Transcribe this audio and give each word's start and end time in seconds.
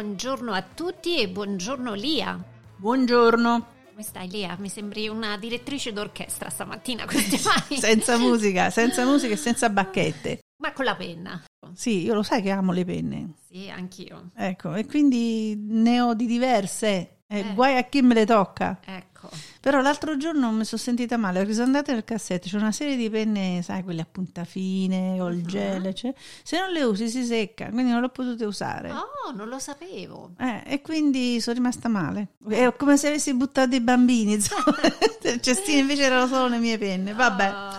buongiorno 0.00 0.52
a 0.54 0.62
tutti 0.62 1.20
e 1.20 1.28
buongiorno 1.28 1.92
Lia. 1.92 2.42
Buongiorno. 2.76 3.66
Come 3.90 4.02
stai 4.02 4.30
Lia? 4.30 4.56
Mi 4.58 4.70
sembri 4.70 5.08
una 5.08 5.36
direttrice 5.36 5.92
d'orchestra 5.92 6.48
stamattina 6.48 7.04
con 7.04 7.16
mani. 7.16 7.76
senza 7.78 8.16
musica, 8.16 8.70
senza 8.70 9.04
musica 9.04 9.34
e 9.34 9.36
senza 9.36 9.68
bacchette. 9.68 10.38
Ma 10.62 10.72
con 10.72 10.86
la 10.86 10.96
penna. 10.96 11.44
Sì, 11.74 12.04
io 12.04 12.14
lo 12.14 12.22
sai 12.22 12.40
che 12.40 12.48
amo 12.48 12.72
le 12.72 12.86
penne. 12.86 13.34
Sì, 13.46 13.68
anch'io. 13.68 14.30
Ecco, 14.34 14.74
e 14.74 14.86
quindi 14.86 15.54
ne 15.58 16.00
ho 16.00 16.14
di 16.14 16.24
diverse. 16.24 17.19
Eh, 17.32 17.38
Eh. 17.38 17.54
Guai 17.54 17.76
a 17.76 17.84
chi 17.84 18.02
me 18.02 18.14
le 18.14 18.26
tocca. 18.26 18.78
Ecco. 18.84 19.28
Però 19.60 19.80
l'altro 19.82 20.16
giorno 20.16 20.50
mi 20.50 20.64
sono 20.64 20.80
sentita 20.80 21.18
male 21.18 21.38
perché 21.40 21.52
sono 21.52 21.66
andata 21.66 21.92
nel 21.92 22.04
cassetto, 22.04 22.48
c'è 22.48 22.56
una 22.56 22.72
serie 22.72 22.96
di 22.96 23.10
penne, 23.10 23.60
sai, 23.62 23.82
quelle 23.84 24.00
a 24.00 24.06
punta 24.10 24.44
fine 24.44 25.20
o 25.20 25.28
il 25.28 25.36
Mhm. 25.40 25.46
gel, 25.46 25.86
eccetera. 25.86 26.18
Se 26.42 26.58
non 26.58 26.70
le 26.70 26.82
usi 26.82 27.08
si 27.10 27.24
secca, 27.24 27.68
quindi 27.68 27.92
non 27.92 28.00
l'ho 28.00 28.08
potute 28.08 28.44
usare. 28.46 28.90
Oh, 28.90 29.30
non 29.34 29.48
lo 29.48 29.58
sapevo. 29.58 30.30
Eh, 30.38 30.62
e 30.66 30.80
quindi 30.80 31.38
sono 31.40 31.56
rimasta 31.56 31.88
male. 31.90 32.28
È 32.48 32.74
come 32.76 32.96
se 32.96 33.08
avessi 33.08 33.34
buttato 33.34 33.74
i 33.76 33.80
bambini, 33.80 34.32
insomma. 34.40 34.74
il 35.22 35.40
cestino 35.42 35.80
invece 35.80 36.02
erano 36.04 36.26
solo 36.26 36.48
le 36.48 36.58
mie 36.58 36.78
penne. 36.78 37.12
Vabbè. 37.12 37.44
Ah, 37.44 37.78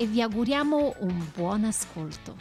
e 0.00 0.06
vi 0.06 0.22
auguriamo 0.22 0.94
un 1.00 1.26
buon 1.34 1.64
ascolto. 1.64 2.36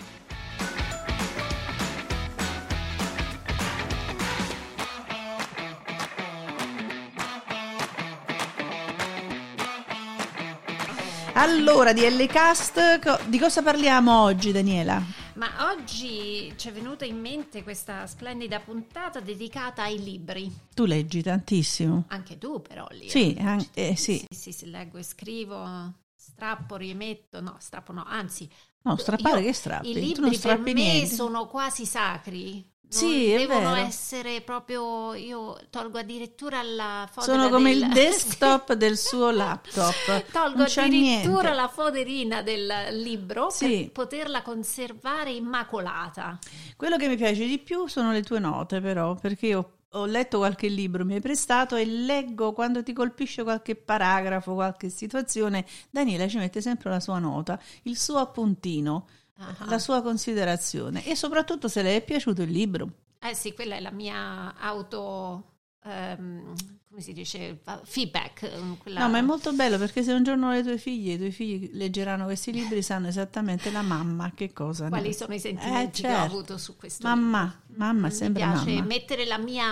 Allora, 11.34 11.94
DL 11.94 12.26
Cast, 12.28 13.00
co- 13.00 13.20
di 13.28 13.38
cosa 13.40 13.62
parliamo 13.62 14.22
oggi, 14.24 14.52
Daniela? 14.52 15.02
Ma 15.36 15.72
oggi 15.72 16.52
ci 16.56 16.70
è 16.70 16.72
venuta 16.72 17.06
in 17.06 17.20
mente 17.20 17.62
questa 17.64 18.08
splendida 18.08 18.60
puntata 18.60 19.20
dedicata 19.20 19.84
ai 19.84 20.04
libri. 20.04 20.52
Tu 20.74 20.86
leggi 20.86 21.22
tantissimo. 21.22 22.06
Anche 22.08 22.40
tu 22.40 22.60
però 22.62 22.88
lì. 22.92 23.08
Sì, 23.10 23.36
an- 23.40 23.64
eh, 23.76 23.96
sì. 23.96 24.26
sì, 24.30 24.36
sì, 24.36 24.52
sì, 24.52 24.70
leggo 24.70 24.98
e 24.98 25.04
scrivo, 25.04 25.94
strappo, 26.32 26.76
rimetto, 26.76 27.42
no, 27.42 27.56
strappo 27.60 27.92
no, 27.94 28.04
anzi, 28.06 28.50
No, 28.84 28.96
strappare 28.98 29.40
io- 29.42 29.48
che 29.48 29.54
strappi? 29.54 29.90
i 29.90 29.94
libri 29.94 30.38
per 30.38 30.60
me 30.60 30.74
niente. 30.74 31.14
sono 31.14 31.48
quasi 31.48 31.86
sacri. 31.86 32.66
Sì, 32.90 33.34
devono 33.36 33.76
essere 33.76 34.40
proprio, 34.40 35.14
io 35.14 35.58
tolgo 35.70 35.98
addirittura 35.98 36.62
la 36.64 37.06
foto 37.12 37.26
Sono 37.32 37.50
come 37.50 37.72
il 37.72 37.86
desktop 37.92 38.74
del 38.76 38.98
suo 38.98 39.30
laptop. 39.30 40.32
Tolgo 40.32 40.64
addirittura 40.64 40.88
niente. 40.88 41.52
la 41.54 41.68
foderina 41.68 42.42
del 42.42 42.72
libro 43.02 43.50
Sì. 43.50 43.82
per 43.84 43.92
poterla 43.92 44.42
conservare 44.42 45.32
immacolata. 45.32 46.40
Quello 46.78 46.96
che 46.96 47.10
mi 47.10 47.18
piace 47.18 47.46
di 47.46 47.58
più 47.60 47.88
sono 47.88 48.14
le 48.14 48.24
tue 48.24 48.40
note, 48.40 48.80
però, 48.80 49.16
perché 49.16 49.48
io 49.48 49.77
ho 50.00 50.06
letto 50.06 50.38
qualche 50.38 50.68
libro, 50.68 51.04
mi 51.06 51.16
hai 51.16 51.22
prestato 51.22 51.76
e 51.76 51.86
leggo 51.86 52.54
quando 52.54 52.84
ti 52.84 52.94
colpisce 52.94 53.44
qualche 53.44 53.76
paragrafo, 53.76 54.54
qualche 54.54 54.90
situazione. 54.90 55.66
Daniela 55.90 56.28
ci 56.28 56.38
mette 56.38 56.62
sempre 56.62 56.90
la 56.90 57.00
sua 57.00 57.20
nota, 57.20 57.60
il 57.84 57.98
suo 57.98 58.18
appuntino, 58.18 59.08
Ah. 59.40 59.66
la 59.68 59.78
sua 59.78 60.02
considerazione 60.02 61.06
e 61.06 61.16
soprattutto 61.16 61.68
se 61.68 61.84
le 61.84 61.96
è 61.98 62.04
piaciuto 62.04 62.42
il 62.42 62.50
libro. 62.50 62.90
Eh 63.20 63.36
sì, 63.36 63.54
quella 63.54 63.76
è 63.76 63.80
la 63.80 63.92
mia 63.92 64.56
auto, 64.58 65.58
ehm, 65.84 66.54
come 66.98 67.04
si 67.04 67.14
dice, 67.14 67.60
feedback. 67.84 68.42
eh, 68.42 68.50
quella- 68.80 69.02
No, 69.02 69.10
ma 69.10 69.20
è 69.20 69.22
molto 69.22 69.54
bello 69.54 69.78
perché 69.78 70.02
se 70.02 70.14
un 70.14 70.24
giorno 70.24 70.52
le 70.52 70.64
tue 70.64 70.80
figlie, 70.80 71.14
i 71.14 71.18
tuoi 71.18 71.32
figli 71.32 71.70
leggeranno 71.74 72.26
questi 72.26 72.52
libri, 72.52 72.82
sanno 72.82 73.08
esattamente 73.08 73.70
la 73.70 73.84
mamma 73.84 74.32
che 74.34 74.52
cosa 74.52 74.86
ne- 74.86 74.90
Quali 74.90 75.14
sono 75.14 75.36
i 75.36 75.40
sentimenti 75.40 76.02
che 76.02 76.08
ho 76.08 76.12
certo. 76.12 76.34
avuto 76.34 76.58
su 76.58 76.76
questo 76.76 77.08
Mamma, 77.08 77.62
libro. 77.68 77.86
mamma, 77.86 78.08
Mi 78.08 78.14
sempre 78.14 78.42
piace 78.42 78.72
mamma. 78.72 78.86
mettere 78.88 79.26
la 79.26 79.38
mia, 79.38 79.64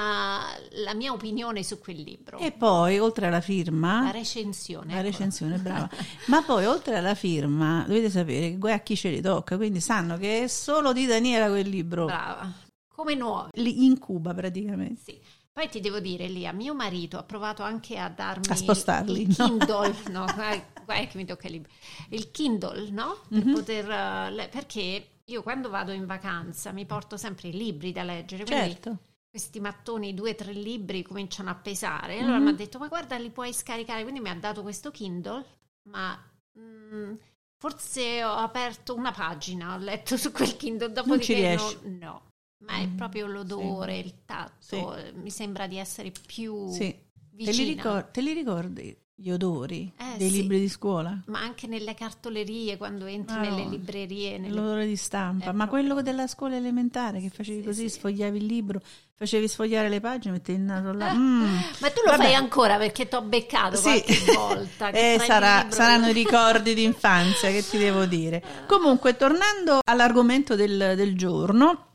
la 0.83 0.93
mia 0.93 1.13
opinione 1.13 1.63
su 1.63 1.79
quel 1.79 1.99
libro. 1.99 2.37
E 2.37 2.51
poi, 2.51 2.99
oltre 2.99 3.25
alla 3.25 3.41
firma, 3.41 4.03
la 4.03 4.11
recensione. 4.11 4.93
La 4.93 4.99
ecco. 4.99 5.07
recensione, 5.09 5.57
brava. 5.57 5.89
Ma 6.27 6.43
poi, 6.43 6.65
oltre 6.65 6.95
alla 6.97 7.15
firma, 7.15 7.85
dovete 7.87 8.11
sapere 8.11 8.51
che 8.51 8.57
guai 8.57 8.73
a 8.73 8.79
chi 8.81 8.95
ce 8.95 9.09
li 9.09 9.21
tocca, 9.21 9.55
quindi 9.57 9.79
sanno 9.79 10.17
che 10.17 10.43
è 10.43 10.47
solo 10.47 10.93
di 10.93 11.07
Daniela 11.07 11.47
quel 11.47 11.67
libro. 11.67 12.05
Brava. 12.05 12.53
Come 12.87 13.15
nuovi. 13.15 13.49
Li 13.55 13.83
incuba 13.83 14.33
praticamente. 14.35 15.01
Sì. 15.03 15.19
Poi 15.55 15.69
ti 15.69 15.79
devo 15.79 16.01
dire, 16.01 16.27
Lia, 16.27 16.51
mio 16.51 16.75
marito 16.75 17.17
ha 17.17 17.23
provato 17.23 17.63
anche 17.63 17.97
a 17.97 18.09
darmi 18.09 18.49
A 18.49 18.55
spostarli, 18.55 19.21
il 19.21 19.27
no? 19.27 19.33
Kindle, 19.47 19.95
no, 20.11 20.33
guai 20.83 21.07
che 21.07 21.17
mi 21.17 21.23
tocca 21.23 21.47
il 21.47 21.53
libro. 21.53 21.71
Il 22.09 22.29
Kindle, 22.31 22.89
no? 22.91 23.19
Per 23.29 23.45
Mhm. 23.45 23.51
poter, 23.53 24.49
perché 24.49 25.11
io 25.23 25.41
quando 25.43 25.69
vado 25.69 25.93
in 25.93 26.05
vacanza 26.05 26.73
mi 26.73 26.85
porto 26.85 27.15
sempre 27.15 27.47
i 27.47 27.53
libri 27.53 27.93
da 27.93 28.03
leggere, 28.03 28.43
quindi 28.43 28.67
Certo. 28.67 28.97
questi 29.29 29.61
mattoni, 29.61 30.13
due 30.13 30.31
o 30.31 30.35
tre 30.35 30.51
libri 30.51 31.03
cominciano 31.03 31.49
a 31.51 31.55
pesare. 31.55 32.19
Allora 32.19 32.37
Mhm. 32.37 32.43
mi 32.43 32.49
ha 32.49 32.53
detto, 32.53 32.77
ma 32.77 32.87
guarda, 32.89 33.17
li 33.17 33.29
puoi 33.31 33.53
scaricare. 33.53 34.01
Quindi 34.03 34.19
mi 34.19 34.29
ha 34.29 34.35
dato 34.35 34.61
questo 34.61 34.91
Kindle, 34.91 35.45
ma 35.83 36.21
mm, 36.59 37.13
forse 37.57 38.25
ho 38.25 38.33
aperto 38.33 38.93
una 38.93 39.11
pagina, 39.13 39.73
ho 39.75 39.77
letto 39.77 40.17
su 40.17 40.33
quel 40.33 40.57
Kindle, 40.57 40.91
dopodiché 40.91 41.23
ci 41.23 41.33
riesci. 41.33 41.77
no, 41.83 41.97
no. 41.99 42.21
Ma 42.59 42.77
è 42.77 42.85
Mm, 42.87 42.95
proprio 42.95 43.27
l'odore, 43.27 43.93
sì. 43.95 44.05
il 44.05 44.13
tatto, 44.25 44.53
Sì. 44.59 45.11
mi 45.21 45.29
sembra 45.29 45.67
di 45.67 45.77
essere 45.77 46.11
più 46.25 46.69
Sì. 46.69 47.03
Te 47.37 47.51
li, 47.51 47.63
ricor- 47.65 48.11
te 48.11 48.21
li 48.21 48.31
ricordi 48.31 48.97
gli 49.17 49.29
odori 49.29 49.91
Eh, 49.97 50.17
dei 50.17 50.29
sì. 50.29 50.41
libri 50.41 50.59
di 50.59 50.69
scuola? 50.69 51.21
Ma 51.27 51.41
anche 51.41 51.67
nelle 51.67 51.93
cartolerie, 51.93 52.77
quando 52.77 53.05
entri 53.05 53.35
Ah, 53.35 53.41
nelle 53.41 53.65
librerie. 53.69 54.37
Nelle... 54.37 54.55
L'odore 54.55 54.87
di 54.87 54.95
stampa, 54.95 55.49
Eh, 55.49 55.53
ma 55.53 55.65
proprio. 55.67 55.87
quello 55.87 56.01
della 56.01 56.27
scuola 56.27 56.55
elementare 56.55 57.19
che 57.19 57.29
facevi 57.29 57.59
Sì, 57.59 57.65
così, 57.65 57.89
sì. 57.89 57.97
sfogliavi 57.99 58.37
il 58.37 58.45
libro, 58.45 58.79
facevi 59.15 59.47
sfogliare 59.49 59.89
le 59.89 59.99
pagine, 59.99 60.33
mettevi 60.35 60.59
il 60.59 60.63
naso 60.65 60.93
là. 60.93 61.13
Mm. 61.13 61.43
Ma 61.79 61.89
tu 61.91 62.01
lo 62.05 62.11
Vabbè. 62.11 62.23
fai 62.23 62.33
ancora 62.35 62.77
perché 62.77 63.07
ti 63.07 63.15
ho 63.15 63.21
beccato 63.21 63.79
qualche 63.81 64.17
volta. 64.33 64.89
Eh, 64.95 65.17
sarà- 65.19 65.69
saranno 65.71 66.07
i 66.07 66.13
ricordi 66.23 66.73
di 66.73 66.83
infanzia 66.83 67.51
che 67.51 67.65
ti 67.67 67.77
devo 67.77 68.05
dire. 68.05 68.41
Comunque, 68.65 69.15
tornando 69.17 69.79
all'argomento 69.85 70.55
del, 70.55 70.93
del 70.95 71.17
giorno, 71.17 71.87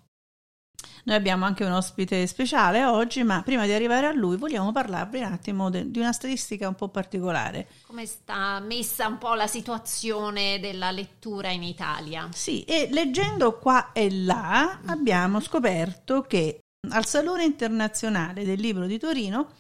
noi 1.05 1.17
abbiamo 1.17 1.45
anche 1.45 1.65
un 1.65 1.73
ospite 1.73 2.27
speciale 2.27 2.85
oggi, 2.85 3.23
ma 3.23 3.43
prima 3.43 3.65
di 3.65 3.73
arrivare 3.73 4.07
a 4.07 4.13
lui 4.13 4.37
vogliamo 4.37 4.73
parlarvi 4.73 5.19
un 5.19 5.25
attimo 5.25 5.71
de- 5.71 5.91
di 5.91 5.99
una 5.99 6.13
statistica 6.13 6.69
un 6.69 6.75
po' 6.75 6.89
particolare. 6.89 7.69
Come 7.87 8.07
sta 8.07 8.61
messa 8.61 9.07
un 9.07 9.19
po' 9.19 9.35
la 9.35 9.47
situazione 9.47 10.61
della 10.61 10.91
lettura 10.91 11.51
in 11.51 11.63
Italia? 11.63 12.29
Sì, 12.33 12.63
e 12.65 12.89
leggendo 12.91 13.59
qua 13.59 13.93
e 13.93 14.11
là 14.11 14.81
abbiamo 14.87 15.41
scoperto 15.41 16.23
che 16.23 16.61
al 16.91 17.07
Salone 17.07 17.45
internazionale 17.45 18.45
del 18.45 18.61
libro 18.61 18.87
di 18.87 18.99
Torino 18.99 19.53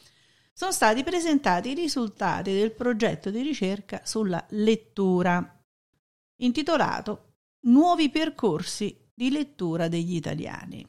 sono 0.52 0.72
stati 0.72 1.02
presentati 1.02 1.70
i 1.70 1.74
risultati 1.74 2.52
del 2.52 2.72
progetto 2.72 3.30
di 3.30 3.40
ricerca 3.40 4.02
sulla 4.04 4.44
lettura, 4.50 5.58
intitolato 6.36 7.28
Nuovi 7.62 8.08
percorsi 8.08 8.96
di 9.12 9.30
lettura 9.30 9.88
degli 9.88 10.14
italiani. 10.14 10.86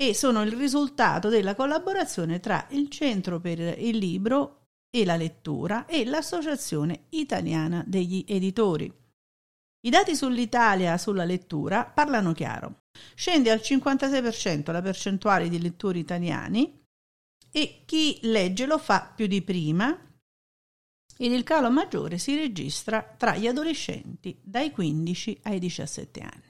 E 0.00 0.14
sono 0.14 0.40
il 0.44 0.52
risultato 0.52 1.28
della 1.28 1.54
collaborazione 1.54 2.40
tra 2.40 2.66
il 2.70 2.88
Centro 2.88 3.38
per 3.38 3.58
il 3.58 3.98
Libro 3.98 4.68
e 4.88 5.04
la 5.04 5.14
Lettura 5.14 5.84
e 5.84 6.06
l'Associazione 6.06 7.04
Italiana 7.10 7.84
degli 7.86 8.24
Editori. 8.26 8.90
I 9.82 9.90
dati 9.90 10.16
sull'Italia 10.16 10.96
sulla 10.96 11.24
lettura 11.24 11.84
parlano 11.84 12.32
chiaro. 12.32 12.84
Scende 13.14 13.50
al 13.50 13.58
56% 13.62 14.72
la 14.72 14.80
percentuale 14.80 15.50
di 15.50 15.60
lettori 15.60 15.98
italiani 15.98 16.82
e 17.50 17.82
chi 17.84 18.20
legge 18.22 18.64
lo 18.64 18.78
fa 18.78 19.12
più 19.14 19.26
di 19.26 19.42
prima 19.42 19.90
ed 21.18 21.30
il 21.30 21.42
calo 21.42 21.70
maggiore 21.70 22.16
si 22.16 22.34
registra 22.36 23.02
tra 23.02 23.36
gli 23.36 23.46
adolescenti 23.46 24.40
dai 24.42 24.70
15 24.70 25.40
ai 25.42 25.58
17 25.58 26.20
anni. 26.20 26.49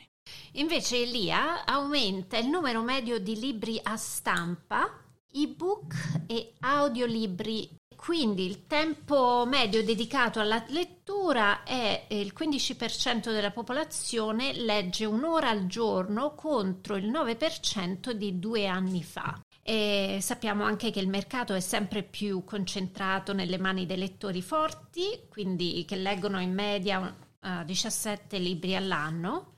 Invece 0.53 1.03
Elia 1.03 1.65
aumenta 1.65 2.37
il 2.39 2.49
numero 2.49 2.83
medio 2.83 3.19
di 3.19 3.39
libri 3.39 3.79
a 3.83 3.97
stampa, 3.97 5.03
ebook 5.33 5.95
e 6.27 6.55
audiolibri 6.61 7.79
quindi 8.01 8.47
il 8.47 8.67
tempo 8.67 9.45
medio 9.47 9.85
dedicato 9.85 10.41
alla 10.41 10.65
lettura 10.69 11.65
è 11.65 12.07
il 12.09 12.33
15% 12.35 13.31
della 13.31 13.51
popolazione 13.51 14.55
legge 14.55 15.05
un'ora 15.05 15.51
al 15.51 15.67
giorno 15.67 16.35
contro 16.35 16.97
il 16.97 17.11
9% 17.11 18.13
di 18.13 18.39
due 18.39 18.67
anni 18.67 19.03
fa. 19.03 19.39
E 19.63 20.19
sappiamo 20.23 20.65
anche 20.65 20.91
che 20.91 20.99
il 20.99 21.09
mercato 21.09 21.53
è 21.53 21.61
sempre 21.61 22.03
più 22.03 22.43
concentrato 22.43 23.35
nelle 23.35 23.59
mani 23.59 23.85
dei 23.85 23.99
lettori 23.99 24.41
forti, 24.41 25.27
quindi 25.29 25.85
che 25.87 25.97
leggono 25.97 26.41
in 26.41 26.55
media 26.55 27.01
uh, 27.01 27.65
17 27.67 28.39
libri 28.39 28.77
all'anno, 28.77 29.57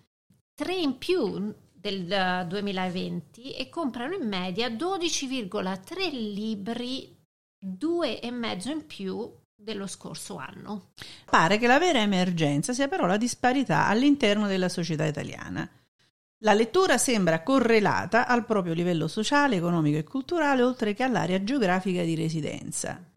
3 0.55 0.75
in 0.75 0.99
più 0.99 1.55
del 1.73 2.47
2020 2.47 3.53
e 3.53 3.69
comprano 3.69 4.15
in 4.15 4.29
media 4.29 4.69
12,3 4.69 6.11
libri, 6.11 7.17
due 7.59 8.21
e 8.21 8.31
mezzo 8.31 8.71
in 8.71 8.87
più 8.87 9.31
dello 9.55 9.87
scorso 9.87 10.37
anno. 10.37 10.93
Pare 11.29 11.59
che 11.59 11.67
la 11.67 11.79
vera 11.79 12.01
emergenza 12.01 12.73
sia 12.73 12.89
però 12.89 13.07
la 13.07 13.17
disparità 13.17 13.87
all'interno 13.87 14.47
della 14.47 14.69
società 14.69 15.05
italiana. 15.05 15.69
La 16.45 16.55
lettura 16.55 16.99
sembra 16.99 17.43
correlata 17.43 18.27
al 18.27 18.45
proprio 18.45 18.75
livello 18.75 19.07
sociale, 19.07 19.57
economico 19.57 19.99
e 19.99 20.05
culturale, 20.05 20.63
oltre 20.63 20.93
che 20.93 21.05
all'area 21.05 21.43
geografica 21.45 22.03
di 22.03 22.17
residenza. 22.17 23.12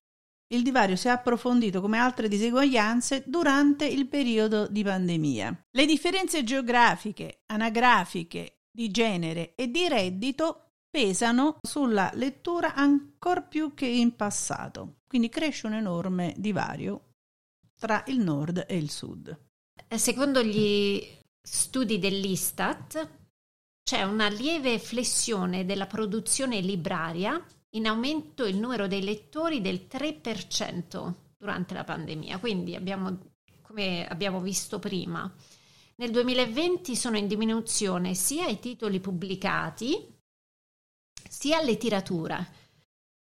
Il 0.54 0.62
divario 0.62 0.96
si 0.96 1.08
è 1.08 1.12
approfondito 1.12 1.82
come 1.82 1.98
altre 1.98 2.28
diseguaglianze 2.28 3.24
durante 3.26 3.86
il 3.86 4.08
periodo 4.08 4.68
di 4.68 4.84
pandemia. 4.84 5.66
Le 5.72 5.86
differenze 5.86 6.44
geografiche, 6.44 7.42
anagrafiche, 7.48 8.60
di 8.72 8.92
genere 8.92 9.56
e 9.56 9.72
di 9.72 9.88
reddito 9.88 10.66
pesano 10.90 11.58
sulla 11.62 12.12
lettura 12.14 12.76
ancora 12.76 13.42
più 13.42 13.74
che 13.74 13.86
in 13.86 14.16
passato. 14.16 14.98
Quindi 15.08 15.30
cresce 15.30 15.68
un 15.68 15.74
enorme 15.74 16.34
divario 16.38 17.12
tra 17.78 18.04
il 18.08 18.20
nord 18.20 18.66
e 18.68 18.78
il 18.78 18.90
sud. 18.90 19.38
Secondo 19.96 20.44
gli 20.44 21.02
studi 21.42 22.00
dell'Istat 22.00 23.10
c'è 23.84 24.04
una 24.04 24.28
lieve 24.30 24.80
flessione 24.80 25.66
della 25.66 25.86
produzione 25.86 26.60
libraria 26.60 27.44
in 27.76 27.88
aumento 27.88 28.46
il 28.46 28.58
numero 28.58 28.88
dei 28.88 29.04
lettori 29.04 29.62
del 29.62 29.88
3% 29.90 31.14
durante 31.38 31.74
la 31.74 31.84
pandemia, 31.84 32.40
quindi 32.40 32.76
abbiamo, 32.76 33.18
come 33.62 34.08
abbiamo 34.08 34.42
visto 34.42 34.80
prima, 34.80 35.32
nel 35.98 36.12
2020 36.12 36.96
sono 36.96 37.18
in 37.18 37.28
diminuzione 37.28 38.16
sia 38.16 38.48
i 38.48 38.60
titoli 38.60 39.00
pubblicati 39.00 40.14
sia 41.30 41.62
le 41.62 41.78
tirature. 41.78 42.64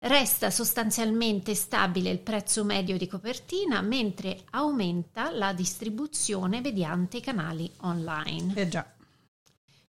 Resta 0.00 0.50
sostanzialmente 0.50 1.54
stabile 1.54 2.10
il 2.10 2.20
prezzo 2.20 2.64
medio 2.64 2.96
di 2.96 3.08
copertina, 3.08 3.80
mentre 3.80 4.44
aumenta 4.50 5.30
la 5.30 5.52
distribuzione 5.52 6.60
mediante 6.60 7.16
i 7.16 7.20
canali 7.20 7.70
online. 7.78 8.54
Eh 8.54 8.68
già. 8.68 8.97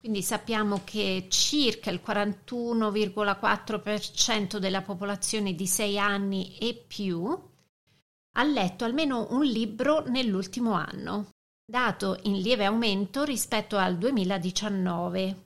Quindi 0.03 0.21
sappiamo 0.21 0.81
che 0.83 1.27
circa 1.29 1.89
il 1.89 2.01
41,4% 2.05 4.57
della 4.57 4.81
popolazione 4.81 5.55
di 5.55 5.65
6 5.65 5.97
anni 5.97 6.57
e 6.57 6.73
più 6.73 7.23
ha 8.35 8.43
letto 8.43 8.83
almeno 8.83 9.27
un 9.29 9.45
libro 9.45 10.03
nell'ultimo 10.07 10.73
anno, 10.73 11.29
dato 11.65 12.19
in 12.23 12.41
lieve 12.41 12.65
aumento 12.65 13.23
rispetto 13.23 13.77
al 13.77 13.97
2019. 13.97 15.43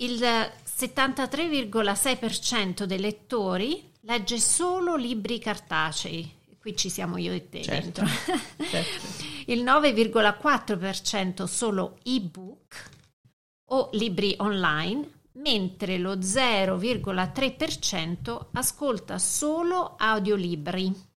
Il 0.00 0.18
73,6% 0.18 2.82
dei 2.82 2.98
lettori 2.98 3.92
legge 4.00 4.40
solo 4.40 4.96
libri 4.96 5.38
cartacei. 5.38 6.40
Qui 6.58 6.76
ci 6.76 6.90
siamo 6.90 7.18
io 7.18 7.32
e 7.32 7.48
te 7.48 7.62
certo, 7.62 8.04
certo. 8.68 9.06
Il 9.46 9.62
9,4% 9.62 11.44
solo 11.44 11.98
ebook 12.02 13.00
o 13.72 13.90
libri 13.92 14.34
online, 14.38 15.20
mentre 15.32 15.98
lo 15.98 16.16
0,3% 16.16 18.46
ascolta 18.52 19.18
solo 19.18 19.96
audiolibri. 19.98 21.11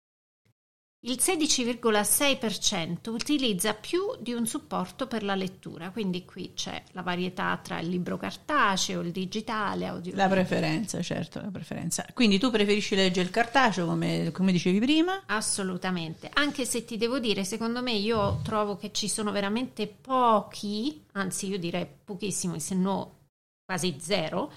Il 1.06 1.19
16,6% 1.21 3.11
utilizza 3.11 3.75
più 3.75 4.17
di 4.21 4.33
un 4.33 4.47
supporto 4.47 5.06
per 5.06 5.23
la 5.23 5.35
lettura, 5.35 5.91
quindi 5.91 6.25
qui 6.25 6.53
c'è 6.55 6.83
la 6.93 7.03
varietà 7.03 7.61
tra 7.62 7.79
il 7.79 7.91
libro 7.91 8.17
cartaceo, 8.17 9.03
il 9.03 9.11
digitale, 9.11 9.85
audio. 9.85 10.17
La 10.17 10.29
preferenza, 10.29 11.03
certo, 11.03 11.43
la 11.43 11.51
preferenza. 11.51 12.06
Quindi 12.15 12.39
tu 12.39 12.51
preferisci 12.51 12.95
leggere 12.95 13.27
il 13.27 13.31
cartaceo, 13.31 13.85
come, 13.85 14.31
come 14.33 14.51
dicevi 14.51 14.79
prima? 14.79 15.25
Assolutamente, 15.27 16.31
anche 16.33 16.65
se 16.65 16.87
ti 16.87 16.97
devo 16.97 17.19
dire, 17.19 17.45
secondo 17.45 17.83
me 17.83 17.93
io 17.93 18.41
trovo 18.43 18.79
che 18.79 18.91
ci 18.91 19.07
sono 19.07 19.31
veramente 19.31 19.87
pochi, 19.87 21.05
anzi 21.12 21.49
io 21.49 21.59
direi 21.59 21.87
pochissimi, 22.03 22.59
se 22.61 22.75
no 22.75 23.19
quasi 23.62 23.99
zero, 24.00 24.50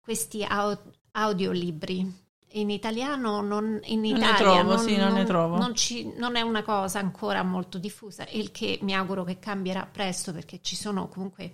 questi 0.00 0.46
audiolibri 1.10 2.27
in 2.52 2.70
italiano 2.70 3.40
non, 3.40 3.80
in 3.84 4.00
non 4.00 4.16
Italia 4.16 4.30
ne 4.30 4.36
trovo, 4.36 4.62
non, 4.62 4.78
sì, 4.78 4.96
non, 4.96 5.12
ne 5.12 5.24
trovo. 5.24 5.56
Non, 5.56 5.74
ci, 5.74 6.12
non, 6.16 6.36
è 6.36 6.40
una 6.40 6.62
cosa 6.62 6.98
ancora 6.98 7.42
molto 7.42 7.78
diffusa, 7.78 8.26
il 8.30 8.50
che 8.50 8.78
mi 8.82 8.94
auguro 8.94 9.24
che 9.24 9.38
cambierà 9.38 9.86
presto 9.90 10.32
perché 10.32 10.60
ci 10.62 10.76
sono 10.76 11.08
comunque 11.08 11.52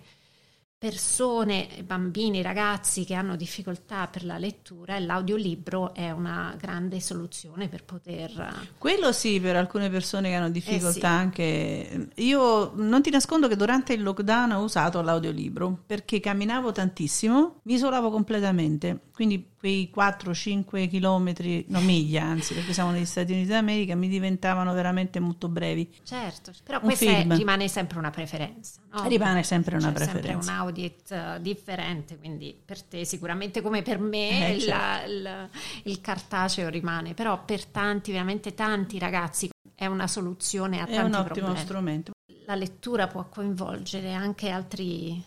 persone, 0.77 1.67
bambini, 1.83 2.43
ragazzi 2.43 3.05
che 3.05 3.15
hanno 3.15 3.35
difficoltà 3.35 4.07
per 4.07 4.23
la 4.23 4.37
lettura 4.37 4.95
e 4.95 4.99
l'audiolibro 4.99 5.95
è 5.95 6.11
una 6.11 6.55
grande 6.59 6.99
soluzione 6.99 7.67
per 7.69 7.83
poter... 7.85 8.67
Quello 8.77 9.11
sì, 9.11 9.39
per 9.39 9.55
alcune 9.55 9.89
persone 9.89 10.29
che 10.29 10.35
hanno 10.35 10.49
difficoltà 10.51 10.87
Eh 10.87 10.91
sì. 10.91 11.05
anche... 11.05 12.09
Io 12.15 12.73
non 12.75 13.01
ti 13.01 13.09
nascondo 13.09 13.47
che 13.47 13.55
durante 13.55 13.93
il 13.93 14.03
lockdown 14.03 14.51
ho 14.51 14.61
usato 14.61 15.01
l'audiolibro 15.01 15.83
perché 15.87 16.19
camminavo 16.19 16.71
tantissimo, 16.71 17.61
mi 17.63 17.73
isolavo 17.73 18.11
completamente, 18.11 19.05
quindi 19.11 19.53
quei 19.57 19.89
4-5 19.95 20.87
chilometri, 20.87 21.65
no 21.69 21.79
miglia 21.81 22.23
anzi, 22.23 22.53
perché 22.53 22.73
siamo 22.73 22.91
negli 22.91 23.05
Stati 23.05 23.31
Uniti 23.31 23.47
d'America, 23.47 23.95
mi 23.95 24.07
diventavano 24.07 24.73
veramente 24.73 25.19
molto 25.19 25.47
brevi. 25.47 25.91
Certo, 26.03 26.51
però 26.63 26.77
Un 26.79 26.85
questa 26.85 27.05
è- 27.09 27.25
rimane 27.29 27.67
sempre 27.67 27.97
una 27.97 28.11
preferenza. 28.11 28.79
no? 28.91 29.07
Rimane 29.07 29.43
sempre 29.43 29.75
una 29.77 29.87
C'è 29.87 29.93
preferenza. 29.93 30.41
sempre 30.41 30.51
un 30.53 30.59
audit 30.59 31.11
eh, 31.11 31.37
differente, 31.41 32.17
quindi 32.17 32.55
per 32.63 32.81
te 32.83 33.05
sicuramente 33.05 33.61
come 33.61 33.81
per 33.81 33.97
me 33.99 34.49
Eh, 34.49 34.55
il, 34.55 34.61
certo. 34.61 35.09
il- 35.11 35.49
il 35.83 36.01
cartaceo 36.01 36.69
rimane, 36.69 37.13
però 37.13 37.43
per 37.43 37.65
tanti, 37.65 38.11
veramente 38.11 38.53
tanti 38.53 38.99
ragazzi 38.99 39.49
è 39.73 39.85
una 39.87 40.07
soluzione 40.07 40.79
a 40.81 40.85
È 40.85 40.93
tanti 40.93 40.99
un 41.05 41.13
ottimo 41.15 41.25
problemi. 41.45 41.57
strumento. 41.59 42.11
La 42.45 42.55
lettura 42.55 43.07
può 43.07 43.27
coinvolgere 43.27 44.13
anche 44.13 44.49
altri 44.49 45.21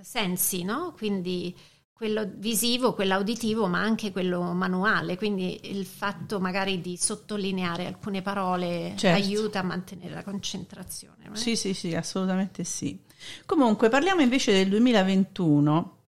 sensi, 0.00 0.62
no? 0.64 0.92
Quindi 0.96 1.54
quello 2.00 2.26
visivo, 2.36 2.94
quello 2.94 3.18
uditivo, 3.18 3.66
ma 3.66 3.82
anche 3.82 4.10
quello 4.10 4.40
manuale, 4.54 5.18
quindi 5.18 5.60
il 5.64 5.84
fatto 5.84 6.40
magari 6.40 6.80
di 6.80 6.96
sottolineare 6.96 7.84
alcune 7.84 8.22
parole 8.22 8.94
Certo. 8.96 9.22
aiuta 9.22 9.58
a 9.58 9.62
mantenere 9.62 10.14
la 10.14 10.22
concentrazione. 10.22 11.28
no? 11.28 11.34
Sì, 11.34 11.56
sì, 11.56 11.74
sì, 11.74 11.94
assolutamente 11.94 12.64
sì. 12.64 12.98
Comunque 13.44 13.90
parliamo 13.90 14.22
invece 14.22 14.50
del 14.50 14.70
2021. 14.70 15.98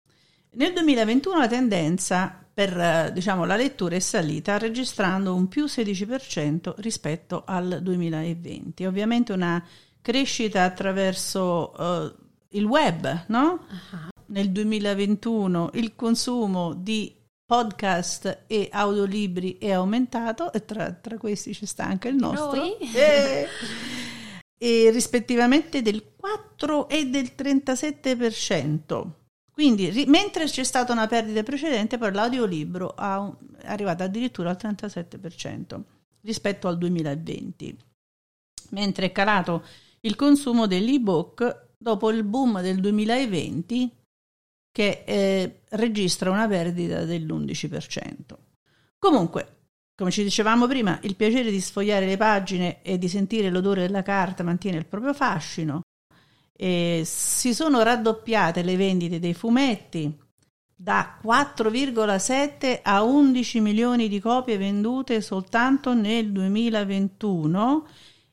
Nel 0.52 0.72
2021 0.72 1.36
la 1.36 1.46
tendenza 1.46 2.42
per 2.54 2.74
eh, 2.74 3.10
diciamo, 3.12 3.44
la 3.44 3.56
lettura 3.56 3.94
è 3.94 3.98
salita 3.98 4.56
registrando 4.56 5.34
un 5.34 5.46
più 5.46 5.66
16% 5.66 6.72
rispetto 6.78 7.42
al 7.44 7.80
2020. 7.82 8.86
Ovviamente 8.86 9.34
una 9.34 9.62
crescita 10.00 10.64
attraverso 10.64 11.76
eh, 11.76 12.14
il 12.56 12.64
web, 12.64 13.24
no? 13.26 13.66
Nel 14.32 14.50
2021 14.50 15.72
il 15.74 15.94
consumo 15.94 16.72
di 16.72 17.14
podcast 17.44 18.44
e 18.46 18.68
audiolibri 18.72 19.58
è 19.58 19.72
aumentato 19.72 20.50
e 20.54 20.64
tra, 20.64 20.90
tra 20.90 21.18
questi 21.18 21.52
ci 21.52 21.66
sta 21.66 21.84
anche 21.84 22.08
il 22.08 22.14
nostro. 22.14 22.56
Noi? 22.56 22.78
Eh, 22.78 23.46
e 24.56 24.90
rispettivamente 24.90 25.82
del 25.82 26.14
4 26.16 26.88
e 26.88 27.10
del 27.10 27.32
37%. 27.36 29.06
Quindi, 29.52 29.90
ri- 29.90 30.06
mentre 30.06 30.46
c'è 30.46 30.64
stata 30.64 30.92
una 30.92 31.06
perdita 31.06 31.42
precedente, 31.42 31.98
poi 31.98 32.14
l'audiolibro 32.14 32.96
è 32.96 33.32
arrivato 33.64 34.02
addirittura 34.02 34.48
al 34.48 34.56
37% 34.58 35.82
rispetto 36.22 36.68
al 36.68 36.78
2020, 36.78 37.76
mentre 38.70 39.06
è 39.06 39.12
calato 39.12 39.62
il 40.00 40.16
consumo 40.16 40.66
dell'ebook 40.66 41.66
dopo 41.76 42.10
il 42.10 42.24
boom 42.24 42.62
del 42.62 42.80
2020 42.80 44.00
che 44.72 45.04
eh, 45.06 45.60
registra 45.70 46.30
una 46.30 46.48
perdita 46.48 47.04
dell'11%. 47.04 48.36
Comunque, 48.98 49.56
come 49.94 50.10
ci 50.10 50.22
dicevamo 50.22 50.66
prima, 50.66 50.98
il 51.02 51.14
piacere 51.14 51.50
di 51.50 51.60
sfogliare 51.60 52.06
le 52.06 52.16
pagine 52.16 52.80
e 52.82 52.96
di 52.98 53.08
sentire 53.08 53.50
l'odore 53.50 53.82
della 53.82 54.02
carta 54.02 54.42
mantiene 54.42 54.78
il 54.78 54.86
proprio 54.86 55.12
fascino. 55.12 55.82
E 56.52 57.02
si 57.04 57.52
sono 57.54 57.82
raddoppiate 57.82 58.62
le 58.62 58.76
vendite 58.76 59.20
dei 59.20 59.34
fumetti, 59.34 60.18
da 60.74 61.18
4,7 61.22 62.80
a 62.82 63.02
11 63.02 63.60
milioni 63.60 64.08
di 64.08 64.18
copie 64.18 64.56
vendute 64.56 65.20
soltanto 65.20 65.92
nel 65.94 66.32
2021 66.32 67.86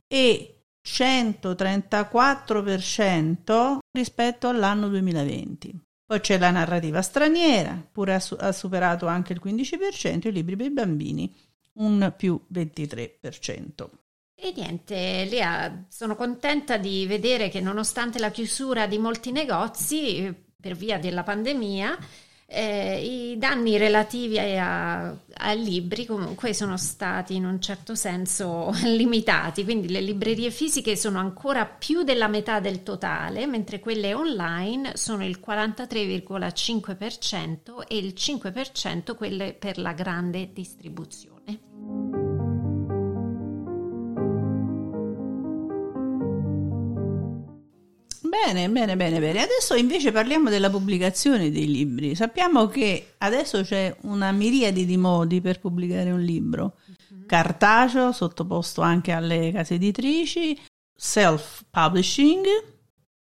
e 0.08 0.62
134% 0.84 3.77
rispetto 3.91 4.48
all'anno 4.48 4.88
2020. 4.88 5.88
Poi 6.10 6.22
c'è 6.22 6.39
la 6.39 6.50
narrativa 6.50 7.04
straniera, 7.04 7.88
pure 7.92 8.16
ha, 8.16 8.20
su- 8.20 8.36
ha 8.39 8.51
superato 8.51 9.06
anche 9.06 9.32
il 9.32 9.39
15%, 9.44 10.28
i 10.28 10.32
libri 10.32 10.56
per 10.56 10.66
i 10.66 10.72
bambini 10.72 11.32
un 11.74 12.12
più 12.18 12.48
23%. 12.51 13.89
E 14.34 14.51
niente, 14.56 15.28
Lea, 15.30 15.86
sono 15.88 16.16
contenta 16.16 16.78
di 16.78 17.06
vedere 17.06 17.50
che 17.50 17.62
nonostante 17.62 18.18
la 18.18 18.32
chiusura 18.32 18.88
di 18.88 18.98
molti 18.98 19.32
negozi 19.32 20.34
per 20.60 20.75
via 20.75 20.98
della 20.98 21.22
pandemia, 21.22 21.96
eh, 22.51 23.32
I 23.32 23.38
danni 23.38 23.77
relativi 23.77 24.39
a, 24.39 25.10
a, 25.10 25.53
libri 25.53 26.08
comunque 26.08 26.51
sono 26.53 26.77
stati 26.77 27.36
in 27.36 27.46
un 27.46 27.62
certo 27.62 27.94
senso 27.94 28.72
limitati, 28.84 29.63
quindi 29.63 29.88
le 29.89 30.01
librerie 30.01 30.50
fisiche 30.50 30.96
sono 30.96 31.20
ancora 31.20 31.65
più 31.65 32.01
della 32.01 32.27
metà 32.27 32.60
del 32.60 32.82
totale, 32.82 33.46
mentre 33.46 33.79
quelle 33.79 34.15
online 34.15 34.94
sono 34.96 35.24
il 35.24 35.39
43,5% 35.46 37.84
e 37.88 37.98
il 37.98 38.15
5% 38.18 39.15
quelle 39.15 39.53
per 39.53 39.77
la 39.77 39.94
grande 39.94 40.50
distribuzione. 40.51 42.28
Bene, 48.29 48.69
bene, 48.69 48.95
bene, 48.95 49.19
bene. 49.19 49.41
Adesso 49.41 49.74
invece 49.74 50.12
parliamo 50.12 50.51
della 50.51 50.69
pubblicazione 50.69 51.50
dei 51.50 51.65
libri. 51.65 52.13
Sappiamo 52.13 52.67
che 52.67 53.15
adesso 53.17 53.63
c'è 53.63 53.95
una 54.01 54.31
miriade 54.31 54.86
di 54.86 54.98
modi 54.98 55.41
per 55.41 55.59
pubblicare 55.59 56.12
un 56.12 56.21
libro. 56.21 56.75
Uh-huh. 57.09 57.25
Cartaceo, 57.25 58.12
sottoposto 58.12 58.81
anche 58.81 59.13
alle 59.13 59.51
case 59.51 59.75
editrici, 59.75 60.55
self-publishing. 60.95 62.45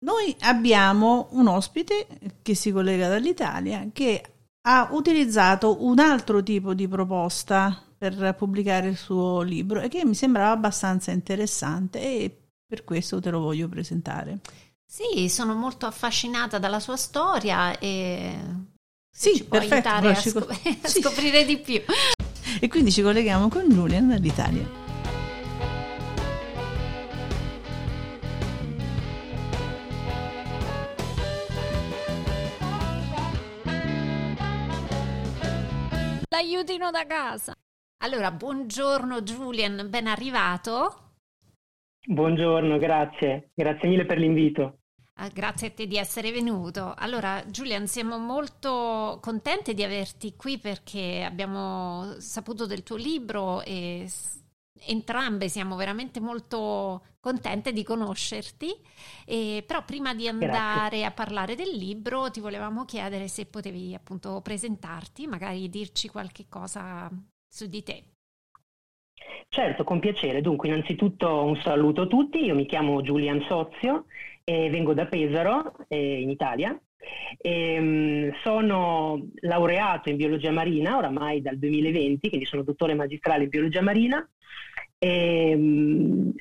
Noi 0.00 0.36
abbiamo 0.40 1.28
un 1.30 1.46
ospite 1.48 2.06
che 2.42 2.54
si 2.54 2.70
collega 2.70 3.08
dall'Italia 3.08 3.88
che 3.90 4.22
ha 4.66 4.90
utilizzato 4.92 5.84
un 5.84 6.00
altro 6.00 6.42
tipo 6.42 6.74
di 6.74 6.86
proposta 6.86 7.82
per 7.96 8.34
pubblicare 8.36 8.88
il 8.88 8.96
suo 8.96 9.40
libro 9.40 9.80
e 9.80 9.88
che 9.88 10.04
mi 10.04 10.14
sembrava 10.14 10.50
abbastanza 10.50 11.12
interessante 11.12 11.98
e 12.00 12.42
per 12.66 12.84
questo 12.84 13.20
te 13.20 13.30
lo 13.30 13.40
voglio 13.40 13.68
presentare. 13.68 14.40
Sì, 14.90 15.28
sono 15.28 15.54
molto 15.54 15.84
affascinata 15.84 16.58
dalla 16.58 16.80
sua 16.80 16.96
storia 16.96 17.78
e 17.78 18.34
sì, 19.14 19.36
ci 19.36 19.44
può 19.44 19.58
perfetto, 19.58 19.88
aiutare 19.88 20.08
a, 20.08 20.14
scop- 20.14 20.50
a 20.82 20.88
sì. 20.88 21.02
scoprire 21.02 21.44
di 21.44 21.58
più. 21.58 21.82
E 22.58 22.68
quindi 22.68 22.90
ci 22.90 23.02
colleghiamo 23.02 23.48
con 23.48 23.68
Julian 23.68 24.08
dall'Italia. 24.08 24.66
L'aiutino 36.30 36.90
da 36.90 37.06
casa. 37.06 37.52
Allora, 38.04 38.30
buongiorno 38.30 39.20
Julian, 39.20 39.90
ben 39.90 40.06
arrivato. 40.06 41.07
Buongiorno, 42.10 42.78
grazie. 42.78 43.50
Grazie 43.52 43.86
mille 43.86 44.06
per 44.06 44.16
l'invito. 44.16 44.78
Ah, 45.16 45.28
grazie 45.28 45.66
a 45.66 45.70
te 45.72 45.86
di 45.86 45.98
essere 45.98 46.32
venuto. 46.32 46.94
Allora, 46.96 47.44
Giulian, 47.50 47.86
siamo 47.86 48.16
molto 48.16 49.18
contenti 49.20 49.74
di 49.74 49.82
averti 49.82 50.34
qui 50.34 50.56
perché 50.56 51.22
abbiamo 51.22 52.14
saputo 52.18 52.64
del 52.64 52.82
tuo 52.82 52.96
libro 52.96 53.60
e 53.60 54.10
entrambe 54.86 55.50
siamo 55.50 55.76
veramente 55.76 56.18
molto 56.18 57.04
contente 57.20 57.74
di 57.74 57.82
conoscerti. 57.82 58.74
E, 59.26 59.62
però 59.66 59.84
prima 59.84 60.14
di 60.14 60.28
andare 60.28 61.00
grazie. 61.00 61.04
a 61.04 61.10
parlare 61.10 61.56
del 61.56 61.76
libro 61.76 62.30
ti 62.30 62.40
volevamo 62.40 62.86
chiedere 62.86 63.28
se 63.28 63.44
potevi 63.44 63.92
appunto 63.92 64.40
presentarti, 64.40 65.26
magari 65.26 65.68
dirci 65.68 66.08
qualche 66.08 66.46
cosa 66.48 67.10
su 67.46 67.66
di 67.66 67.82
te. 67.82 68.17
Certo, 69.48 69.84
con 69.84 69.98
piacere. 70.00 70.40
Dunque, 70.40 70.68
innanzitutto 70.68 71.44
un 71.44 71.56
saluto 71.62 72.02
a 72.02 72.06
tutti. 72.06 72.44
Io 72.44 72.54
mi 72.54 72.66
chiamo 72.66 73.00
Giulian 73.02 73.42
Sozio 73.48 74.06
e 74.44 74.70
vengo 74.70 74.94
da 74.94 75.06
Pesaro, 75.06 75.74
eh, 75.88 76.20
in 76.20 76.30
Italia. 76.30 76.78
E, 77.38 77.78
um, 77.78 78.32
sono 78.42 79.28
laureato 79.40 80.10
in 80.10 80.16
biologia 80.16 80.50
marina 80.50 80.96
oramai 80.96 81.40
dal 81.40 81.58
2020, 81.58 82.28
quindi 82.28 82.46
sono 82.46 82.62
dottore 82.62 82.94
magistrale 82.94 83.44
in 83.44 83.48
biologia 83.48 83.82
marina. 83.82 84.28
E, 84.98 85.54
um, 85.54 86.32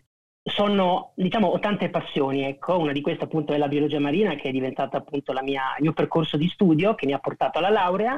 sono, 0.43 1.11
diciamo, 1.15 1.47
ho 1.47 1.59
tante 1.59 1.89
passioni, 1.89 2.43
ecco, 2.43 2.77
una 2.77 2.93
di 2.93 3.01
queste 3.01 3.25
appunto 3.25 3.53
è 3.53 3.57
la 3.57 3.67
biologia 3.67 3.99
marina 3.99 4.35
che 4.35 4.47
è 4.47 4.51
diventata 4.51 4.97
appunto 4.97 5.33
mia, 5.43 5.75
il 5.77 5.83
mio 5.83 5.93
percorso 5.93 6.37
di 6.37 6.47
studio 6.47 6.95
che 6.95 7.05
mi 7.05 7.13
ha 7.13 7.19
portato 7.19 7.57
alla 7.59 7.69
laurea 7.69 8.17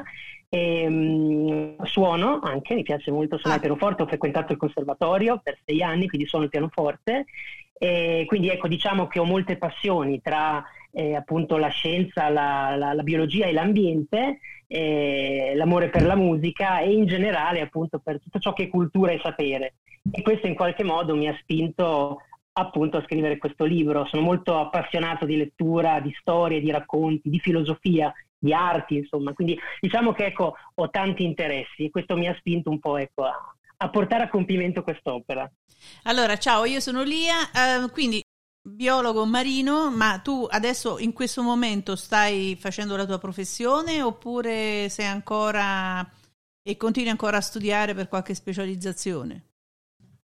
e, 0.52 0.86
um, 0.86 1.82
suono 1.84 2.40
anche, 2.42 2.74
mi 2.74 2.82
piace 2.82 3.10
molto 3.10 3.38
suonare 3.38 3.60
il 3.60 3.70
ah. 3.70 3.74
pianoforte, 3.74 4.02
ho 4.02 4.06
frequentato 4.06 4.52
il 4.52 4.58
conservatorio 4.58 5.40
per 5.42 5.58
sei 5.64 5.82
anni, 5.82 6.08
quindi 6.08 6.26
suono 6.26 6.44
il 6.44 6.50
pianoforte. 6.50 7.24
E 7.78 8.24
quindi 8.26 8.50
ecco, 8.50 8.68
diciamo 8.68 9.06
che 9.06 9.20
ho 9.20 9.24
molte 9.24 9.56
passioni 9.56 10.20
tra 10.20 10.62
eh, 10.92 11.14
appunto 11.14 11.56
la 11.56 11.68
scienza, 11.68 12.28
la, 12.28 12.74
la, 12.76 12.92
la 12.92 13.02
biologia 13.02 13.46
e 13.46 13.52
l'ambiente, 13.52 14.40
eh, 14.66 15.52
l'amore 15.54 15.88
per 15.88 16.04
la 16.04 16.16
musica 16.16 16.80
e 16.80 16.92
in 16.92 17.06
generale 17.06 17.60
appunto 17.60 17.98
per 17.98 18.20
tutto 18.20 18.38
ciò 18.38 18.52
che 18.52 18.64
è 18.64 18.68
cultura 18.68 19.12
e 19.12 19.20
sapere. 19.22 19.74
E 20.10 20.20
questo 20.22 20.46
in 20.46 20.54
qualche 20.54 20.82
modo 20.84 21.14
mi 21.14 21.28
ha 21.28 21.36
spinto 21.40 22.22
appunto 22.52 22.98
a 22.98 23.02
scrivere 23.02 23.38
questo 23.38 23.64
libro. 23.64 24.04
Sono 24.06 24.22
molto 24.22 24.58
appassionato 24.58 25.24
di 25.24 25.36
lettura, 25.36 26.00
di 26.00 26.12
storie, 26.18 26.60
di 26.60 26.70
racconti, 26.70 27.30
di 27.30 27.38
filosofia 27.38 28.12
di 28.40 28.52
arti, 28.52 28.96
insomma. 28.96 29.32
Quindi 29.34 29.56
diciamo 29.80 30.12
che 30.12 30.26
ecco, 30.26 30.56
ho 30.74 30.90
tanti 30.90 31.24
interessi 31.24 31.84
e 31.84 31.90
questo 31.90 32.16
mi 32.16 32.26
ha 32.26 32.34
spinto 32.38 32.70
un 32.70 32.80
po' 32.80 32.96
ecco, 32.96 33.24
a, 33.24 33.54
a, 33.76 33.90
portare 33.90 34.24
a 34.24 34.28
compimento 34.28 34.82
quest'opera. 34.82 35.48
Allora, 36.04 36.36
ciao, 36.38 36.64
io 36.64 36.80
sono 36.80 37.02
Lia, 37.02 37.50
eh, 37.52 37.90
quindi 37.90 38.22
biologo 38.62 39.24
marino, 39.26 39.90
ma 39.90 40.18
tu 40.18 40.46
adesso 40.50 40.98
in 40.98 41.12
questo 41.12 41.42
momento 41.42 41.96
stai 41.96 42.56
facendo 42.58 42.96
la 42.96 43.06
tua 43.06 43.18
professione 43.18 44.02
oppure 44.02 44.88
sei 44.88 45.06
ancora 45.06 46.08
e 46.62 46.76
continui 46.76 47.10
ancora 47.10 47.38
a 47.38 47.42
studiare 47.42 47.94
per 47.94 48.08
qualche 48.08 48.34
specializzazione? 48.34 49.49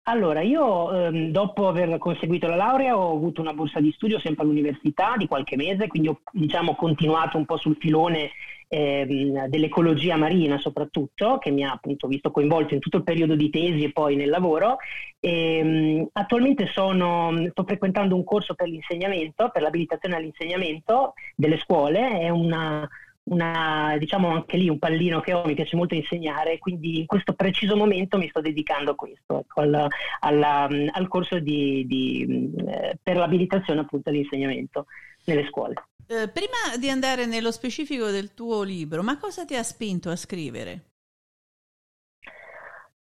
Allora, 0.06 0.42
io 0.42 0.92
ehm, 0.92 1.30
dopo 1.30 1.70
aver 1.70 1.98
conseguito 1.98 2.48
la 2.48 2.58
laurea 2.58 2.98
ho 2.98 3.16
avuto 3.16 3.40
una 3.40 3.54
borsa 3.54 3.80
di 3.80 3.94
studio 3.94 4.20
sempre 4.20 4.44
all'università 4.44 5.14
di 5.18 5.28
qualche 5.28 5.56
mese, 5.56 5.88
quindi 5.88 6.10
ho 6.10 6.20
diciamo, 6.30 6.76
continuato 6.76 7.38
un 7.38 7.46
po' 7.46 7.56
sul 7.56 7.78
filone 7.80 8.32
ehm, 8.68 9.46
dell'ecologia 9.48 10.18
marina 10.18 10.58
soprattutto, 10.58 11.38
che 11.38 11.52
mi 11.52 11.64
ha 11.64 11.72
appunto 11.72 12.08
visto 12.08 12.32
coinvolto 12.32 12.74
in 12.74 12.82
tutto 12.82 12.98
il 12.98 13.04
periodo 13.04 13.36
di 13.36 13.50
tesi 13.50 13.84
e 13.84 13.94
poi 13.94 14.18
nel 14.18 14.30
lavoro. 14.30 14.76
E, 15.22 15.58
ehm, 15.60 16.10
attualmente 16.12 16.68
sono, 16.68 17.32
sto 17.52 17.64
frequentando 17.64 18.14
un 18.14 18.26
corso 18.26 18.56
per 18.56 18.68
l'insegnamento, 18.68 19.52
per 19.54 19.62
l'abilitazione 19.62 20.18
all'insegnamento 20.18 21.14
delle 21.34 21.58
scuole, 21.60 22.20
è 22.20 22.28
una 22.28 22.86
una, 23.26 23.96
diciamo 23.98 24.30
anche 24.30 24.58
lì 24.58 24.70
un 24.70 24.80
pallino 24.80 25.22
che 25.22 25.34
ho, 25.34 25.46
mi 25.46 25.54
piace 25.54 25.76
molto 25.76 25.96
insegnare, 25.96 26.58
quindi 26.58 27.00
in 27.00 27.06
questo 27.06 27.34
preciso 27.34 27.76
momento 27.76 28.18
mi 28.18 28.28
sto 28.28 28.42
dedicando 28.42 28.92
a 28.92 28.96
questo, 28.96 29.40
ecco, 29.40 29.62
al, 29.62 29.88
alla, 30.20 30.68
al, 30.92 31.08
corso 31.08 31.40
di, 31.40 31.86
di, 31.88 32.54
eh, 32.68 32.98
per 33.02 33.18
l'abilitazione 33.18 33.82
appunto 33.82 34.10
all'insegnamento 34.10 34.88
nelle 35.26 35.46
scuole. 35.48 35.76
Eh, 36.08 36.28
prima 36.28 36.78
di 36.78 36.90
andare 36.90 37.26
nello 37.26 37.52
specifico 37.52 38.10
del 38.10 38.34
tuo 38.34 38.64
libro, 38.64 39.04
ma 39.04 39.18
cosa 39.18 39.46
ti 39.46 39.56
ha 39.56 39.64
spinto 39.64 40.10
a 40.10 40.16
scrivere? 40.16 40.92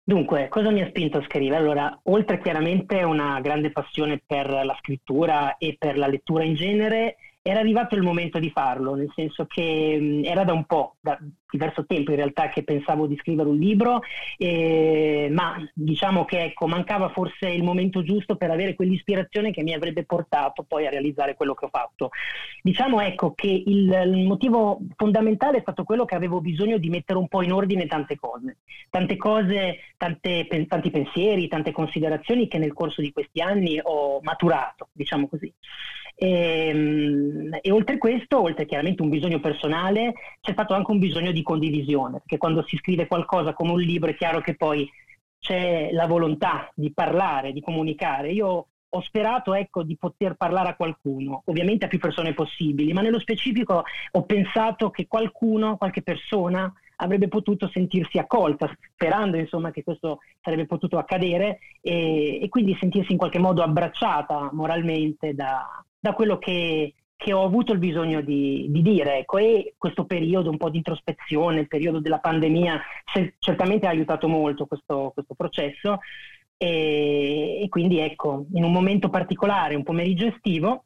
Dunque, 0.05 0.49
cosa 0.49 0.71
mi 0.71 0.83
ha 0.83 0.89
spinto 0.89 1.19
a 1.19 1.23
scrivere? 1.23 1.57
Allora, 1.57 2.01
oltre 2.05 2.41
chiaramente 2.41 3.03
una 3.03 3.41
grande 3.41 3.71
passione 3.71 4.21
per 4.25 4.49
la 4.51 4.77
scrittura 4.81 5.57
e 5.59 5.77
per 5.79 5.97
la 5.97 6.09
lettura 6.09 6.43
in 6.43 6.55
genere, 6.55 7.17
era 7.43 7.59
arrivato 7.59 7.97
il 7.97 8.03
momento 8.03 8.39
di 8.39 8.51
farlo, 8.51 8.95
nel 8.95 9.11
senso 9.15 9.47
che 9.47 9.99
mh, 10.01 10.25
era 10.25 10.45
da 10.45 10.53
un 10.53 10.65
po', 10.65 10.97
da 11.01 11.19
diverso 11.53 11.85
tempo 11.85 12.11
in 12.11 12.17
realtà 12.17 12.49
che 12.49 12.65
pensavo 12.65 13.07
di 13.07 13.17
scrivere 13.19 13.49
un 13.49 13.59
libro, 13.59 14.01
eh, 14.39 15.29
ma 15.31 15.57
diciamo 15.75 16.25
che 16.25 16.45
ecco, 16.45 16.67
mancava 16.67 17.11
forse 17.11 17.49
il 17.49 17.63
momento 17.63 18.03
giusto 18.03 18.37
per 18.37 18.51
avere 18.51 18.75
quell'ispirazione 18.75 19.53
che 19.53 19.63
mi 19.63 19.75
avrebbe 19.75 20.05
portato 20.05 20.65
poi 20.67 20.87
a 20.87 20.91
realizzare 20.91 21.35
quello 21.37 21.55
che 21.55 21.67
ho 21.67 21.71
fatto. 21.71 22.11
Diciamo 22.63 23.01
ecco 23.01 23.35
che 23.35 23.49
il, 23.49 23.93
il 24.15 24.27
motivo 24.27 24.81
fondamentale 24.97 25.59
è 25.59 25.61
stato 25.61 25.85
quello 25.85 26.05
che 26.07 26.15
avevo 26.15 26.41
bisogno 26.41 26.79
di 26.79 26.89
mettere 26.89 27.19
un 27.19 27.29
po' 27.29 27.43
in 27.43 27.53
ordine 27.53 27.87
tante 27.87 28.17
cose, 28.17 28.59
tante 28.89 29.17
cose, 29.17 29.79
tante, 29.97 30.47
tanti 30.67 30.91
pensieri, 30.91 31.49
tante 31.49 31.73
considerazioni 31.73 32.49
che 32.49 32.59
nel 32.59 32.73
corso 32.73 33.03
di 33.03 33.13
questi 33.13 33.41
anni 33.41 33.79
ho 33.83 34.21
maturato, 34.23 34.89
diciamo 34.93 35.29
così. 35.29 35.53
E, 36.15 36.69
ehm, 36.69 37.59
e 37.61 37.71
oltre 37.71 37.99
questo, 37.99 38.41
oltre 38.41 38.67
chiaramente 38.67 39.03
un 39.03 39.09
bisogno 39.09 39.41
personale, 39.41 40.13
c'è 40.41 40.53
stato 40.53 40.75
anche 40.75 40.91
un 40.91 40.99
bisogno 40.99 41.33
di 41.33 41.42
condivisione, 41.43 42.19
perché 42.19 42.39
quando 42.39 42.65
si 42.67 42.77
scrive 42.77 43.07
qualcosa 43.07 43.53
come 43.53 43.73
un 43.73 43.81
libro 43.81 44.11
è 44.11 44.15
chiaro 44.15 44.41
che 44.41 44.55
poi 44.55 44.89
c'è 45.39 45.91
la 45.93 46.07
volontà 46.07 46.71
di 46.75 46.93
parlare, 46.93 47.53
di 47.53 47.61
comunicare. 47.61 48.31
Io 48.31 48.67
ho 48.95 49.01
sperato 49.01 49.55
ecco, 49.55 49.83
di 49.83 49.97
poter 49.97 50.35
parlare 50.35 50.69
a 50.71 50.77
qualcuno, 50.77 51.43
ovviamente 51.47 51.87
a 51.87 51.89
più 51.89 51.99
persone 51.99 52.35
possibili, 52.35 52.93
ma 52.93 53.01
nello 53.01 53.19
specifico 53.19 53.85
ho 54.13 54.23
pensato 54.25 54.91
che 54.91 55.07
qualcuno, 55.07 55.77
qualche 55.77 56.03
persona 56.03 56.73
avrebbe 56.97 57.29
potuto 57.29 57.69
sentirsi 57.73 58.19
accolta, 58.19 58.71
sperando 58.93 59.37
insomma 59.37 59.71
che 59.71 59.83
questo 59.83 60.21
sarebbe 60.41 60.67
potuto 60.67 60.99
accadere 60.99 61.59
e, 61.81 62.41
e 62.41 62.49
quindi 62.49 62.77
sentirsi 62.79 63.13
in 63.13 63.19
qualche 63.19 63.39
modo 63.39 63.63
abbracciata 63.63 64.51
moralmente 64.53 65.35
da, 65.35 65.67
da 65.99 66.13
quello 66.13 66.39
che, 66.39 66.95
che, 67.23 67.33
ho 67.33 67.45
avuto 67.45 67.73
il 67.73 67.79
bisogno 67.79 68.21
di, 68.21 68.67
di 68.69 68.83
dire. 68.83 69.19
Ecco, 69.19 69.39
e 69.39 69.75
questo 69.79 70.05
periodo 70.05 70.51
un 70.51 70.57
po' 70.57 70.71
di 70.71 70.79
introspezione, 70.79 71.61
il 71.61 71.69
periodo 71.69 72.01
della 72.01 72.19
pandemia, 72.19 72.81
certamente 73.39 73.87
ha 73.87 73.91
aiutato 73.91 74.29
molto 74.29 74.67
questo, 74.67 75.13
questo 75.15 75.35
processo 75.35 75.99
e, 76.63 77.61
e 77.61 77.69
quindi 77.69 77.99
ecco, 77.99 78.47
in 78.53 78.63
un 78.63 78.71
momento 78.71 79.09
particolare, 79.09 79.75
un 79.75 79.83
pomeriggio 79.83 80.27
estivo, 80.27 80.85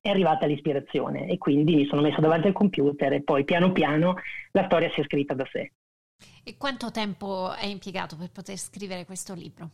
è 0.00 0.10
arrivata 0.10 0.44
l'ispirazione 0.44 1.26
e 1.26 1.38
quindi 1.38 1.74
mi 1.74 1.86
sono 1.86 2.02
messo 2.02 2.20
davanti 2.20 2.48
al 2.48 2.52
computer 2.52 3.12
e 3.14 3.22
poi 3.22 3.44
piano 3.44 3.72
piano 3.72 4.16
la 4.52 4.64
storia 4.66 4.90
si 4.90 5.00
è 5.00 5.04
scritta 5.04 5.32
da 5.32 5.46
sé. 5.50 5.72
E 6.44 6.56
quanto 6.58 6.90
tempo 6.90 7.46
hai 7.46 7.70
impiegato 7.70 8.16
per 8.16 8.30
poter 8.30 8.56
scrivere 8.56 9.04
questo 9.04 9.32
libro? 9.32 9.70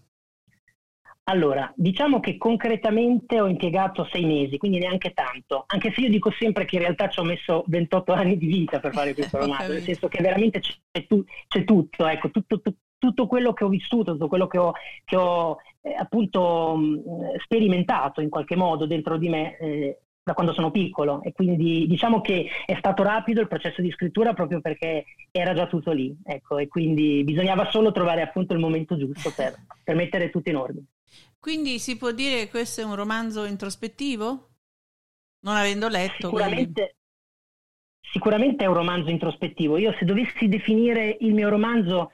Allora, 1.24 1.72
diciamo 1.76 2.18
che 2.18 2.36
concretamente 2.36 3.40
ho 3.40 3.46
impiegato 3.46 4.08
sei 4.10 4.24
mesi, 4.24 4.58
quindi 4.58 4.78
neanche 4.78 5.12
tanto, 5.12 5.64
anche 5.68 5.92
se 5.92 6.00
io 6.00 6.08
dico 6.08 6.32
sempre 6.32 6.64
che 6.64 6.76
in 6.76 6.82
realtà 6.82 7.08
ci 7.08 7.20
ho 7.20 7.22
messo 7.22 7.62
28 7.68 8.10
anni 8.12 8.36
di 8.36 8.46
vita 8.46 8.80
per 8.80 8.92
fare 8.92 9.14
questo 9.14 9.38
romanzo, 9.38 9.72
nel 9.72 9.82
senso 9.82 10.08
che 10.08 10.20
veramente 10.20 10.58
c'è, 10.58 11.06
tu, 11.06 11.24
c'è 11.46 11.62
tutto, 11.62 12.06
ecco, 12.06 12.30
tutto, 12.30 12.60
tutto, 12.60 12.78
tutto 12.98 13.26
quello 13.28 13.52
che 13.52 13.62
ho 13.62 13.68
vissuto, 13.68 14.12
tutto 14.12 14.26
quello 14.26 14.48
che 14.48 14.58
ho, 14.58 14.72
che 15.04 15.16
ho 15.16 15.58
eh, 15.82 15.94
appunto 15.94 16.74
mh, 16.76 17.38
sperimentato 17.44 18.20
in 18.20 18.28
qualche 18.28 18.56
modo 18.56 18.86
dentro 18.86 19.16
di 19.16 19.28
me 19.28 19.56
eh, 19.58 19.98
da 20.24 20.34
quando 20.34 20.52
sono 20.52 20.72
piccolo. 20.72 21.22
E 21.22 21.32
quindi 21.32 21.86
diciamo 21.86 22.20
che 22.20 22.48
è 22.66 22.74
stato 22.78 23.04
rapido 23.04 23.40
il 23.40 23.48
processo 23.48 23.80
di 23.80 23.92
scrittura 23.92 24.34
proprio 24.34 24.60
perché 24.60 25.04
era 25.30 25.54
già 25.54 25.68
tutto 25.68 25.92
lì, 25.92 26.16
ecco, 26.24 26.58
e 26.58 26.66
quindi 26.66 27.22
bisognava 27.22 27.70
solo 27.70 27.92
trovare 27.92 28.22
appunto 28.22 28.54
il 28.54 28.60
momento 28.60 28.96
giusto 28.96 29.32
per, 29.34 29.54
per 29.84 29.94
mettere 29.94 30.28
tutto 30.28 30.50
in 30.50 30.56
ordine. 30.56 30.86
Quindi 31.42 31.80
si 31.80 31.96
può 31.96 32.12
dire 32.12 32.44
che 32.44 32.50
questo 32.50 32.82
è 32.82 32.84
un 32.84 32.94
romanzo 32.94 33.44
introspettivo? 33.46 34.50
Non 35.40 35.56
avendo 35.56 35.88
letto. 35.88 36.28
Sicuramente, 36.28 36.96
sicuramente 38.00 38.62
è 38.62 38.68
un 38.68 38.74
romanzo 38.74 39.10
introspettivo. 39.10 39.76
Io 39.76 39.92
se 39.98 40.04
dovessi 40.04 40.46
definire 40.46 41.16
il 41.18 41.34
mio 41.34 41.48
romanzo 41.48 42.12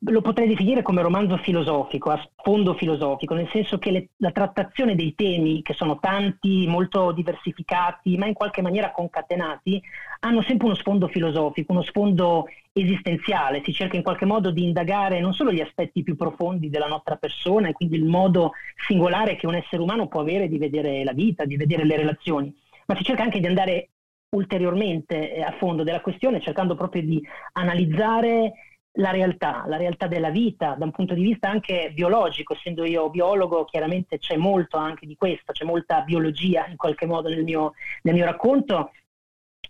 lo 0.00 0.20
potrei 0.20 0.48
definire 0.48 0.82
come 0.82 1.02
romanzo 1.02 1.36
filosofico, 1.36 2.10
a 2.10 2.28
sfondo 2.38 2.74
filosofico, 2.74 3.34
nel 3.34 3.48
senso 3.52 3.78
che 3.78 3.90
le, 3.90 4.08
la 4.16 4.32
trattazione 4.32 4.96
dei 4.96 5.14
temi, 5.14 5.62
che 5.62 5.74
sono 5.74 5.98
tanti, 6.00 6.66
molto 6.66 7.12
diversificati, 7.12 8.16
ma 8.16 8.26
in 8.26 8.34
qualche 8.34 8.62
maniera 8.62 8.90
concatenati, 8.90 9.80
hanno 10.20 10.42
sempre 10.42 10.66
uno 10.66 10.74
sfondo 10.74 11.06
filosofico, 11.06 11.72
uno 11.72 11.82
sfondo 11.82 12.46
esistenziale. 12.72 13.62
Si 13.64 13.72
cerca 13.72 13.96
in 13.96 14.02
qualche 14.02 14.26
modo 14.26 14.50
di 14.50 14.64
indagare 14.64 15.20
non 15.20 15.34
solo 15.34 15.52
gli 15.52 15.60
aspetti 15.60 16.02
più 16.02 16.16
profondi 16.16 16.68
della 16.68 16.88
nostra 16.88 17.16
persona 17.16 17.68
e 17.68 17.72
quindi 17.72 17.96
il 17.96 18.04
modo 18.04 18.52
singolare 18.86 19.36
che 19.36 19.46
un 19.46 19.54
essere 19.54 19.82
umano 19.82 20.08
può 20.08 20.20
avere 20.20 20.48
di 20.48 20.58
vedere 20.58 21.04
la 21.04 21.12
vita, 21.12 21.44
di 21.44 21.56
vedere 21.56 21.84
le 21.84 21.96
relazioni, 21.96 22.52
ma 22.86 22.96
si 22.96 23.04
cerca 23.04 23.22
anche 23.22 23.38
di 23.38 23.46
andare 23.46 23.90
ulteriormente 24.30 25.34
eh, 25.34 25.42
a 25.42 25.52
fondo 25.58 25.82
della 25.82 26.00
questione, 26.00 26.40
cercando 26.40 26.74
proprio 26.74 27.02
di 27.02 27.20
analizzare 27.52 28.52
la 28.94 29.10
realtà, 29.10 29.64
la 29.66 29.76
realtà 29.76 30.06
della 30.06 30.30
vita 30.30 30.74
da 30.74 30.84
un 30.84 30.90
punto 30.90 31.14
di 31.14 31.22
vista 31.22 31.48
anche 31.48 31.92
biologico, 31.94 32.54
essendo 32.54 32.84
io 32.84 33.08
biologo 33.10 33.64
chiaramente 33.64 34.18
c'è 34.18 34.36
molto 34.36 34.76
anche 34.76 35.06
di 35.06 35.16
questo, 35.16 35.52
c'è 35.52 35.64
molta 35.64 36.02
biologia 36.02 36.66
in 36.66 36.76
qualche 36.76 37.06
modo 37.06 37.28
nel 37.28 37.44
mio, 37.44 37.74
nel 38.02 38.14
mio 38.14 38.24
racconto 38.24 38.90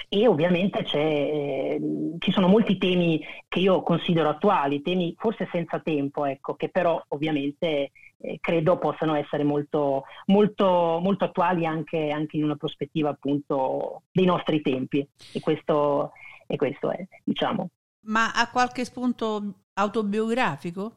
e 0.08 0.26
ovviamente 0.26 0.84
eh, 0.92 1.80
ci 2.18 2.32
sono 2.32 2.48
molti 2.48 2.78
temi 2.78 3.22
che 3.46 3.60
io 3.60 3.82
considero 3.82 4.28
attuali, 4.28 4.82
temi 4.82 5.14
forse 5.16 5.48
senza 5.52 5.78
tempo, 5.80 6.24
ecco, 6.24 6.54
che 6.54 6.68
però 6.68 7.00
ovviamente 7.08 7.92
eh, 8.18 8.38
credo 8.40 8.78
possano 8.78 9.14
essere 9.14 9.44
molto, 9.44 10.04
molto, 10.26 10.98
molto 11.00 11.24
attuali 11.24 11.64
anche, 11.66 12.10
anche, 12.10 12.36
in 12.36 12.44
una 12.44 12.56
prospettiva 12.56 13.10
appunto 13.10 14.02
dei 14.10 14.24
nostri 14.24 14.60
tempi 14.62 15.06
e 15.32 15.40
questo, 15.40 16.12
e 16.46 16.56
questo 16.56 16.90
è, 16.90 17.06
diciamo. 17.22 17.68
Ma 18.02 18.32
ha 18.32 18.50
qualche 18.50 18.84
spunto 18.84 19.64
autobiografico? 19.74 20.96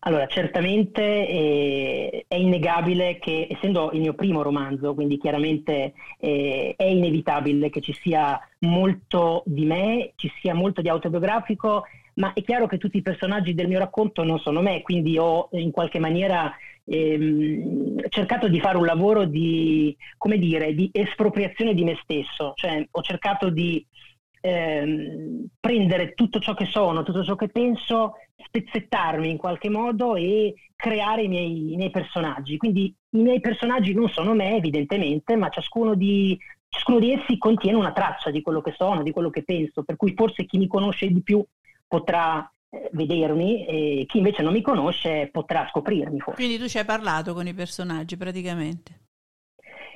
Allora, 0.00 0.26
certamente 0.28 1.02
eh, 1.02 2.24
è 2.26 2.34
innegabile 2.34 3.18
che, 3.18 3.46
essendo 3.50 3.90
il 3.92 4.00
mio 4.00 4.14
primo 4.14 4.42
romanzo, 4.42 4.94
quindi 4.94 5.18
chiaramente 5.18 5.92
eh, 6.18 6.74
è 6.76 6.84
inevitabile 6.84 7.68
che 7.68 7.80
ci 7.80 7.92
sia 7.92 8.40
molto 8.60 9.42
di 9.44 9.66
me, 9.66 10.12
ci 10.16 10.32
sia 10.40 10.54
molto 10.54 10.80
di 10.80 10.88
autobiografico, 10.88 11.84
ma 12.14 12.32
è 12.32 12.42
chiaro 12.42 12.66
che 12.66 12.78
tutti 12.78 12.96
i 12.98 13.02
personaggi 13.02 13.52
del 13.54 13.68
mio 13.68 13.78
racconto 13.78 14.22
non 14.24 14.38
sono 14.38 14.62
me, 14.62 14.80
quindi 14.82 15.18
ho 15.18 15.48
in 15.52 15.70
qualche 15.70 15.98
maniera 15.98 16.50
ehm, 16.84 18.08
cercato 18.08 18.48
di 18.48 18.60
fare 18.60 18.78
un 18.78 18.86
lavoro 18.86 19.24
di, 19.24 19.94
come 20.16 20.38
dire, 20.38 20.74
di 20.74 20.88
espropriazione 20.92 21.74
di 21.74 21.84
me 21.84 21.98
stesso, 22.02 22.52
cioè 22.54 22.86
ho 22.90 23.02
cercato 23.02 23.50
di 23.50 23.84
ehm, 24.40 25.46
prendere 25.58 26.14
tutto 26.14 26.40
ciò 26.40 26.54
che 26.54 26.66
sono, 26.66 27.02
tutto 27.02 27.24
ciò 27.24 27.36
che 27.36 27.48
penso, 27.48 28.14
spezzettarmi 28.36 29.28
in 29.28 29.36
qualche 29.36 29.68
modo 29.68 30.16
e 30.16 30.54
creare 30.74 31.22
i 31.22 31.28
miei, 31.28 31.72
i 31.72 31.76
miei 31.76 31.90
personaggi. 31.90 32.56
Quindi 32.56 32.94
i 33.10 33.22
miei 33.22 33.40
personaggi 33.40 33.92
non 33.92 34.08
sono 34.08 34.34
me, 34.34 34.56
evidentemente, 34.56 35.36
ma 35.36 35.48
ciascuno 35.50 35.94
di, 35.94 36.38
ciascuno 36.68 36.98
di 36.98 37.12
essi 37.12 37.38
contiene 37.38 37.76
una 37.76 37.92
traccia 37.92 38.30
di 38.30 38.42
quello 38.42 38.60
che 38.60 38.74
sono, 38.76 39.02
di 39.02 39.10
quello 39.10 39.30
che 39.30 39.42
penso, 39.42 39.82
per 39.82 39.96
cui 39.96 40.14
forse 40.16 40.46
chi 40.46 40.58
mi 40.58 40.66
conosce 40.66 41.08
di 41.08 41.22
più 41.22 41.44
potrà 41.86 42.50
eh, 42.70 42.88
vedermi 42.92 43.66
e 43.66 44.04
chi 44.06 44.18
invece 44.18 44.42
non 44.42 44.52
mi 44.52 44.62
conosce 44.62 45.28
potrà 45.30 45.66
scoprirmi. 45.68 46.20
Forse. 46.20 46.40
Quindi 46.40 46.58
tu 46.58 46.68
ci 46.68 46.78
hai 46.78 46.84
parlato 46.84 47.34
con 47.34 47.46
i 47.46 47.54
personaggi 47.54 48.16
praticamente. 48.16 49.09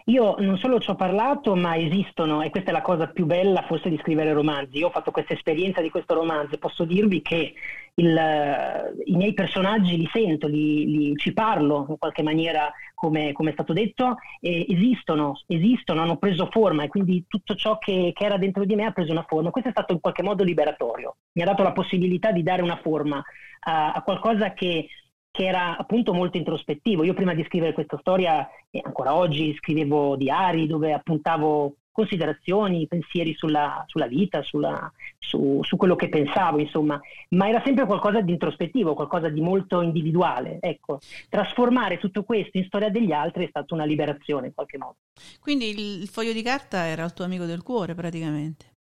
Io 0.09 0.35
non 0.39 0.59
solo 0.59 0.81
ci 0.81 0.91
ho 0.91 0.97
parlato, 0.97 1.57
ma 1.57 1.79
esistono, 1.79 2.43
e 2.43 2.51
questa 2.51 2.69
è 2.69 2.73
la 2.75 2.83
cosa 2.83 3.07
più 3.07 3.25
bella 3.25 3.63
forse 3.63 3.89
di 3.89 3.97
scrivere 3.97 4.35
romanzi. 4.35 4.77
Io 4.77 4.89
ho 4.89 4.91
fatto 4.91 5.11
questa 5.11 5.33
esperienza 5.33 5.81
di 5.81 5.89
questo 5.89 6.13
romanzo 6.13 6.55
e 6.55 6.59
posso 6.59 6.85
dirvi 6.85 7.23
che 7.23 7.55
il, 7.95 8.93
i 9.07 9.17
miei 9.17 9.33
personaggi 9.33 9.97
li 9.97 10.09
sento, 10.13 10.47
li, 10.47 10.85
li, 10.85 11.17
ci 11.17 11.33
parlo 11.33 11.87
in 11.89 11.97
qualche 11.97 12.23
maniera, 12.23 12.71
come, 12.95 13.33
come 13.33 13.49
è 13.51 13.53
stato 13.55 13.73
detto, 13.73 14.17
esistono, 14.41 15.41
esistono, 15.47 16.03
hanno 16.03 16.19
preso 16.19 16.51
forma 16.51 16.83
e 16.83 16.89
quindi 16.89 17.25
tutto 17.27 17.55
ciò 17.55 17.79
che, 17.79 18.11
che, 18.15 18.25
era 18.25 18.37
dentro 18.37 18.67
di 18.67 18.75
me 18.75 18.85
ha 18.85 18.93
preso 18.93 19.11
una 19.11 19.25
forma. 19.27 19.51
Questo 19.51 19.71
è 19.71 19.73
stato 19.73 19.95
in 19.95 20.01
qualche 20.01 20.23
modo 20.23 20.45
liberatorio, 20.45 21.17
mi 21.33 21.43
ha 21.43 21.47
dato 21.47 21.63
la 21.63 21.73
possibilità 21.73 22.31
di 22.31 22.43
dare 22.43 22.61
una 22.61 22.79
forma 22.83 23.25
a, 23.61 23.93
a 23.93 24.03
qualcosa 24.03 24.53
che 24.53 24.87
che 25.35 25.47
era 25.47 25.77
appunto 25.77 26.15
molto 26.15 26.37
introspettivo. 26.37 27.03
Io 27.03 27.13
prima 27.13 27.35
di 27.35 27.43
scrivere 27.43 27.73
questa 27.73 27.99
storia, 27.99 28.49
e 28.71 28.81
ancora 28.85 29.17
oggi, 29.17 29.53
scrivevo 29.57 30.15
diari 30.15 30.69
dove 30.69 30.93
appuntavo 30.93 31.75
considerazioni, 31.91 32.87
pensieri 32.87 33.35
sulla, 33.35 33.83
sulla 33.89 34.07
vita, 34.07 34.45
sulla, 34.45 34.93
su, 35.19 35.59
su, 35.63 35.77
quello 35.77 35.97
che 35.97 36.09
pensavo, 36.09 36.61
insomma, 36.61 37.01
ma 37.31 37.49
era 37.49 37.61
sempre 37.65 37.85
qualcosa 37.85 38.21
di 38.21 38.31
introspettivo, 38.31 38.95
qualcosa 38.95 39.29
di 39.29 39.41
molto 39.41 39.81
individuale. 39.81 40.59
Ecco, 40.61 41.01
trasformare 41.29 41.99
tutto 41.99 42.23
questo 42.23 42.57
in 42.57 42.67
storia 42.67 42.89
degli 42.89 43.11
altri 43.11 43.47
è 43.47 43.49
stata 43.49 43.75
una 43.75 43.85
liberazione 43.85 44.47
in 44.47 44.55
qualche 44.55 44.79
modo. 44.79 44.99
Quindi 45.41 45.71
il 45.71 46.07
foglio 46.07 46.33
di 46.33 46.43
carta 46.43 46.87
era 46.87 47.03
il 47.05 47.13
tuo 47.13 47.25
amico 47.25 47.45
del 47.45 47.65
cuore 47.65 47.95
praticamente. 47.95 48.74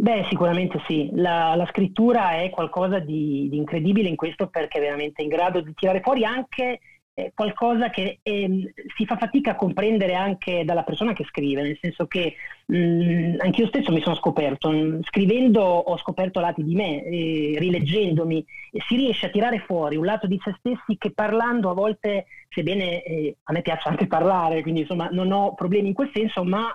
Beh, 0.00 0.24
sicuramente 0.30 0.80
sì. 0.86 1.10
La, 1.12 1.54
la 1.54 1.66
scrittura 1.66 2.40
è 2.40 2.48
qualcosa 2.48 3.00
di, 3.00 3.48
di, 3.50 3.58
incredibile 3.58 4.08
in 4.08 4.16
questo 4.16 4.48
perché 4.48 4.78
è 4.78 4.80
veramente 4.80 5.20
in 5.20 5.28
grado 5.28 5.60
di 5.60 5.74
tirare 5.74 6.00
fuori 6.00 6.24
anche 6.24 6.80
eh, 7.12 7.32
qualcosa 7.34 7.90
che 7.90 8.20
eh, 8.22 8.72
si 8.96 9.04
fa 9.04 9.18
fatica 9.18 9.50
a 9.50 9.56
comprendere 9.56 10.14
anche 10.14 10.64
dalla 10.64 10.84
persona 10.84 11.12
che 11.12 11.24
scrive, 11.24 11.60
nel 11.60 11.78
senso 11.82 12.06
che 12.06 12.34
mh, 12.64 12.76
mm, 12.76 13.34
anch'io 13.40 13.66
stesso 13.66 13.92
mi 13.92 14.00
sono 14.00 14.14
scoperto, 14.14 14.70
mh, 14.70 15.02
scrivendo 15.02 15.60
ho 15.60 15.98
scoperto 15.98 16.40
lati 16.40 16.64
di 16.64 16.74
me, 16.74 17.04
eh, 17.04 17.56
rileggendomi, 17.58 18.42
si 18.88 18.96
riesce 18.96 19.26
a 19.26 19.30
tirare 19.30 19.58
fuori 19.58 19.96
un 19.96 20.06
lato 20.06 20.26
di 20.26 20.40
se 20.42 20.54
stessi 20.60 20.96
che 20.96 21.12
parlando 21.12 21.68
a 21.68 21.74
volte, 21.74 22.24
sebbene 22.48 23.02
eh, 23.02 23.36
a 23.42 23.52
me 23.52 23.60
piace 23.60 23.90
anche 23.90 24.06
parlare, 24.06 24.62
quindi 24.62 24.80
insomma 24.80 25.10
non 25.12 25.30
ho 25.30 25.52
problemi 25.52 25.88
in 25.88 25.94
quel 25.94 26.10
senso, 26.14 26.42
ma 26.42 26.74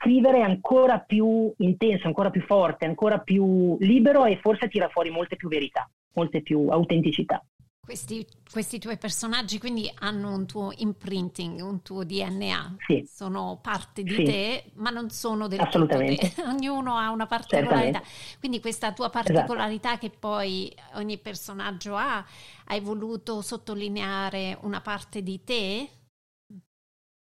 scrivere 0.00 0.40
ancora 0.40 0.98
più 0.98 1.52
intenso, 1.58 2.06
ancora 2.06 2.30
più 2.30 2.40
forte, 2.42 2.86
ancora 2.86 3.18
più 3.18 3.76
libero 3.80 4.24
e 4.24 4.38
forse 4.40 4.68
tira 4.68 4.88
fuori 4.88 5.10
molte 5.10 5.36
più 5.36 5.48
verità, 5.48 5.88
molte 6.14 6.40
più 6.40 6.68
autenticità. 6.70 7.44
Questi, 7.82 8.24
questi, 8.52 8.78
tuoi 8.78 8.98
personaggi 8.98 9.58
quindi 9.58 9.90
hanno 9.98 10.32
un 10.32 10.46
tuo 10.46 10.70
imprinting, 10.76 11.60
un 11.60 11.82
tuo 11.82 12.04
DNA, 12.04 12.76
sì. 12.86 13.04
sono 13.04 13.58
parte 13.60 14.02
di 14.02 14.14
sì. 14.14 14.22
te, 14.22 14.64
ma 14.74 14.90
non 14.90 15.10
sono 15.10 15.48
del 15.48 15.58
Assolutamente. 15.58 16.32
te. 16.32 16.42
Ognuno 16.46 16.96
ha 16.96 17.10
una 17.10 17.26
particolarità. 17.26 18.00
Quindi 18.38 18.60
questa 18.60 18.92
tua 18.92 19.10
esatto. 19.12 19.32
particolarità 19.32 19.88
esatto. 19.88 20.06
che 20.06 20.16
poi 20.16 20.72
ogni 20.94 21.18
personaggio 21.18 21.96
ha, 21.96 22.24
hai 22.66 22.80
voluto 22.80 23.40
sottolineare 23.40 24.56
una 24.60 24.80
parte 24.80 25.22
di 25.22 25.42
te? 25.42 25.88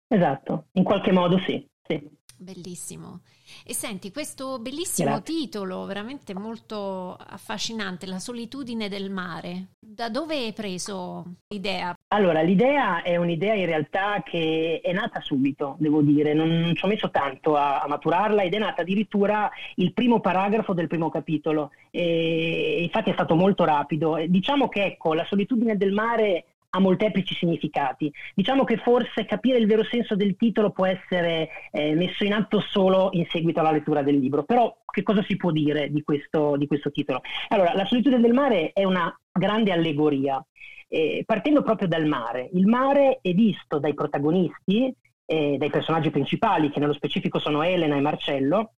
Esatto, 0.08 0.66
in 0.72 0.84
qualche 0.84 1.12
modo 1.12 1.38
sì. 1.46 1.66
sì. 1.86 2.18
Bellissimo. 2.42 3.20
E 3.66 3.74
senti, 3.74 4.10
questo 4.10 4.58
bellissimo 4.60 5.10
Grazie. 5.10 5.34
titolo, 5.34 5.84
veramente 5.84 6.32
molto 6.32 7.14
affascinante, 7.14 8.06
La 8.06 8.18
solitudine 8.18 8.88
del 8.88 9.10
mare, 9.10 9.72
da 9.78 10.08
dove 10.08 10.36
hai 10.36 10.54
preso 10.54 11.22
l'idea? 11.48 11.94
Allora, 12.08 12.40
l'idea 12.40 13.02
è 13.02 13.16
un'idea 13.16 13.52
in 13.52 13.66
realtà 13.66 14.22
che 14.24 14.80
è 14.82 14.90
nata 14.94 15.20
subito, 15.20 15.76
devo 15.80 16.00
dire, 16.00 16.32
non, 16.32 16.48
non 16.48 16.74
ci 16.74 16.82
ho 16.86 16.88
messo 16.88 17.10
tanto 17.10 17.56
a, 17.56 17.82
a, 17.82 17.88
maturarla 17.88 18.42
ed 18.42 18.54
è 18.54 18.58
nata 18.58 18.80
addirittura 18.80 19.50
il 19.74 19.92
primo 19.92 20.20
paragrafo 20.20 20.72
del 20.72 20.86
primo 20.86 21.10
capitolo, 21.10 21.72
e 21.90 22.80
infatti 22.82 23.10
è 23.10 23.12
stato 23.12 23.34
molto 23.34 23.64
rapido. 23.64 24.16
Diciamo 24.26 24.70
che 24.70 24.84
ecco, 24.84 25.12
la 25.12 25.26
solitudine 25.26 25.76
del 25.76 25.92
mare 25.92 26.46
ha 26.70 26.78
molteplici 26.78 27.34
significati. 27.34 28.12
Diciamo 28.34 28.64
che 28.64 28.76
forse 28.78 29.24
capire 29.24 29.58
il 29.58 29.66
vero 29.66 29.84
senso 29.84 30.14
del 30.14 30.36
titolo 30.36 30.70
può 30.70 30.86
essere 30.86 31.48
eh, 31.72 31.94
messo 31.94 32.24
in 32.24 32.32
atto 32.32 32.60
solo 32.60 33.10
in 33.12 33.26
seguito 33.26 33.60
alla 33.60 33.72
lettura 33.72 34.02
del 34.02 34.18
libro, 34.18 34.44
però 34.44 34.76
che 34.90 35.02
cosa 35.02 35.22
si 35.22 35.36
può 35.36 35.50
dire 35.50 35.90
di 35.90 36.02
questo, 36.02 36.56
di 36.56 36.66
questo 36.66 36.90
titolo? 36.90 37.20
Allora, 37.48 37.74
la 37.74 37.84
solitudine 37.84 38.20
del 38.20 38.32
mare 38.32 38.72
è 38.72 38.84
una 38.84 39.14
grande 39.32 39.72
allegoria. 39.72 40.44
Eh, 40.92 41.22
partendo 41.24 41.62
proprio 41.62 41.86
dal 41.86 42.06
mare, 42.06 42.48
il 42.52 42.66
mare 42.66 43.20
è 43.22 43.32
visto 43.32 43.78
dai 43.78 43.94
protagonisti, 43.94 44.92
eh, 45.24 45.56
dai 45.56 45.70
personaggi 45.70 46.10
principali, 46.10 46.70
che 46.70 46.80
nello 46.80 46.92
specifico 46.92 47.38
sono 47.38 47.62
Elena 47.62 47.96
e 47.96 48.00
Marcello, 48.00 48.72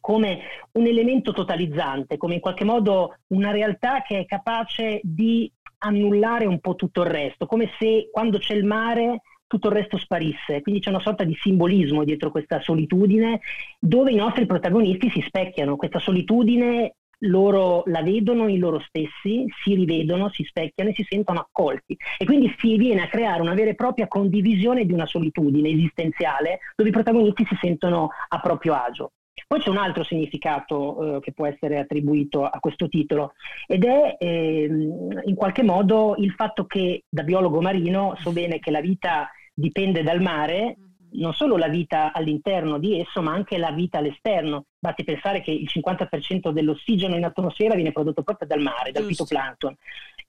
come 0.00 0.40
un 0.72 0.86
elemento 0.86 1.32
totalizzante, 1.32 2.16
come 2.16 2.34
in 2.34 2.40
qualche 2.40 2.64
modo 2.64 3.18
una 3.28 3.50
realtà 3.50 4.02
che 4.02 4.20
è 4.20 4.24
capace 4.24 5.00
di 5.04 5.50
annullare 5.82 6.46
un 6.46 6.60
po' 6.60 6.74
tutto 6.74 7.02
il 7.02 7.08
resto, 7.08 7.46
come 7.46 7.70
se 7.78 8.08
quando 8.10 8.38
c'è 8.38 8.54
il 8.54 8.64
mare 8.64 9.22
tutto 9.46 9.68
il 9.68 9.74
resto 9.74 9.98
sparisse. 9.98 10.62
Quindi 10.62 10.80
c'è 10.80 10.88
una 10.88 11.00
sorta 11.00 11.24
di 11.24 11.36
simbolismo 11.38 12.04
dietro 12.04 12.30
questa 12.30 12.60
solitudine 12.60 13.40
dove 13.78 14.10
i 14.10 14.16
nostri 14.16 14.46
protagonisti 14.46 15.10
si 15.10 15.20
specchiano. 15.20 15.76
Questa 15.76 15.98
solitudine 15.98 16.94
loro 17.24 17.82
la 17.86 18.02
vedono 18.02 18.48
in 18.48 18.58
loro 18.58 18.80
stessi, 18.80 19.44
si 19.62 19.74
rivedono, 19.74 20.30
si 20.30 20.42
specchiano 20.44 20.90
e 20.90 20.94
si 20.94 21.04
sentono 21.06 21.40
accolti. 21.40 21.96
E 22.18 22.24
quindi 22.24 22.54
si 22.58 22.76
viene 22.78 23.02
a 23.02 23.08
creare 23.08 23.42
una 23.42 23.54
vera 23.54 23.70
e 23.70 23.74
propria 23.74 24.08
condivisione 24.08 24.86
di 24.86 24.92
una 24.92 25.06
solitudine 25.06 25.68
esistenziale 25.68 26.60
dove 26.74 26.88
i 26.88 26.92
protagonisti 26.92 27.44
si 27.46 27.56
sentono 27.60 28.08
a 28.28 28.40
proprio 28.40 28.72
agio. 28.72 29.10
Poi 29.52 29.60
c'è 29.60 29.68
un 29.68 29.76
altro 29.76 30.02
significato 30.02 31.16
eh, 31.16 31.20
che 31.20 31.32
può 31.32 31.46
essere 31.46 31.78
attribuito 31.78 32.46
a 32.46 32.58
questo 32.58 32.88
titolo 32.88 33.34
ed 33.66 33.84
è 33.84 34.16
eh, 34.18 34.64
in 34.64 35.34
qualche 35.34 35.62
modo 35.62 36.14
il 36.16 36.32
fatto 36.32 36.64
che 36.64 37.04
da 37.06 37.22
biologo 37.22 37.60
marino 37.60 38.16
so 38.18 38.32
bene 38.32 38.60
che 38.60 38.70
la 38.70 38.80
vita 38.80 39.28
dipende 39.52 40.02
dal 40.02 40.22
mare, 40.22 40.78
mm-hmm. 40.78 41.20
non 41.20 41.34
solo 41.34 41.58
la 41.58 41.68
vita 41.68 42.14
all'interno 42.14 42.78
di 42.78 42.98
esso, 42.98 43.20
ma 43.20 43.34
anche 43.34 43.58
la 43.58 43.72
vita 43.72 43.98
all'esterno. 43.98 44.64
Basti 44.78 45.04
pensare 45.04 45.42
che 45.42 45.50
il 45.50 45.68
50% 45.70 46.48
dell'ossigeno 46.48 47.14
in 47.14 47.24
atmosfera 47.24 47.74
viene 47.74 47.92
prodotto 47.92 48.22
proprio 48.22 48.48
dal 48.48 48.62
mare, 48.62 48.90
dal 48.90 49.04
Giusto. 49.04 49.26
fitoplancton. 49.26 49.76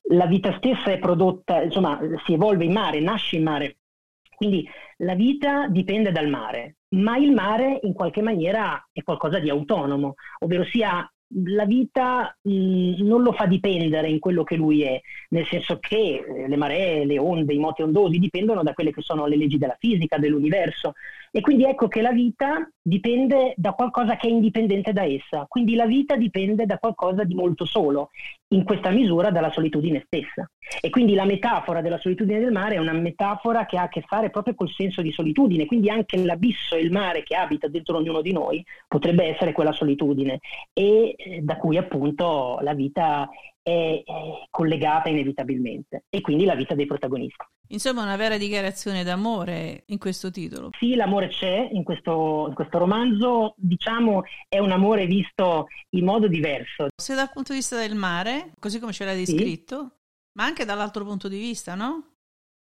La 0.10 0.26
vita 0.26 0.54
stessa 0.58 0.92
è 0.92 1.00
prodotta, 1.00 1.64
insomma, 1.64 1.98
si 2.26 2.34
evolve 2.34 2.66
in 2.66 2.74
mare, 2.74 3.00
nasce 3.00 3.38
in 3.38 3.44
mare. 3.44 3.78
Quindi 4.36 4.70
la 4.98 5.16
vita 5.16 5.70
dipende 5.70 6.12
dal 6.12 6.28
mare, 6.28 6.76
ma 6.94 7.18
il 7.18 7.32
mare 7.32 7.80
in 7.84 7.94
qualche 7.94 8.22
maniera 8.22 8.88
è 8.92 9.04
qualcosa 9.04 9.40
di 9.40 9.50
autonomo, 9.50 10.16
ovvero 10.40 10.64
sia 10.66 11.08
la 11.46 11.66
vita 11.66 12.38
mh, 12.42 13.04
non 13.04 13.24
lo 13.24 13.32
fa 13.32 13.46
dipendere 13.46 14.08
in 14.08 14.20
quello 14.20 14.44
che 14.44 14.56
lui 14.56 14.84
è, 14.84 15.00
nel 15.30 15.48
senso 15.48 15.80
che 15.80 16.24
eh, 16.26 16.48
le 16.48 16.56
maree, 16.56 17.06
le 17.06 17.18
onde, 17.18 17.54
i 17.54 17.60
moti 17.60 17.82
ondosi 17.82 18.20
dipendono 18.20 18.62
da 18.62 18.74
quelle 18.74 18.92
che 18.92 19.02
sono 19.02 19.26
le 19.26 19.38
leggi 19.38 19.58
della 19.58 19.78
fisica, 19.80 20.18
dell'universo. 20.18 20.94
E 21.36 21.42
quindi 21.42 21.64
ecco 21.66 21.88
che 21.88 22.02
la 22.02 22.12
vita 22.12 22.70
dipende 22.80 23.56
da 23.58 23.72
qualcosa 23.72 24.18
che 24.18 24.28
è 24.28 24.30
indipendente 24.30 24.94
da 24.94 25.04
essa, 25.04 25.46
quindi 25.48 25.74
la 25.74 25.88
vita 25.88 26.16
dipende 26.16 26.68
da 26.68 26.78
qualcosa 26.78 27.24
di 27.24 27.34
molto 27.34 27.66
solo, 27.66 28.12
in 28.50 28.64
questa 28.64 28.92
misura 28.92 29.32
dalla 29.32 29.52
solitudine 29.52 30.04
stessa. 30.06 30.48
E 30.80 30.92
quindi 30.92 31.16
la 31.16 31.26
metafora 31.26 31.82
della 31.82 31.98
solitudine 31.98 32.40
del 32.40 32.52
mare 32.52 32.76
è 32.76 32.78
una 32.78 32.94
metafora 32.94 33.66
che 33.66 33.78
ha 33.80 33.84
a 33.84 33.90
che 33.90 34.04
fare 34.06 34.30
proprio 34.30 34.54
col 34.54 34.70
senso 34.70 35.02
di 35.02 35.12
solitudine, 35.12 35.66
quindi 35.66 35.90
anche 35.90 36.24
l'abisso 36.24 36.76
e 36.76 36.82
il 36.82 36.92
mare 36.92 37.24
che 37.24 37.36
abita 37.36 37.68
dentro 37.68 37.98
ognuno 37.98 38.22
di 38.22 38.32
noi 38.32 38.64
potrebbe 38.88 39.26
essere 39.26 39.54
quella 39.54 39.72
solitudine 39.72 40.40
e 40.72 41.16
eh, 41.18 41.42
da 41.42 41.58
cui 41.58 41.78
appunto 41.78 42.60
la 42.62 42.76
vita 42.76 43.28
è, 43.64 44.04
è 44.06 44.48
collegata 44.50 45.10
inevitabilmente 45.10 46.04
e 46.10 46.22
quindi 46.22 46.46
la 46.46 46.56
vita 46.56 46.76
dei 46.76 46.86
protagonisti. 46.86 47.46
Insomma, 47.70 48.04
una 48.04 48.18
vera 48.18 48.38
dichiarazione 48.38 49.04
d'amore 49.04 49.86
in 49.88 49.98
questo 49.98 50.30
titolo. 50.30 50.70
Sì, 50.78 50.96
l'amore 50.96 51.30
c'è 51.30 51.70
in 51.72 51.84
questo, 51.84 52.46
in 52.50 52.54
questo, 52.54 52.78
romanzo, 52.78 53.56
diciamo 53.58 54.24
è 54.48 54.60
un 54.60 54.72
amore 54.72 55.08
visto 55.08 55.68
in 55.92 56.06
modo 56.06 56.28
diverso. 56.28 56.90
Se 56.96 57.16
dal 57.16 57.32
punto 57.32 57.54
di 57.54 57.60
vista 57.60 57.78
del 57.78 57.96
mare, 57.96 58.52
così 58.60 58.80
come 58.80 58.92
ce 58.92 59.06
l'hai 59.06 59.18
descritto, 59.18 59.80
sì. 59.82 60.30
ma 60.34 60.44
anche 60.44 60.66
dall'altro 60.66 61.04
punto 61.06 61.28
di 61.28 61.40
vista, 61.40 61.74
no? 61.74 62.10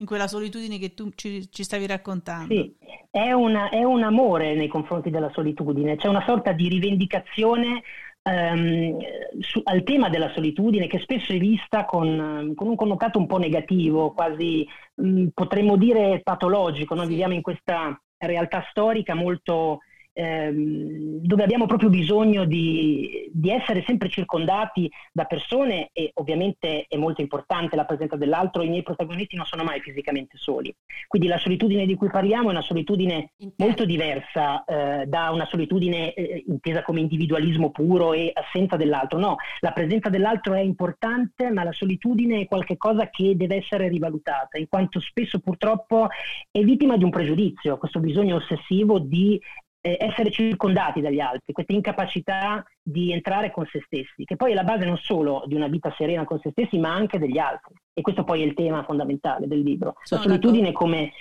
In 0.00 0.06
quella 0.06 0.28
solitudine 0.28 0.78
che 0.78 0.94
tu 0.94 1.10
ci, 1.14 1.50
ci 1.50 1.62
stavi 1.64 1.86
raccontando. 1.86 2.54
Sì, 2.54 2.74
è, 3.10 3.32
una, 3.32 3.68
è 3.68 3.82
un 3.82 4.02
amore 4.02 4.54
nei 4.54 4.68
confronti 4.68 5.10
della 5.10 5.30
solitudine, 5.32 5.96
c'è 5.96 6.08
una 6.08 6.24
sorta 6.24 6.52
di 6.52 6.68
rivendicazione 6.68 7.82
ehm, 8.30 8.96
su, 9.40 9.60
al 9.64 9.82
tema 9.82 10.08
della 10.08 10.30
solitudine 10.32 10.86
che 10.86 11.00
spesso 11.00 11.32
è 11.32 11.38
vista 11.38 11.84
con, 11.84 12.52
con 12.54 12.68
un 12.68 12.76
connotato 12.76 13.18
un 13.18 13.26
po' 13.26 13.38
negativo, 13.38 14.12
quasi 14.12 14.66
mh, 14.94 15.08
mm, 15.08 15.26
potremmo 15.34 15.76
dire 15.76 16.20
patologico. 16.22 16.94
Noi 16.94 17.06
viviamo 17.06 17.34
in 17.34 17.42
questa 17.42 18.00
realtà 18.18 18.64
storica 18.70 19.14
molto 19.14 19.80
ehm, 20.20 21.18
dove 21.22 21.42
abbiamo 21.42 21.66
proprio 21.66 21.88
bisogno 21.88 22.44
di, 22.44 23.30
di, 23.32 23.50
essere 23.50 23.82
sempre 23.86 24.08
circondati 24.08 24.90
da 25.12 25.24
persone 25.24 25.90
e 25.92 26.10
ovviamente 26.14 26.84
è 26.88 26.96
molto 26.96 27.22
importante 27.22 27.76
la 27.76 27.84
presenza 27.84 28.16
dell'altro, 28.16 28.62
i 28.62 28.68
miei 28.68 28.82
protagonisti 28.82 29.36
non 29.36 29.46
sono 29.46 29.64
mai 29.64 29.80
fisicamente 29.80 30.36
soli. 30.36 30.74
Quindi 31.08 31.28
la 31.28 31.38
solitudine 31.38 31.86
di 31.86 31.94
cui 31.94 32.10
parliamo 32.10 32.48
è 32.48 32.52
una 32.52 32.60
solitudine 32.60 33.32
molto 33.56 33.84
diversa 33.84 34.64
eh, 34.64 35.06
da 35.06 35.30
una 35.30 35.46
solitudine 35.46 36.12
eh, 36.12 36.44
intesa 36.46 36.82
come 36.82 37.00
individualismo 37.00 37.70
puro 37.70 38.12
e 38.12 38.30
assenza 38.34 38.76
dell'altro. 38.76 39.18
No, 39.18 39.36
la 39.60 39.72
presenza 39.72 40.10
dell'altro 40.10 40.54
è 40.54 40.60
importante, 40.60 41.50
ma 41.50 41.64
la 41.64 41.72
solitudine 41.72 42.40
è 42.40 42.46
qualcosa 42.46 43.08
che 43.08 43.36
deve 43.36 43.56
essere 43.56 43.88
rivalutata, 43.88 44.58
in 44.58 44.68
quanto 44.68 45.00
spesso 45.00 45.38
purtroppo 45.38 46.08
è 46.50 46.60
vittima 46.60 46.96
di 46.96 47.04
un 47.04 47.10
pregiudizio, 47.10 47.78
questo 47.78 48.00
bisogno 48.00 48.36
ossessivo 48.36 48.98
di 48.98 49.40
essere 49.80 50.30
circondati 50.30 51.00
dagli 51.00 51.20
altri, 51.20 51.52
questa 51.52 51.72
incapacità 51.72 52.64
di 52.82 53.12
entrare 53.12 53.50
con 53.50 53.66
se 53.66 53.80
stessi, 53.84 54.24
che 54.24 54.36
poi 54.36 54.52
è 54.52 54.54
la 54.54 54.64
base 54.64 54.84
non 54.84 54.98
solo 54.98 55.42
di 55.46 55.54
una 55.54 55.68
vita 55.68 55.92
serena 55.96 56.24
con 56.24 56.38
se 56.40 56.50
stessi, 56.50 56.78
ma 56.78 56.92
anche 56.92 57.18
degli 57.18 57.38
altri. 57.38 57.74
E 57.92 58.02
questo 58.02 58.24
poi 58.24 58.42
è 58.42 58.44
il 58.44 58.54
tema 58.54 58.84
fondamentale 58.84 59.46
del 59.46 59.60
libro. 59.60 59.94
Sono 60.02 60.22
la 60.22 60.28
solitudine 60.28 60.72
come, 60.72 61.12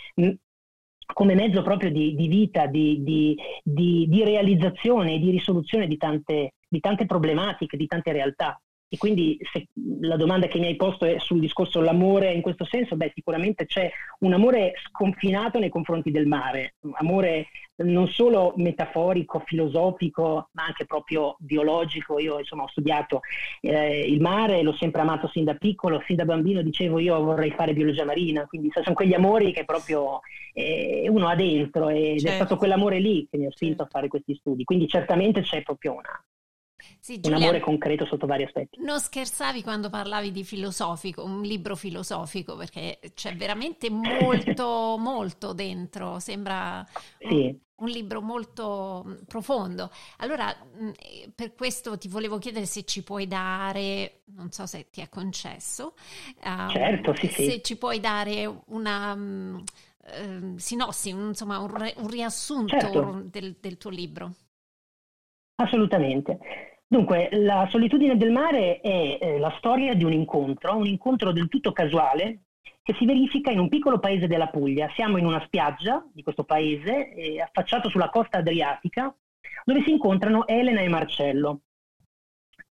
come, 1.13 1.35
mezzo 1.35 1.61
proprio 1.61 1.89
di, 1.91 2.15
di 2.15 2.27
vita, 2.27 2.65
di, 2.65 3.01
di, 3.03 3.37
di, 3.63 4.23
realizzazione 4.23 5.15
e 5.15 5.19
di 5.19 5.31
risoluzione 5.31 5.87
di 5.87 5.97
tante, 5.97 6.55
di 6.67 6.79
tante 6.79 7.05
problematiche, 7.05 7.77
di 7.77 7.87
tante 7.87 8.11
realtà. 8.11 8.59
E 8.91 8.97
quindi 8.97 9.37
se 9.51 9.67
la 10.01 10.15
domanda 10.15 10.47
che 10.47 10.57
mi 10.57 10.65
hai 10.65 10.75
posto 10.75 11.05
è 11.05 11.19
sul 11.19 11.39
discorso 11.39 11.79
l'amore 11.79 12.33
in 12.33 12.41
questo 12.41 12.65
senso, 12.65 12.95
beh 12.95 13.11
sicuramente 13.13 13.67
c'è 13.67 13.89
un 14.19 14.33
amore 14.33 14.73
sconfinato 14.87 15.59
nei 15.59 15.69
confronti 15.69 16.09
del 16.09 16.25
mare, 16.25 16.73
un 16.81 16.93
amore 16.95 17.47
non 17.83 18.07
solo 18.07 18.53
metaforico, 18.57 19.43
filosofico, 19.45 20.49
ma 20.53 20.65
anche 20.65 20.85
proprio 20.85 21.35
biologico. 21.39 22.19
Io 22.19 22.39
insomma 22.39 22.63
ho 22.63 22.67
studiato 22.67 23.21
eh, 23.61 24.01
il 24.01 24.19
mare, 24.19 24.63
l'ho 24.63 24.73
sempre 24.73 25.01
amato 25.01 25.27
sin 25.27 25.43
da 25.43 25.53
piccolo, 25.53 26.01
sin 26.05 26.15
da 26.15 26.25
bambino 26.25 26.61
dicevo 26.61 26.99
io 26.99 27.21
vorrei 27.21 27.51
fare 27.51 27.73
biologia 27.73 28.05
marina, 28.05 28.45
quindi 28.47 28.71
sono 28.71 28.95
quegli 28.95 29.13
amori 29.13 29.53
che 29.53 29.65
proprio 29.65 30.21
eh, 30.53 31.07
uno 31.09 31.27
ha 31.27 31.35
dentro 31.35 31.89
ed 31.89 32.19
certo. 32.19 32.27
è 32.27 32.35
stato 32.35 32.55
quell'amore 32.57 32.99
lì 32.99 33.27
che 33.29 33.37
mi 33.37 33.45
ha 33.45 33.51
spinto 33.51 33.77
certo. 33.77 33.83
a 33.83 33.87
fare 33.87 34.07
questi 34.07 34.35
studi. 34.35 34.63
Quindi 34.63 34.87
certamente 34.87 35.41
c'è 35.41 35.61
proprio 35.61 35.93
una, 35.93 36.23
sì, 36.99 37.19
Giulia, 37.19 37.37
un 37.37 37.43
amore 37.43 37.59
concreto 37.59 38.05
sotto 38.05 38.25
vari 38.25 38.43
aspetti. 38.43 38.79
Non 38.81 38.99
scherzavi 38.99 39.63
quando 39.63 39.89
parlavi 39.89 40.31
di 40.31 40.43
filosofico, 40.43 41.23
un 41.23 41.41
libro 41.41 41.75
filosofico, 41.75 42.55
perché 42.55 42.99
c'è 43.13 43.35
veramente 43.35 43.89
molto, 43.89 44.95
molto 44.99 45.53
dentro. 45.53 46.19
Sembra 46.19 46.85
sì. 47.17 47.25
un, 47.25 47.55
un 47.79 47.89
libro 47.89 48.21
molto 48.21 49.03
mm, 49.05 49.13
profondo. 49.27 49.91
Allora, 50.17 50.53
mm, 50.81 50.91
per 51.35 51.55
questo 51.55 51.97
ti 51.97 52.07
volevo 52.07 52.37
chiedere 52.37 52.65
se 52.65 52.83
ci 52.83 53.03
puoi 53.03 53.27
dare, 53.27 54.21
non 54.35 54.51
so 54.51 54.65
se 54.65 54.89
ti 54.89 55.01
è 55.01 55.09
concesso, 55.09 55.93
uh, 56.43 56.69
certo, 56.69 57.15
sì, 57.15 57.27
se 57.27 57.49
sì. 57.49 57.63
ci 57.63 57.77
puoi 57.77 57.99
dare 57.99 58.45
una 58.67 59.13
um, 59.13 59.63
uh, 60.21 60.57
sinossi, 60.57 61.09
insomma, 61.09 61.59
un, 61.59 61.71
un 61.97 62.07
riassunto 62.07 62.77
certo. 62.79 63.23
del, 63.25 63.57
del 63.59 63.77
tuo 63.77 63.89
libro. 63.89 64.33
Assolutamente. 65.55 66.37
Dunque, 66.91 67.29
la 67.33 67.67
solitudine 67.69 68.17
del 68.17 68.31
mare 68.31 68.79
è 68.79 69.19
eh, 69.21 69.37
la 69.37 69.53
storia 69.59 69.93
di 69.93 70.03
un 70.03 70.11
incontro, 70.11 70.75
un 70.75 70.87
incontro 70.87 71.31
del 71.31 71.47
tutto 71.47 71.71
casuale 71.71 72.45
che 72.81 72.95
si 72.95 73.05
verifica 73.05 73.51
in 73.51 73.59
un 73.59 73.69
piccolo 73.69 73.99
paese 73.99 74.25
della 74.25 74.47
Puglia. 74.47 74.89
Siamo 74.95 75.17
in 75.17 75.27
una 75.27 75.39
spiaggia 75.45 76.03
di 76.11 76.23
questo 76.23 76.45
paese, 76.45 77.13
eh, 77.13 77.41
affacciato 77.41 77.89
sulla 77.89 78.09
costa 78.09 78.39
adriatica, 78.39 79.15
dove 79.65 79.83
si 79.83 79.91
incontrano 79.91 80.47
Elena 80.47 80.81
e 80.81 80.87
Marcello. 80.87 81.59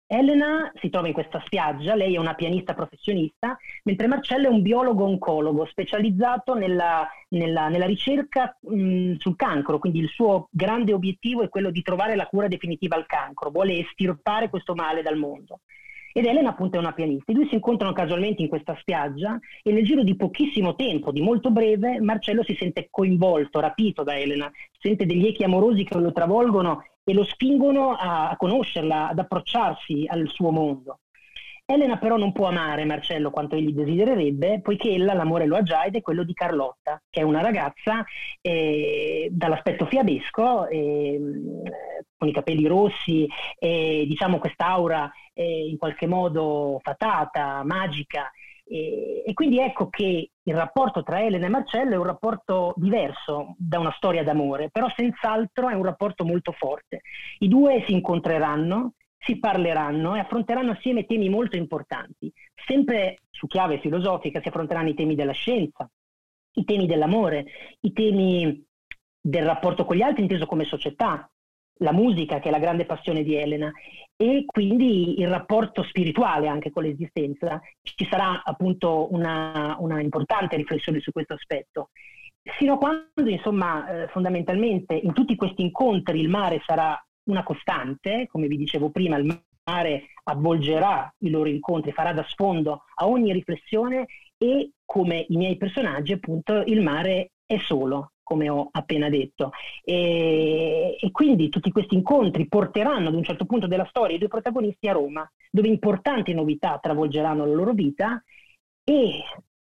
Elena 0.09 0.71
si 0.79 0.89
trova 0.89 1.07
in 1.07 1.13
questa 1.13 1.43
spiaggia, 1.45 1.93
lei 1.93 2.15
è 2.15 2.17
una 2.17 2.33
pianista 2.33 2.73
professionista, 2.73 3.57
mentre 3.83 4.07
Marcello 4.07 4.47
è 4.47 4.49
un 4.49 4.61
biologo 4.61 5.03
oncologo 5.03 5.65
specializzato 5.65 6.53
nella, 6.53 7.05
nella, 7.29 7.67
nella 7.67 7.85
ricerca 7.85 8.57
mh, 8.61 9.15
sul 9.17 9.35
cancro, 9.35 9.79
quindi 9.79 9.99
il 9.99 10.07
suo 10.07 10.47
grande 10.49 10.93
obiettivo 10.93 11.43
è 11.43 11.49
quello 11.49 11.71
di 11.71 11.81
trovare 11.81 12.15
la 12.15 12.25
cura 12.25 12.47
definitiva 12.47 12.95
al 12.95 13.05
cancro, 13.05 13.49
vuole 13.49 13.79
estirpare 13.79 14.49
questo 14.49 14.75
male 14.75 15.01
dal 15.01 15.17
mondo. 15.17 15.59
Ed 16.13 16.25
Elena 16.25 16.49
appunto 16.49 16.77
è 16.77 16.79
una 16.79 16.93
pianista. 16.93 17.31
I 17.31 17.35
due 17.35 17.47
si 17.47 17.55
incontrano 17.55 17.93
casualmente 17.93 18.41
in 18.41 18.47
questa 18.47 18.75
spiaggia 18.79 19.37
e 19.61 19.71
nel 19.71 19.83
giro 19.83 20.03
di 20.03 20.15
pochissimo 20.15 20.73
tempo, 20.75 21.11
di 21.11 21.21
molto 21.21 21.51
breve, 21.51 21.99
Marcello 21.99 22.43
si 22.43 22.55
sente 22.57 22.87
coinvolto, 22.89 23.59
rapito 23.59 24.03
da 24.03 24.17
Elena, 24.17 24.49
sente 24.79 25.05
degli 25.05 25.27
echi 25.27 25.43
amorosi 25.43 25.83
che 25.83 25.95
lo 25.99 26.13
travolgono 26.13 26.81
e 27.09 27.13
lo 27.13 27.23
spingono 27.23 27.95
a 27.97 28.35
conoscerla, 28.37 29.07
ad 29.07 29.19
approcciarsi 29.19 30.03
al 30.09 30.27
suo 30.27 30.51
mondo. 30.51 30.99
Elena 31.63 31.97
però 31.97 32.17
non 32.17 32.33
può 32.33 32.47
amare 32.47 32.83
Marcello 32.83 33.29
quanto 33.29 33.55
egli 33.55 33.71
desidererebbe, 33.71 34.59
poiché 34.59 34.91
ella 34.91 35.13
l'amore 35.13 35.45
lo 35.45 35.55
ha 35.55 35.63
già 35.63 35.85
ed 35.85 35.95
è 35.95 36.01
quello 36.01 36.23
di 36.23 36.33
Carlotta, 36.33 37.01
che 37.09 37.21
è 37.21 37.23
una 37.23 37.41
ragazza 37.41 38.03
eh, 38.41 39.29
dall'aspetto 39.31 39.85
fiabesco, 39.85 40.67
eh, 40.67 41.21
con 42.17 42.27
i 42.27 42.33
capelli 42.33 42.67
rossi, 42.67 43.25
e 43.57 44.03
diciamo 44.05 44.37
quest'aura 44.39 45.09
eh, 45.33 45.69
in 45.69 45.77
qualche 45.77 46.07
modo 46.07 46.79
fatata, 46.83 47.63
magica. 47.63 48.29
E, 48.69 49.23
e 49.25 49.33
quindi 49.33 49.59
ecco 49.59 49.89
che 49.89 50.31
il 50.41 50.55
rapporto 50.55 51.03
tra 51.03 51.21
Elena 51.21 51.45
e 51.45 51.49
Marcello 51.49 51.93
è 51.93 51.97
un 51.97 52.03
rapporto 52.03 52.73
diverso 52.75 53.55
da 53.57 53.79
una 53.79 53.93
storia 53.95 54.23
d'amore, 54.23 54.69
però 54.69 54.87
senz'altro 54.95 55.69
è 55.69 55.73
un 55.73 55.83
rapporto 55.83 56.25
molto 56.25 56.51
forte. 56.51 57.01
I 57.39 57.47
due 57.47 57.83
si 57.85 57.93
incontreranno, 57.93 58.93
si 59.17 59.39
parleranno 59.39 60.15
e 60.15 60.19
affronteranno 60.19 60.71
assieme 60.71 61.05
temi 61.05 61.29
molto 61.29 61.55
importanti. 61.55 62.31
Sempre 62.65 63.19
su 63.29 63.47
chiave 63.47 63.79
filosofica 63.79 64.41
si 64.41 64.47
affronteranno 64.49 64.89
i 64.89 64.95
temi 64.95 65.15
della 65.15 65.31
scienza, 65.31 65.89
i 66.53 66.63
temi 66.63 66.87
dell'amore, 66.87 67.45
i 67.81 67.93
temi 67.93 68.65
del 69.19 69.45
rapporto 69.45 69.85
con 69.85 69.95
gli 69.95 70.01
altri 70.01 70.23
inteso 70.23 70.45
come 70.45 70.65
società, 70.65 71.29
la 71.79 71.91
musica 71.91 72.39
che 72.39 72.47
è 72.47 72.51
la 72.51 72.59
grande 72.59 72.85
passione 72.85 73.23
di 73.23 73.35
Elena 73.35 73.71
e 74.17 74.45
quindi 74.47 75.19
il 75.19 75.27
rapporto 75.27 75.83
spirituale 75.83 76.47
anche 76.47 76.71
con 76.71 76.83
l'esistenza. 76.83 77.61
Ci 77.81 78.07
sarà 78.09 78.41
appunto 78.43 79.13
una, 79.13 79.77
una 79.79 80.01
importante 80.01 80.55
riflessione 80.55 80.99
su 80.99 81.11
questo 81.11 81.35
aspetto. 81.35 81.89
Sino 82.57 82.73
a 82.73 82.77
quando, 82.77 83.29
insomma, 83.29 83.87
eh, 83.87 84.07
fondamentalmente 84.07 84.95
in 84.95 85.13
tutti 85.13 85.35
questi 85.35 85.61
incontri 85.61 86.19
il 86.19 86.29
mare 86.29 86.61
sarà 86.65 86.99
una 87.29 87.43
costante, 87.43 88.27
come 88.27 88.47
vi 88.47 88.57
dicevo 88.57 88.89
prima, 88.89 89.17
il 89.17 89.39
mare 89.65 90.07
avvolgerà 90.23 91.13
i 91.19 91.29
loro 91.29 91.49
incontri, 91.49 91.91
farà 91.91 92.13
da 92.13 92.25
sfondo 92.27 92.83
a 92.95 93.07
ogni 93.07 93.33
riflessione 93.33 94.05
e 94.37 94.71
come 94.85 95.25
i 95.27 95.35
miei 95.35 95.57
personaggi, 95.57 96.13
appunto, 96.13 96.63
il 96.65 96.81
mare 96.81 97.33
è 97.45 97.57
solo, 97.59 98.13
come 98.27 98.49
ho 98.49 98.67
appena 98.71 99.07
detto. 99.07 99.51
E, 99.85 100.97
e, 100.99 101.11
quindi 101.11 101.47
tutti 101.47 101.71
questi 101.71 101.95
incontri 101.95 102.49
porteranno 102.49 103.07
ad 103.07 103.15
un 103.15 103.23
certo 103.23 103.45
punto 103.45 103.67
della 103.67 103.85
storia 103.85 104.17
i 104.17 104.19
due 104.19 104.27
protagonisti 104.27 104.89
a 104.89 104.91
Roma, 104.91 105.31
dove 105.49 105.69
importanti 105.69 106.33
novità 106.33 106.77
travolgeranno 106.81 107.45
la 107.45 107.53
loro 107.53 107.71
vita 107.71 108.21
e 108.83 109.23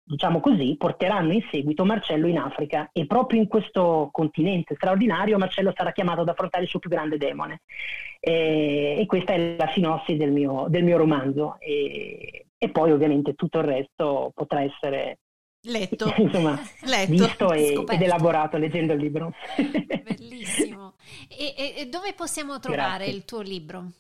diciamo 0.05 0.41
così, 0.41 0.77
porteranno 0.77 1.33
in 1.33 1.43
seguito 1.51 1.87
Marcello 1.87 2.27
in 2.27 2.37
Africa 2.37 2.91
e 2.93 3.07
proprio 3.07 3.41
in 3.41 3.49
questo 3.49 4.11
continente 4.13 4.75
straordinario 4.75 5.39
Marcello 5.39 5.73
sarà 5.75 5.93
chiamato 5.93 6.21
ad 6.21 6.29
affrontare 6.29 6.65
il 6.65 6.69
suo 6.69 6.79
più 6.79 6.91
grande 6.91 7.17
demone. 7.17 7.63
E, 8.21 8.97
e 8.99 9.07
questa 9.07 9.33
è 9.33 9.57
la 9.57 9.71
sinossi 9.73 10.17
del 10.17 10.31
mio, 10.31 10.67
del 10.69 10.85
mio 10.85 10.99
romanzo 10.99 11.57
e, 11.59 12.47
e, 12.59 12.71
poi 12.71 12.93
ovviamente 12.93 13.35
tutto 13.35 13.59
il 13.59 13.65
resto 13.65 14.31
potrà 14.35 14.63
essere 14.63 15.21
letto, 15.63 16.13
insomma, 16.19 16.61
letto. 16.83 17.11
visto 17.11 17.53
e, 17.53 17.85
ed 17.89 18.03
elaborato 18.03 18.57
leggendo 18.57 18.93
il 18.93 19.01
libro. 19.01 19.33
Bellissimo. 19.57 20.95
E, 21.29 21.75
e 21.77 21.87
dove 21.87 22.13
possiamo 22.15 22.59
trovare 22.61 23.05
Grazie. 23.05 23.15
il 23.15 23.25
tuo 23.25 23.41
libro? 23.41 23.91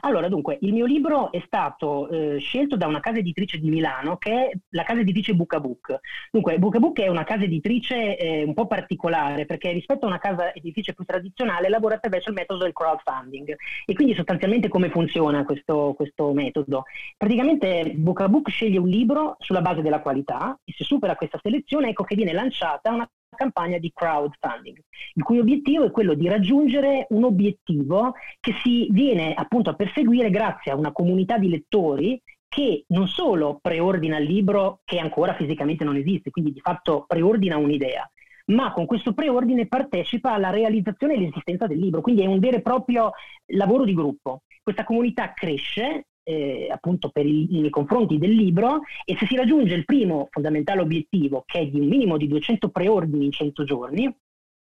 Allora, 0.00 0.28
dunque, 0.28 0.58
il 0.60 0.72
mio 0.72 0.86
libro 0.86 1.32
è 1.32 1.42
stato 1.44 2.08
eh, 2.08 2.38
scelto 2.38 2.76
da 2.76 2.86
una 2.86 3.00
casa 3.00 3.18
editrice 3.18 3.58
di 3.58 3.68
Milano 3.68 4.16
che 4.16 4.30
è 4.32 4.50
la 4.70 4.84
casa 4.84 5.00
editrice 5.00 5.34
Bucabook. 5.34 5.98
Dunque, 6.30 6.58
Bucabook 6.58 7.00
è 7.00 7.08
una 7.08 7.24
casa 7.24 7.44
editrice 7.44 8.16
eh, 8.16 8.44
un 8.44 8.54
po' 8.54 8.66
particolare 8.66 9.46
perché 9.46 9.72
rispetto 9.72 10.04
a 10.04 10.08
una 10.08 10.18
casa 10.18 10.54
editrice 10.54 10.94
più 10.94 11.04
tradizionale 11.04 11.68
lavora 11.68 11.96
attraverso 11.96 12.28
il 12.28 12.36
metodo 12.36 12.64
del 12.64 12.72
crowdfunding. 12.72 13.56
E 13.84 13.94
quindi 13.94 14.14
sostanzialmente 14.14 14.68
come 14.68 14.90
funziona 14.90 15.44
questo, 15.44 15.94
questo 15.96 16.32
metodo? 16.32 16.84
Praticamente 17.16 17.92
Bucabook 17.94 18.50
sceglie 18.50 18.78
un 18.78 18.88
libro 18.88 19.36
sulla 19.38 19.62
base 19.62 19.82
della 19.82 20.00
qualità 20.00 20.58
e 20.64 20.72
se 20.76 20.84
supera 20.84 21.16
questa 21.16 21.38
selezione 21.42 21.90
ecco 21.90 22.04
che 22.04 22.14
viene 22.14 22.32
lanciata 22.32 22.92
una 22.92 23.08
campagna 23.36 23.78
di 23.78 23.92
crowdfunding, 23.94 24.78
il 25.14 25.22
cui 25.22 25.38
obiettivo 25.38 25.84
è 25.84 25.90
quello 25.90 26.14
di 26.14 26.28
raggiungere 26.28 27.06
un 27.10 27.24
obiettivo 27.24 28.14
che 28.40 28.52
si 28.62 28.88
viene 28.90 29.34
appunto 29.34 29.70
a 29.70 29.74
perseguire 29.74 30.30
grazie 30.30 30.72
a 30.72 30.76
una 30.76 30.92
comunità 30.92 31.38
di 31.38 31.48
lettori 31.48 32.20
che 32.48 32.84
non 32.88 33.06
solo 33.08 33.58
preordina 33.60 34.18
il 34.18 34.26
libro 34.26 34.80
che 34.84 34.98
ancora 34.98 35.34
fisicamente 35.34 35.84
non 35.84 35.96
esiste, 35.96 36.30
quindi 36.30 36.52
di 36.52 36.60
fatto 36.60 37.04
preordina 37.06 37.58
un'idea, 37.58 38.10
ma 38.46 38.72
con 38.72 38.86
questo 38.86 39.12
preordine 39.12 39.66
partecipa 39.66 40.32
alla 40.32 40.50
realizzazione 40.50 41.14
e 41.14 41.16
all'esistenza 41.18 41.66
del 41.66 41.78
libro, 41.78 42.00
quindi 42.00 42.22
è 42.22 42.26
un 42.26 42.38
vero 42.38 42.56
e 42.56 42.62
proprio 42.62 43.12
lavoro 43.52 43.84
di 43.84 43.94
gruppo. 43.94 44.42
Questa 44.62 44.84
comunità 44.84 45.32
cresce 45.34 46.06
eh, 46.28 46.68
appunto 46.70 47.10
i, 47.14 47.48
nei 47.60 47.70
confronti 47.70 48.18
del 48.18 48.32
libro 48.32 48.82
e 49.06 49.16
se 49.16 49.26
si 49.26 49.34
raggiunge 49.34 49.74
il 49.74 49.86
primo 49.86 50.28
fondamentale 50.30 50.82
obiettivo 50.82 51.42
che 51.46 51.60
è 51.60 51.66
di 51.66 51.80
un 51.80 51.86
minimo 51.86 52.18
di 52.18 52.28
200 52.28 52.68
preordini 52.68 53.24
in 53.24 53.32
100 53.32 53.64
giorni, 53.64 54.14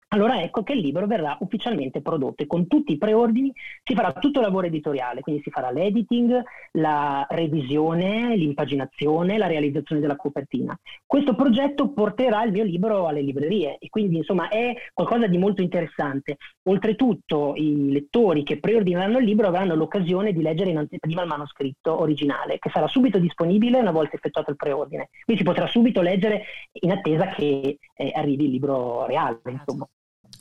allora 0.09 0.41
ecco 0.41 0.63
che 0.63 0.75
il 0.75 0.81
libro 0.81 1.07
verrà 1.07 1.37
ufficialmente 1.41 2.01
prodotto 2.01 2.43
e 2.43 2.47
con 2.47 2.69
tutti 2.69 2.93
i 2.93 2.99
preordini 2.99 3.53
si 3.83 3.95
farà 3.95 4.13
tutto 4.13 4.39
il 4.39 4.45
lavoro 4.45 4.67
editoriale, 4.67 5.23
quindi 5.23 5.43
si 5.43 5.51
farà 5.51 5.73
l'editing, 5.73 6.41
la 6.73 7.27
revisione, 7.29 8.37
l'impaginazione, 8.37 9.39
la 9.39 9.49
realizzazione 9.49 10.01
della 10.01 10.15
copertina. 10.15 10.79
Questo 11.05 11.35
progetto 11.35 11.91
porterà 11.93 12.45
il 12.45 12.53
mio 12.53 12.63
libro 12.63 13.09
alle 13.09 13.23
librerie 13.23 13.79
e 13.79 13.89
quindi 13.89 14.19
insomma 14.19 14.49
è 14.49 14.73
qualcosa 14.93 15.27
di 15.27 15.37
molto 15.37 15.63
interessante. 15.63 16.37
Oltretutto 16.69 17.55
i 17.57 17.91
lettori 17.91 18.45
che 18.45 18.61
preordineranno 18.61 19.19
il 19.19 19.25
libro 19.25 19.49
avranno 19.49 19.75
l'occasione 19.75 20.33
di 20.33 20.43
leggere 20.43 20.71
in 20.71 20.79
anteprima 20.79 21.23
il 21.23 21.29
manoscritto 21.29 22.01
originale 22.01 22.59
che 22.59 22.71
sarà 22.71 22.87
subito 22.87 23.19
disponibile 23.19 23.81
una 23.81 23.91
volta 23.91 24.15
effettuato 24.15 24.51
il 24.51 24.57
preordine. 24.57 25.09
Quindi 25.25 25.43
si 25.43 25.49
potrà 25.49 25.67
subito 25.67 26.01
leggere 26.01 26.45
in 26.73 26.93
attesa 26.93 27.27
che 27.27 27.79
eh, 27.97 28.13
arrivi 28.15 28.45
il 28.45 28.51
libro 28.51 29.07
reale. 29.07 29.41
Insomma. 29.47 29.89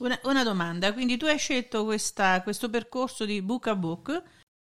Una, 0.03 0.19
una, 0.23 0.43
domanda, 0.43 0.91
quindi 0.91 1.15
tu 1.15 1.25
hai 1.27 1.37
scelto 1.37 1.85
questa, 1.85 2.43
questo 2.43 2.69
percorso 2.69 3.25
di 3.25 3.41
book 3.41 3.67
a 3.67 3.75
book, 3.77 4.21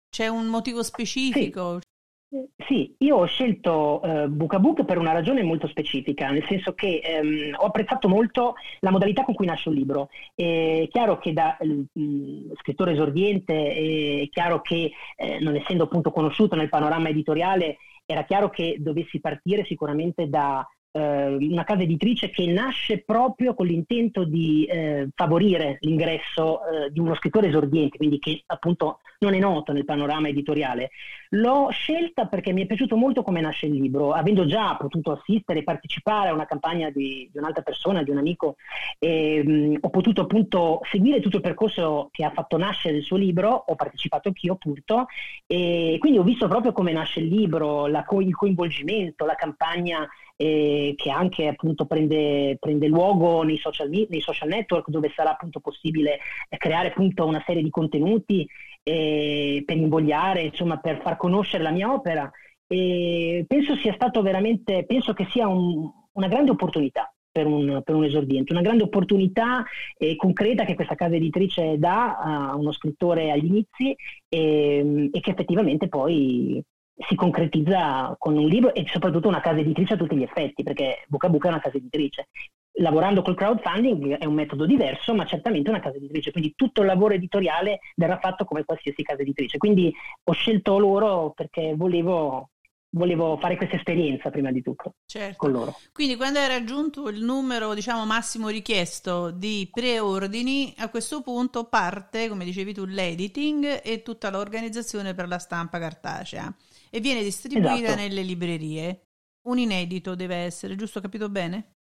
c'è 0.09 0.27
un 0.27 0.45
motivo 0.45 0.81
specifico? 0.81 1.81
Sì, 2.29 2.47
sì 2.65 2.95
io 2.99 3.17
ho 3.17 3.25
scelto 3.25 3.99
uh, 4.01 4.29
book 4.29 4.53
a 4.53 4.59
book 4.59 4.85
per 4.85 4.97
una 4.97 5.11
ragione 5.11 5.43
molto 5.43 5.67
specifica, 5.67 6.29
nel 6.29 6.45
senso 6.47 6.73
che 6.73 7.01
um, 7.21 7.53
ho 7.53 7.65
apprezzato 7.65 8.07
molto 8.07 8.55
la 8.79 8.91
modalità 8.91 9.25
con 9.25 9.33
cui 9.33 9.45
nasce 9.45 9.67
un 9.67 9.75
libro. 9.75 10.07
È 10.33 10.87
chiaro 10.89 11.19
che 11.19 11.33
da 11.33 11.57
uh, 11.59 12.53
scrittore 12.61 12.93
esordiente, 12.93 14.21
è 14.21 14.29
chiaro 14.29 14.61
che 14.61 14.93
eh, 15.17 15.39
non 15.41 15.57
essendo 15.57 15.83
appunto 15.83 16.11
conosciuto 16.11 16.55
nel 16.55 16.69
panorama 16.69 17.09
editoriale, 17.09 17.79
era 18.05 18.23
chiaro 18.23 18.49
che 18.49 18.77
dovessi 18.79 19.19
partire 19.19 19.65
sicuramente 19.65 20.29
da 20.29 20.65
eh, 20.95 21.35
una 21.35 21.65
casa 21.65 21.81
editrice 21.81 22.29
che 22.29 22.45
nasce 22.45 22.99
proprio 22.99 23.53
con 23.53 23.67
l'intento 23.67 24.23
di 24.23 24.65
eh, 24.65 25.09
favorire 25.13 25.77
l'ingresso 25.81 26.61
eh, 26.65 26.91
di 26.91 26.99
uno 26.99 27.15
scrittore 27.15 27.47
esordiente, 27.47 27.97
quindi 27.97 28.17
che 28.17 28.43
appunto 28.45 28.99
non 29.19 29.33
è 29.33 29.39
noto 29.39 29.73
nel 29.73 29.85
panorama 29.85 30.29
editoriale. 30.29 30.91
L'ho 31.29 31.69
scelta 31.69 32.27
perché 32.27 32.53
mi 32.53 32.63
è 32.63 32.65
piaciuto 32.65 32.95
molto 32.95 33.23
come 33.23 33.41
nasce 33.41 33.65
il 33.65 33.73
libro, 33.73 34.13
avendo 34.13 34.45
già 34.45 34.75
potuto 34.77 35.11
assistere 35.11 35.59
e 35.59 35.63
partecipare 35.63 36.29
a 36.29 36.33
una 36.33 36.45
campagna 36.45 36.89
di, 36.89 37.29
di 37.31 37.37
un'altra 37.37 37.61
persona, 37.61 38.03
di 38.03 38.11
un 38.11 38.17
amico, 38.17 38.55
e, 38.99 39.43
mh, 39.43 39.77
ho 39.81 39.89
potuto 39.89 40.21
appunto 40.21 40.79
seguire 40.89 41.19
tutto 41.19 41.37
il 41.37 41.41
percorso 41.41 42.09
che 42.11 42.23
ha 42.23 42.31
fatto 42.31 42.57
nascere 42.57 42.97
il 42.97 43.03
suo 43.03 43.17
libro, 43.17 43.49
ho 43.49 43.75
partecipato 43.75 44.29
anch'io 44.29 44.53
appunto, 44.53 45.07
e 45.45 45.97
quindi 45.99 46.19
ho 46.19 46.23
visto 46.23 46.47
proprio 46.47 46.71
come 46.71 46.93
nasce 46.93 47.19
il 47.19 47.27
libro, 47.27 47.87
la, 47.87 48.05
il 48.19 48.35
coinvolgimento, 48.35 49.25
la 49.25 49.35
campagna 49.35 50.07
eh, 50.35 50.93
che 50.95 51.09
anche 51.09 51.47
appunto 51.47 51.85
prende, 51.85 52.57
prende 52.59 52.87
luogo 52.87 53.43
nei 53.43 53.57
social, 53.57 53.89
nei 53.89 54.21
social, 54.21 54.49
network 54.49 54.89
dove 54.89 55.11
sarà 55.15 55.31
appunto 55.31 55.59
possibile 55.59 56.19
creare 56.57 56.89
appunto 56.89 57.25
una 57.25 57.43
serie 57.45 57.63
di 57.63 57.69
contenuti 57.69 58.47
eh, 58.83 59.63
per 59.65 59.77
invogliare, 59.77 60.41
insomma 60.41 60.77
per 60.77 61.01
far 61.01 61.17
conoscere 61.17 61.63
la 61.63 61.71
mia 61.71 61.91
opera. 61.91 62.29
E 62.67 63.45
penso 63.47 63.75
sia 63.77 63.93
stato 63.93 64.21
veramente, 64.21 64.85
penso 64.85 65.13
che 65.13 65.27
sia 65.29 65.47
un, 65.47 65.89
una 66.13 66.27
grande 66.27 66.51
opportunità 66.51 67.13
per 67.31 67.45
un, 67.45 67.81
per 67.83 67.95
un, 67.95 68.05
esordiente, 68.05 68.53
una 68.53 68.61
grande 68.61 68.83
opportunità 68.83 69.65
eh, 69.97 70.15
concreta 70.15 70.63
che 70.63 70.73
questa 70.73 70.95
casa 70.95 71.15
editrice 71.15 71.77
dà 71.77 72.17
a 72.17 72.55
uno 72.55 72.71
scrittore 72.71 73.29
agli 73.29 73.45
inizi 73.45 73.93
e, 74.29 75.09
e 75.11 75.19
che 75.19 75.31
effettivamente 75.31 75.89
poi 75.89 76.63
si 76.97 77.15
concretizza 77.15 78.15
con 78.17 78.37
un 78.37 78.47
libro 78.47 78.73
e 78.73 78.85
soprattutto 78.87 79.27
una 79.27 79.41
casa 79.41 79.59
editrice 79.59 79.93
a 79.93 79.97
tutti 79.97 80.15
gli 80.15 80.23
effetti, 80.23 80.63
perché 80.63 81.03
Boca 81.07 81.27
a 81.27 81.29
Boca 81.29 81.47
è 81.47 81.51
una 81.51 81.61
casa 81.61 81.77
editrice. 81.77 82.29
Lavorando 82.77 83.21
col 83.21 83.35
crowdfunding 83.35 84.17
è 84.17 84.25
un 84.25 84.33
metodo 84.33 84.65
diverso, 84.65 85.13
ma 85.13 85.25
certamente 85.25 85.69
una 85.69 85.79
casa 85.79 85.97
editrice, 85.97 86.31
quindi 86.31 86.53
tutto 86.55 86.81
il 86.81 86.87
lavoro 86.87 87.13
editoriale 87.13 87.79
verrà 87.95 88.17
fatto 88.19 88.45
come 88.45 88.65
qualsiasi 88.65 89.01
casa 89.03 89.21
editrice. 89.21 89.57
Quindi 89.57 89.93
ho 90.23 90.31
scelto 90.31 90.77
loro 90.77 91.31
perché 91.35 91.73
volevo 91.75 92.49
volevo 92.95 93.37
fare 93.37 93.57
questa 93.57 93.75
esperienza 93.75 94.29
prima 94.29 94.51
di 94.51 94.61
tutto 94.61 94.93
certo. 95.05 95.35
con 95.35 95.51
loro. 95.51 95.77
Quindi 95.91 96.15
quando 96.15 96.39
hai 96.39 96.47
raggiunto 96.47 97.09
il 97.09 97.21
numero 97.21 97.73
diciamo 97.73 98.05
massimo 98.05 98.47
richiesto 98.47 99.31
di 99.31 99.67
preordini, 99.69 100.73
a 100.77 100.89
questo 100.89 101.21
punto 101.21 101.65
parte, 101.65 102.29
come 102.29 102.45
dicevi 102.45 102.73
tu, 102.73 102.85
l'editing 102.85 103.81
e 103.83 104.01
tutta 104.01 104.29
l'organizzazione 104.29 105.13
per 105.13 105.27
la 105.27 105.39
stampa 105.39 105.77
cartacea 105.77 106.55
e 106.95 107.01
viene 107.01 107.23
distribuita 107.23 107.73
esatto. 107.75 107.95
nelle 107.95 108.21
librerie. 108.21 109.07
Un 109.47 109.57
inedito 109.59 110.15
deve 110.15 110.35
essere, 110.35 110.77
giusto? 110.77 111.01
Capito 111.01 111.27
bene? 111.27 111.74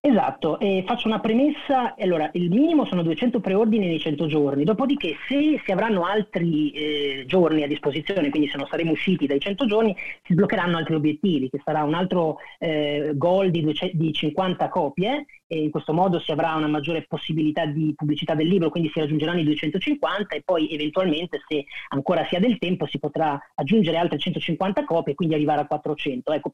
Esatto, 0.00 0.60
e 0.60 0.84
faccio 0.86 1.08
una 1.08 1.18
premessa, 1.18 1.96
allora 1.98 2.30
il 2.34 2.50
minimo 2.50 2.86
sono 2.86 3.02
200 3.02 3.40
preordini 3.40 3.88
nei 3.88 3.98
100 3.98 4.26
giorni, 4.28 4.62
dopodiché 4.62 5.16
se 5.26 5.60
si 5.64 5.72
avranno 5.72 6.04
altri 6.04 6.70
eh, 6.70 7.24
giorni 7.26 7.64
a 7.64 7.66
disposizione, 7.66 8.30
quindi 8.30 8.48
se 8.48 8.58
non 8.58 8.68
saremo 8.68 8.92
usciti 8.92 9.26
dai 9.26 9.40
100 9.40 9.66
giorni, 9.66 9.94
si 10.22 10.34
sbloccheranno 10.34 10.76
altri 10.76 10.94
obiettivi, 10.94 11.50
che 11.50 11.60
sarà 11.64 11.82
un 11.82 11.94
altro 11.94 12.36
eh, 12.60 13.10
goal 13.16 13.50
di, 13.50 13.60
200, 13.60 13.96
di 13.96 14.12
50 14.12 14.68
copie 14.68 15.26
e 15.48 15.62
in 15.62 15.70
questo 15.70 15.92
modo 15.92 16.20
si 16.20 16.30
avrà 16.30 16.54
una 16.54 16.68
maggiore 16.68 17.04
possibilità 17.08 17.66
di 17.66 17.92
pubblicità 17.96 18.36
del 18.36 18.46
libro, 18.46 18.70
quindi 18.70 18.90
si 18.90 19.00
raggiungeranno 19.00 19.40
i 19.40 19.44
250 19.44 20.36
e 20.36 20.42
poi 20.44 20.70
eventualmente 20.70 21.42
se 21.44 21.64
ancora 21.88 22.24
si 22.28 22.36
ha 22.36 22.40
del 22.40 22.58
tempo 22.58 22.86
si 22.86 23.00
potrà 23.00 23.36
aggiungere 23.56 23.96
altre 23.96 24.16
150 24.16 24.84
copie 24.84 25.12
e 25.12 25.16
quindi 25.16 25.34
arrivare 25.34 25.62
a 25.62 25.66
400. 25.66 26.32
Ecco, 26.32 26.52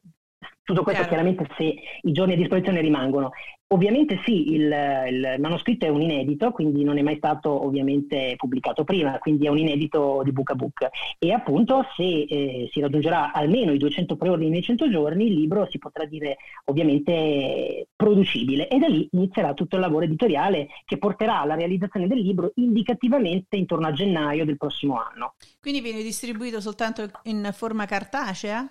tutto 0.65 0.81
questo 0.81 1.03
Chiaro. 1.03 1.23
chiaramente 1.23 1.53
se 1.57 1.75
i 2.01 2.11
giorni 2.11 2.33
a 2.33 2.37
disposizione 2.37 2.81
rimangono. 2.81 3.31
Ovviamente 3.67 4.21
sì, 4.25 4.53
il, 4.53 4.63
il, 4.63 5.35
manoscritto 5.39 5.85
è 5.85 5.89
un 5.89 6.01
inedito, 6.01 6.51
quindi 6.51 6.83
non 6.83 6.97
è 6.97 7.01
mai 7.01 7.17
stato 7.17 7.65
ovviamente 7.65 8.33
pubblicato 8.35 8.83
prima, 8.83 9.17
quindi 9.19 9.45
è 9.45 9.49
un 9.49 9.57
inedito 9.57 10.21
di 10.23 10.31
book 10.31 10.51
a 10.51 10.55
book. 10.55 10.87
E 11.19 11.31
appunto 11.31 11.85
se 11.95 12.03
eh, 12.03 12.69
si 12.71 12.79
raggiungerà 12.79 13.31
almeno 13.31 13.73
i 13.73 13.77
200 13.77 14.17
preordini 14.17 14.51
nei 14.51 14.63
100 14.63 14.89
giorni, 14.89 15.27
il 15.27 15.33
libro 15.33 15.67
si 15.69 15.77
potrà 15.77 16.05
dire 16.05 16.37
ovviamente 16.65 17.87
producibile 17.95 18.67
e 18.67 18.77
da 18.79 18.87
lì 18.87 19.07
inizierà 19.11 19.53
tutto 19.53 19.75
il 19.75 19.81
lavoro 19.81 20.05
editoriale 20.05 20.67
che 20.85 20.97
porterà 20.97 21.41
alla 21.41 21.55
realizzazione 21.55 22.07
del 22.07 22.19
libro 22.19 22.51
indicativamente 22.55 23.55
intorno 23.55 23.87
a 23.87 23.91
gennaio 23.91 24.45
del 24.45 24.57
prossimo 24.57 24.99
anno. 24.99 25.35
Quindi 25.59 25.81
viene 25.81 26.01
distribuito 26.01 26.59
soltanto 26.59 27.09
in 27.23 27.49
forma 27.51 27.85
cartacea? 27.85 28.67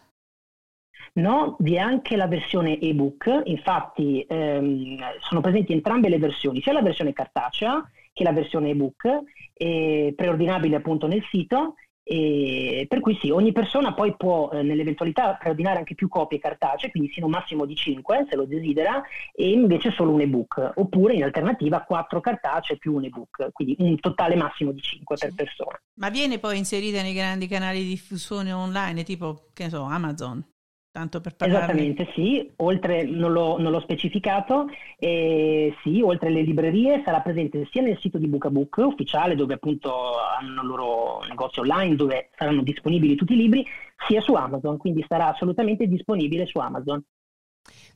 No, 1.15 1.57
vi 1.61 1.75
è 1.75 1.79
anche 1.79 2.17
la 2.17 2.27
versione 2.27 2.81
ebook, 2.81 3.43
infatti 3.45 4.25
ehm, 4.29 4.99
sono 5.21 5.41
presenti 5.41 5.73
entrambe 5.73 6.09
le 6.09 6.19
versioni, 6.19 6.61
sia 6.61 6.73
la 6.73 6.83
versione 6.83 7.13
cartacea 7.13 7.89
che 8.13 8.25
la 8.25 8.33
versione 8.33 8.71
ebook, 8.71 9.23
eh, 9.53 10.13
preordinabile 10.17 10.77
appunto 10.77 11.07
nel 11.07 11.25
sito, 11.31 11.75
e 12.07 12.85
per 12.87 13.01
cui 13.01 13.19
sì, 13.19 13.31
ogni 13.31 13.53
persona 13.53 13.95
poi 13.95 14.15
può 14.15 14.51
eh, 14.51 14.63
nell'eventualità 14.63 15.35
preordinare 15.41 15.79
anche 15.79 15.95
più 15.95 16.09
copie 16.09 16.39
cartacee, 16.39 16.91
quindi 16.91 17.11
sino 17.11 17.27
a 17.27 17.29
un 17.31 17.35
massimo 17.35 17.65
di 17.65 17.75
5 17.75 18.27
se 18.29 18.37
lo 18.37 18.45
desidera, 18.45 19.03
e 19.35 19.51
invece 19.51 19.91
solo 19.91 20.13
un 20.13 20.21
ebook, 20.21 20.73
oppure 20.75 21.15
in 21.15 21.25
alternativa 21.25 21.83
4 21.83 22.21
cartacee 22.21 22.77
più 22.77 22.95
un 22.95 23.05
ebook, 23.05 23.49
quindi 23.53 23.77
un 23.79 23.99
totale 23.99 24.37
massimo 24.37 24.71
di 24.71 24.81
5 24.81 25.17
sì. 25.17 25.25
per 25.27 25.35
persona. 25.35 25.81
Ma 25.95 26.11
viene 26.11 26.39
poi 26.39 26.59
inserita 26.59 27.01
nei 27.01 27.15
grandi 27.15 27.49
canali 27.49 27.83
di 27.83 27.89
diffusione 27.89 28.53
online, 28.53 29.03
tipo, 29.03 29.47
che 29.55 29.65
ne 29.65 29.71
so, 29.71 29.83
Amazon? 29.83 30.45
Tanto 30.95 31.21
per 31.21 31.35
parlarne. 31.35 31.65
Esattamente, 31.65 32.13
sì, 32.15 32.53
oltre, 32.59 33.03
non 33.03 33.33
l'ho, 33.33 33.59
non 33.59 33.73
l'ho 33.73 33.81
specificato, 33.81 34.69
eh, 34.97 35.75
sì, 35.83 36.01
oltre 36.01 36.29
alle 36.29 36.43
librerie 36.43 37.03
sarà 37.05 37.21
presente 37.21 37.67
sia 37.73 37.83
nel 37.83 37.99
sito 37.99 38.17
di 38.17 38.29
Bookabook 38.29 38.77
ufficiale, 38.77 39.35
dove 39.35 39.55
appunto 39.55 39.93
hanno 40.21 40.63
il 40.63 40.69
loro 40.69 41.25
negozio 41.29 41.63
online, 41.63 41.97
dove 41.97 42.31
saranno 42.37 42.63
disponibili 42.63 43.17
tutti 43.17 43.33
i 43.33 43.39
libri, 43.39 43.67
sia 44.07 44.21
su 44.21 44.35
Amazon, 44.35 44.77
quindi 44.77 45.05
sarà 45.09 45.33
assolutamente 45.33 45.89
disponibile 45.89 46.47
su 46.47 46.61
Amazon. 46.61 47.05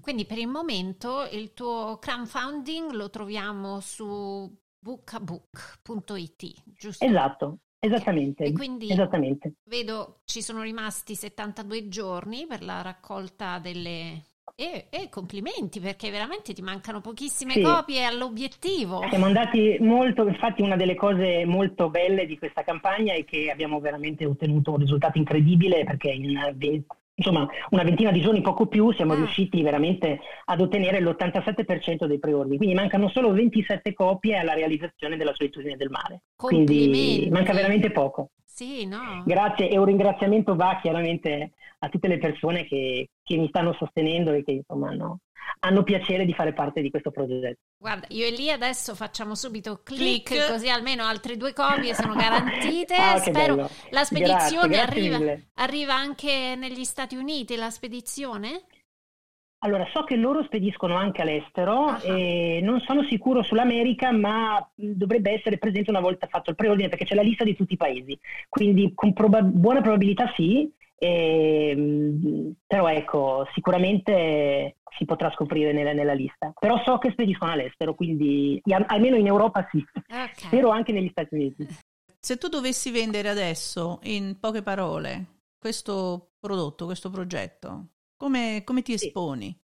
Quindi 0.01 0.25
per 0.25 0.39
il 0.39 0.49
momento 0.49 1.29
il 1.31 1.55
tuo 1.55 1.99
crowdfunding 2.01 2.91
lo 2.91 3.11
troviamo 3.11 3.79
su 3.79 4.53
bookabook.it, 4.77 6.65
giusto? 6.77 7.05
Esatto, 7.05 7.59
Esattamente. 7.81 8.45
E 8.45 8.53
quindi 8.53 8.91
esattamente. 8.91 9.55
vedo 9.65 10.21
ci 10.25 10.43
sono 10.43 10.63
rimasti 10.63 11.15
72 11.15 11.89
giorni 11.89 12.47
per 12.47 12.63
la 12.63 12.83
raccolta 12.83 13.59
delle... 13.59 14.23
E, 14.61 14.87
e 14.91 15.09
complimenti 15.09 15.79
perché 15.79 16.11
veramente 16.11 16.53
ti 16.53 16.63
mancano 16.63 17.01
pochissime 17.01 17.53
sì. 17.53 17.63
copie 17.63 18.05
all'obiettivo. 18.05 19.07
Siamo 19.09 19.27
andati 19.27 19.77
molto, 19.79 20.27
infatti 20.27 20.63
una 20.63 20.75
delle 20.75 20.97
cose 20.97 21.45
molto 21.45 21.91
belle 21.91 22.27
di 22.27 22.37
questa 22.37 22.65
campagna 22.65 23.15
è 23.15 23.25
che 23.25 23.51
abbiamo 23.53 23.79
veramente 23.79 24.27
ottenuto 24.27 24.73
un 24.73 24.79
risultato 24.79 25.17
incredibile 25.17 25.85
perché 25.85 26.11
in 26.11 26.37
insomma 27.19 27.49
una 27.71 27.83
ventina 27.83 28.11
di 28.11 28.21
giorni, 28.21 28.41
poco 28.41 28.67
più, 28.67 28.93
siamo 28.93 29.13
ah. 29.13 29.17
riusciti 29.17 29.63
veramente 29.63 30.21
ad 30.47 30.61
ottenere 30.61 31.01
l'87% 31.01 32.07
dei 32.07 32.19
preordini. 32.19 32.57
Quindi 32.57 32.75
mancano 32.75 33.09
solo 33.09 33.33
27 33.33 33.93
copie 33.93 34.39
alla 34.39 34.55
realizzazione 34.55 35.17
della 35.17 35.35
solitudine 35.35 35.77
del 35.77 35.91
mare. 35.91 36.23
Quindi 36.37 37.29
manca 37.31 37.53
veramente 37.53 37.91
poco. 37.91 38.31
Sì, 38.59 38.87
no. 38.87 39.23
Grazie 39.25 39.71
e 39.71 39.79
un 39.79 39.85
ringraziamento 39.85 40.57
va 40.57 40.81
chiaramente 40.83 41.53
a 41.79 41.89
tutte 41.89 42.09
le 42.09 42.19
persone 42.19 42.67
che, 42.67 43.11
che 43.23 43.37
mi 43.37 43.47
stanno 43.47 43.73
sostenendo 43.75 44.33
e 44.33 44.43
che 44.43 44.51
insomma 44.51 44.89
hanno, 44.89 45.21
hanno, 45.61 45.85
piacere 45.85 46.25
di 46.25 46.35
fare 46.35 46.53
parte 46.53 46.81
di 46.81 46.91
questo 46.91 47.13
progetto. 47.13 47.61
Guarda, 47.77 48.09
io 48.09 48.27
e 48.27 48.31
lì 48.31 48.51
adesso 48.51 48.97
facciamo 48.97 49.37
subito 49.37 49.83
click, 49.85 50.31
click. 50.31 50.51
così 50.51 50.69
almeno 50.69 51.05
altre 51.05 51.37
due 51.37 51.53
copie 51.53 51.95
sono 51.95 52.17
garantite. 52.19 52.97
ah, 52.97 53.19
Spero 53.19 53.55
bello. 53.55 53.71
la 53.91 54.03
spedizione 54.03 54.67
grazie, 54.67 55.09
grazie 55.09 55.15
arriva, 55.15 55.41
arriva 55.55 55.95
anche 55.95 56.57
negli 56.57 56.83
Stati 56.83 57.15
Uniti, 57.15 57.55
la 57.55 57.71
spedizione? 57.71 58.65
Allora, 59.61 59.89
so 59.93 60.05
che 60.05 60.15
loro 60.15 60.45
spediscono 60.45 60.95
anche 60.95 61.23
all'estero 61.23 61.87
uh-huh. 61.87 61.99
e 62.05 62.61
non 62.63 62.79
sono 62.81 63.03
sicuro 63.05 63.43
sull'America, 63.43 64.13
ma 64.13 64.65
dovrebbe 64.75 65.33
essere 65.33 65.59
presente 65.59 65.91
una 65.91 66.01
volta 66.01 66.29
fatto 66.29 66.51
il 66.51 66.57
preordine 66.57 66.89
perché 66.89 67.05
c'è 67.05 67.17
la 67.17 67.23
lista 67.23 67.43
di 67.43 67.57
tutti 67.57 67.73
i 67.73 67.79
paesi. 67.79 68.17
Quindi 68.49 68.93
con 68.95 69.13
proba- 69.13 69.43
buona 69.43 69.81
probabilità 69.81 70.33
sì, 70.37 70.73
e, 70.97 72.55
però 72.67 72.89
ecco, 72.89 73.49
sicuramente 73.53 74.77
si 74.97 75.05
potrà 75.05 75.31
scoprire 75.33 75.73
nella, 75.73 75.93
nella, 75.93 76.13
lista. 76.13 76.53
Però 76.59 76.81
so 76.85 76.99
che 76.99 77.11
spediscono 77.11 77.51
all'estero, 77.51 77.95
quindi 77.95 78.61
almeno 78.87 79.17
in 79.17 79.27
Europa 79.27 79.67
sì, 79.73 79.85
okay. 80.07 80.31
spero 80.35 80.71
anche 80.71 80.93
negli 80.93 81.09
Stati 81.11 81.35
Uniti. 81.35 81.67
Se 82.21 82.37
tu 82.37 82.49
dovessi 82.49 82.91
vendere 82.91 83.29
adesso, 83.29 83.99
in 84.05 84.39
poche 84.39 84.63
parole, 84.63 85.25
questo 85.59 86.33
prodotto, 86.39 86.85
questo 86.85 87.11
progetto, 87.11 87.87
come, 88.19 88.63
come 88.65 88.83
ti 88.83 88.93
esponi? 88.93 89.59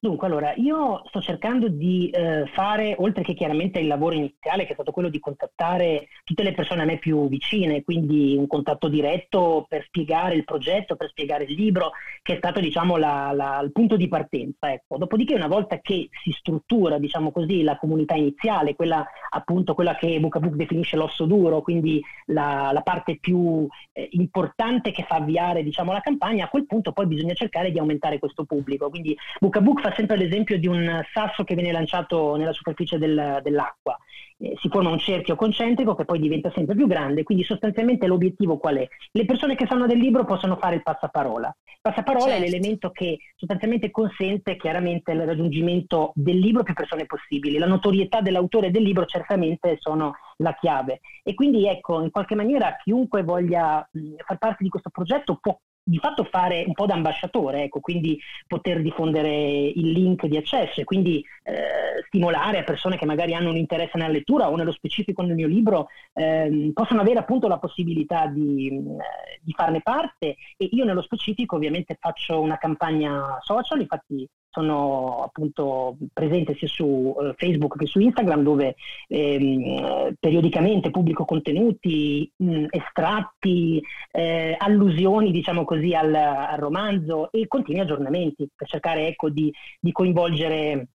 Dunque, 0.00 0.28
allora, 0.28 0.54
io 0.54 1.02
sto 1.08 1.20
cercando 1.20 1.66
di 1.66 2.08
eh, 2.10 2.46
fare, 2.54 2.94
oltre 2.98 3.24
che 3.24 3.34
chiaramente 3.34 3.80
il 3.80 3.88
lavoro 3.88 4.14
iniziale, 4.14 4.62
che 4.62 4.70
è 4.70 4.74
stato 4.74 4.92
quello 4.92 5.08
di 5.08 5.18
contattare 5.18 6.06
tutte 6.22 6.44
le 6.44 6.52
persone 6.52 6.82
a 6.82 6.84
me 6.84 6.98
più 6.98 7.26
vicine, 7.26 7.82
quindi 7.82 8.36
un 8.36 8.46
contatto 8.46 8.86
diretto 8.86 9.66
per 9.68 9.82
spiegare 9.86 10.36
il 10.36 10.44
progetto, 10.44 10.94
per 10.94 11.08
spiegare 11.08 11.44
il 11.44 11.54
libro, 11.54 11.90
che 12.22 12.34
è 12.34 12.36
stato, 12.36 12.60
diciamo, 12.60 12.96
la, 12.96 13.32
la, 13.32 13.58
il 13.60 13.72
punto 13.72 13.96
di 13.96 14.06
partenza. 14.06 14.70
Ecco. 14.70 14.98
Dopodiché, 14.98 15.34
una 15.34 15.48
volta 15.48 15.80
che 15.80 16.08
si 16.22 16.30
struttura, 16.30 16.98
diciamo 16.98 17.32
così, 17.32 17.64
la 17.64 17.76
comunità 17.76 18.14
iniziale, 18.14 18.76
quella 18.76 19.04
appunto 19.30 19.74
quella 19.74 19.96
che 19.96 20.20
Book 20.20 20.38
definisce 20.50 20.96
l'osso 20.96 21.24
duro, 21.24 21.60
quindi 21.60 22.00
la, 22.26 22.70
la 22.72 22.82
parte 22.82 23.18
più 23.18 23.66
eh, 23.92 24.08
importante 24.12 24.92
che 24.92 25.02
fa 25.02 25.16
avviare, 25.16 25.64
diciamo, 25.64 25.90
la 25.90 26.00
campagna, 26.00 26.44
a 26.44 26.48
quel 26.48 26.66
punto 26.66 26.92
poi 26.92 27.08
bisogna 27.08 27.34
cercare 27.34 27.72
di 27.72 27.80
aumentare 27.80 28.20
questo 28.20 28.44
pubblico. 28.44 28.88
Quindi 28.90 29.16
Book 29.40 29.86
fa 29.88 29.94
sempre 29.94 30.16
l'esempio 30.16 30.58
di 30.58 30.66
un 30.66 31.02
sasso 31.12 31.44
che 31.44 31.54
viene 31.54 31.72
lanciato 31.72 32.36
nella 32.36 32.52
superficie 32.52 32.98
del, 32.98 33.40
dell'acqua. 33.42 33.96
Eh, 34.40 34.54
si 34.60 34.68
forma 34.68 34.90
un 34.90 34.98
cerchio 34.98 35.34
concentrico 35.34 35.94
che 35.94 36.04
poi 36.04 36.20
diventa 36.20 36.50
sempre 36.54 36.74
più 36.74 36.86
grande, 36.86 37.22
quindi 37.22 37.42
sostanzialmente 37.44 38.06
l'obiettivo 38.06 38.58
qual 38.58 38.76
è? 38.76 38.88
Le 39.10 39.24
persone 39.24 39.56
che 39.56 39.66
sanno 39.66 39.86
del 39.86 39.98
libro 39.98 40.24
possono 40.24 40.56
fare 40.56 40.76
il 40.76 40.82
passaparola. 40.82 41.54
Il 41.64 41.78
passaparola 41.80 42.30
certo. 42.30 42.44
è 42.44 42.48
l'elemento 42.48 42.90
che 42.90 43.18
sostanzialmente 43.36 43.90
consente 43.90 44.56
chiaramente 44.56 45.12
il 45.12 45.24
raggiungimento 45.24 46.12
del 46.14 46.38
libro 46.38 46.60
a 46.60 46.64
più 46.64 46.74
persone 46.74 47.06
possibili. 47.06 47.58
La 47.58 47.66
notorietà 47.66 48.20
dell'autore 48.20 48.70
del 48.70 48.82
libro 48.82 49.06
certamente 49.06 49.76
sono 49.80 50.14
la 50.36 50.54
chiave. 50.54 51.00
E 51.22 51.34
quindi 51.34 51.66
ecco, 51.66 52.00
in 52.02 52.10
qualche 52.10 52.34
maniera 52.34 52.76
chiunque 52.82 53.22
voglia 53.22 53.86
mh, 53.90 54.14
far 54.24 54.38
parte 54.38 54.62
di 54.62 54.68
questo 54.68 54.90
progetto 54.90 55.38
può 55.40 55.58
di 55.88 55.98
fatto 55.98 56.24
fare 56.24 56.64
un 56.66 56.74
po' 56.74 56.84
da 56.84 56.92
ambasciatore, 56.92 57.62
ecco, 57.62 57.80
quindi 57.80 58.20
poter 58.46 58.82
diffondere 58.82 59.30
il 59.30 59.90
link 59.90 60.26
di 60.26 60.36
accesso 60.36 60.82
e 60.82 60.84
quindi 60.84 61.24
eh, 61.44 62.04
stimolare 62.08 62.58
a 62.58 62.62
persone 62.62 62.98
che 62.98 63.06
magari 63.06 63.32
hanno 63.32 63.48
un 63.48 63.56
interesse 63.56 63.96
nella 63.96 64.12
lettura 64.12 64.50
o 64.50 64.56
nello 64.56 64.72
specifico 64.72 65.22
nel 65.22 65.34
mio 65.34 65.46
libro 65.46 65.88
eh, 66.12 66.70
possono 66.74 67.00
avere 67.00 67.20
appunto 67.20 67.48
la 67.48 67.58
possibilità 67.58 68.26
di, 68.26 68.68
eh, 68.68 69.40
di, 69.40 69.52
farne 69.52 69.80
parte 69.80 70.36
e 70.58 70.68
io 70.72 70.84
nello 70.84 71.00
specifico 71.00 71.56
ovviamente 71.56 71.96
faccio 71.98 72.38
una 72.38 72.58
campagna 72.58 73.38
social, 73.40 73.80
infatti 73.80 74.28
sono 74.58 75.22
appunto 75.22 75.96
presente 76.12 76.56
sia 76.56 76.66
su 76.66 76.84
uh, 76.84 77.32
Facebook 77.36 77.76
che 77.76 77.86
su 77.86 78.00
Instagram 78.00 78.42
dove 78.42 78.74
ehm, 79.06 80.14
periodicamente 80.18 80.90
pubblico 80.90 81.24
contenuti, 81.24 82.30
mh, 82.36 82.66
estratti, 82.70 83.80
eh, 84.10 84.56
allusioni 84.58 85.30
diciamo 85.30 85.64
così 85.64 85.94
al, 85.94 86.12
al, 86.12 86.58
romanzo 86.58 87.30
e 87.30 87.46
continui 87.46 87.80
aggiornamenti 87.80 88.48
per 88.54 88.66
cercare 88.66 89.06
ecco, 89.06 89.30
di, 89.30 89.52
di 89.78 89.92
coinvolgere, 89.92 90.88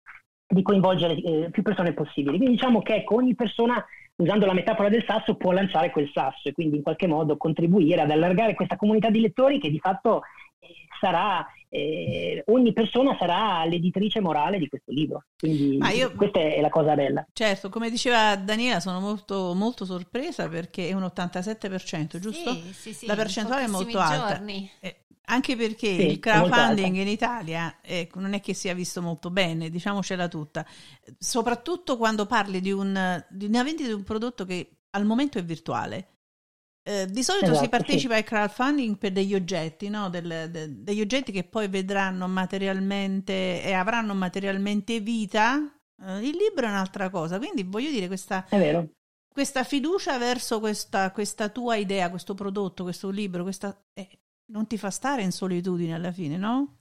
di 0.46 0.62
coinvolgere 0.62 1.16
eh, 1.16 1.50
più 1.50 1.62
persone 1.62 1.94
possibili. 1.94 2.38
Quindi 2.38 2.56
diciamo 2.56 2.82
che 2.82 2.96
ecco, 2.96 3.16
ogni 3.16 3.34
persona 3.34 3.84
usando 4.16 4.46
la 4.46 4.54
metafora 4.54 4.90
del 4.90 5.06
sasso 5.08 5.36
può 5.36 5.52
lanciare 5.52 5.90
quel 5.90 6.10
sasso 6.14 6.50
e 6.50 6.52
quindi 6.52 6.78
in 6.78 6.84
qualche 6.84 7.08
modo 7.08 7.38
contribuire 7.38 8.02
ad 8.02 8.12
allargare 8.12 8.54
questa 8.56 8.76
comunità 8.76 9.10
di 9.10 9.22
lettori 9.22 9.60
che 9.60 9.72
di 9.72 9.80
fatto 9.80 10.22
eh, 10.60 10.68
sarà 11.00 11.46
eh, 11.76 12.44
ogni 12.48 12.72
persona 12.72 13.16
sarà 13.18 13.66
l'editrice 13.66 14.20
morale 14.20 14.60
di 14.60 14.68
questo 14.68 14.92
libro. 14.92 15.24
Quindi 15.36 15.80
io, 15.96 16.14
questa 16.14 16.40
è 16.40 16.62
la 16.62 16.70
cosa 16.70 16.94
bella. 16.94 17.26
Certo, 17.34 17.70
come 17.70 17.90
diceva 17.90 18.36
Daniela, 18.36 18.80
sono 18.80 19.00
molto, 19.00 19.56
molto 19.56 19.84
sorpresa 19.84 20.48
perché 20.48 20.90
è 20.90 20.94
un 20.94 21.02
87%, 21.02 22.20
giusto? 22.20 22.54
Sì, 22.54 22.74
sì, 22.74 22.94
sì, 22.94 23.06
la 23.08 23.16
percentuale 23.16 23.64
è 23.64 23.68
molto 23.68 23.98
alta. 23.98 24.40
Eh, 24.46 25.06
anche 25.26 25.56
perché 25.56 25.96
sì, 25.96 26.06
il 26.12 26.20
crowdfunding 26.20 26.96
in 26.96 27.08
Italia 27.08 27.78
eh, 27.82 28.08
non 28.16 28.34
è 28.34 28.40
che 28.40 28.54
sia 28.54 28.76
visto 28.76 29.02
molto 29.02 29.32
bene, 29.32 29.72
diciamocela 29.72 30.28
tutta, 30.28 30.64
soprattutto 31.18 31.98
quando 31.98 32.28
parli 32.28 32.62
di, 32.62 32.72
un, 32.72 33.24
di 33.30 33.46
una 33.46 33.64
vendita 33.64 33.88
di 33.88 33.96
un 33.96 34.04
prodotto 34.04 34.46
che 34.46 34.82
al 34.92 35.06
momento 35.06 35.40
è 35.40 35.44
virtuale. 35.44 36.10
Eh, 36.86 37.06
di 37.06 37.24
solito 37.24 37.46
esatto, 37.46 37.64
si 37.64 37.70
partecipa 37.70 38.14
sì. 38.14 38.20
al 38.20 38.26
crowdfunding 38.26 38.98
per 38.98 39.14
degli 39.14 39.34
oggetti, 39.34 39.88
no? 39.88 40.10
Del, 40.10 40.50
de, 40.52 40.84
degli 40.84 41.00
oggetti 41.00 41.32
che 41.32 41.46
poi 41.46 41.70
vedranno 41.70 42.28
materialmente 42.28 43.64
e 43.64 43.72
avranno 43.72 44.14
materialmente 44.14 45.00
vita. 45.00 45.60
Eh, 46.06 46.18
il 46.20 46.36
libro 46.36 46.66
è 46.66 46.70
un'altra 46.70 47.10
cosa, 47.10 47.38
quindi 47.38 47.64
voglio 47.64 47.90
dire 47.90 48.08
questa, 48.08 48.46
questa 49.32 49.64
fiducia 49.64 50.18
verso 50.18 50.60
questa, 50.60 51.12
questa, 51.12 51.48
tua 51.48 51.78
idea, 51.78 52.10
questo 52.10 52.34
prodotto, 52.34 52.84
questo 52.84 53.10
libro, 53.10 53.44
questa, 53.44 53.82
eh, 53.94 54.20
non 54.52 54.68
ti 54.68 54.78
fa 54.78 54.90
stare 54.90 55.22
in 55.22 55.32
solitudine 55.32 55.94
alla 55.94 56.12
fine, 56.12 56.36
no? 56.36 56.80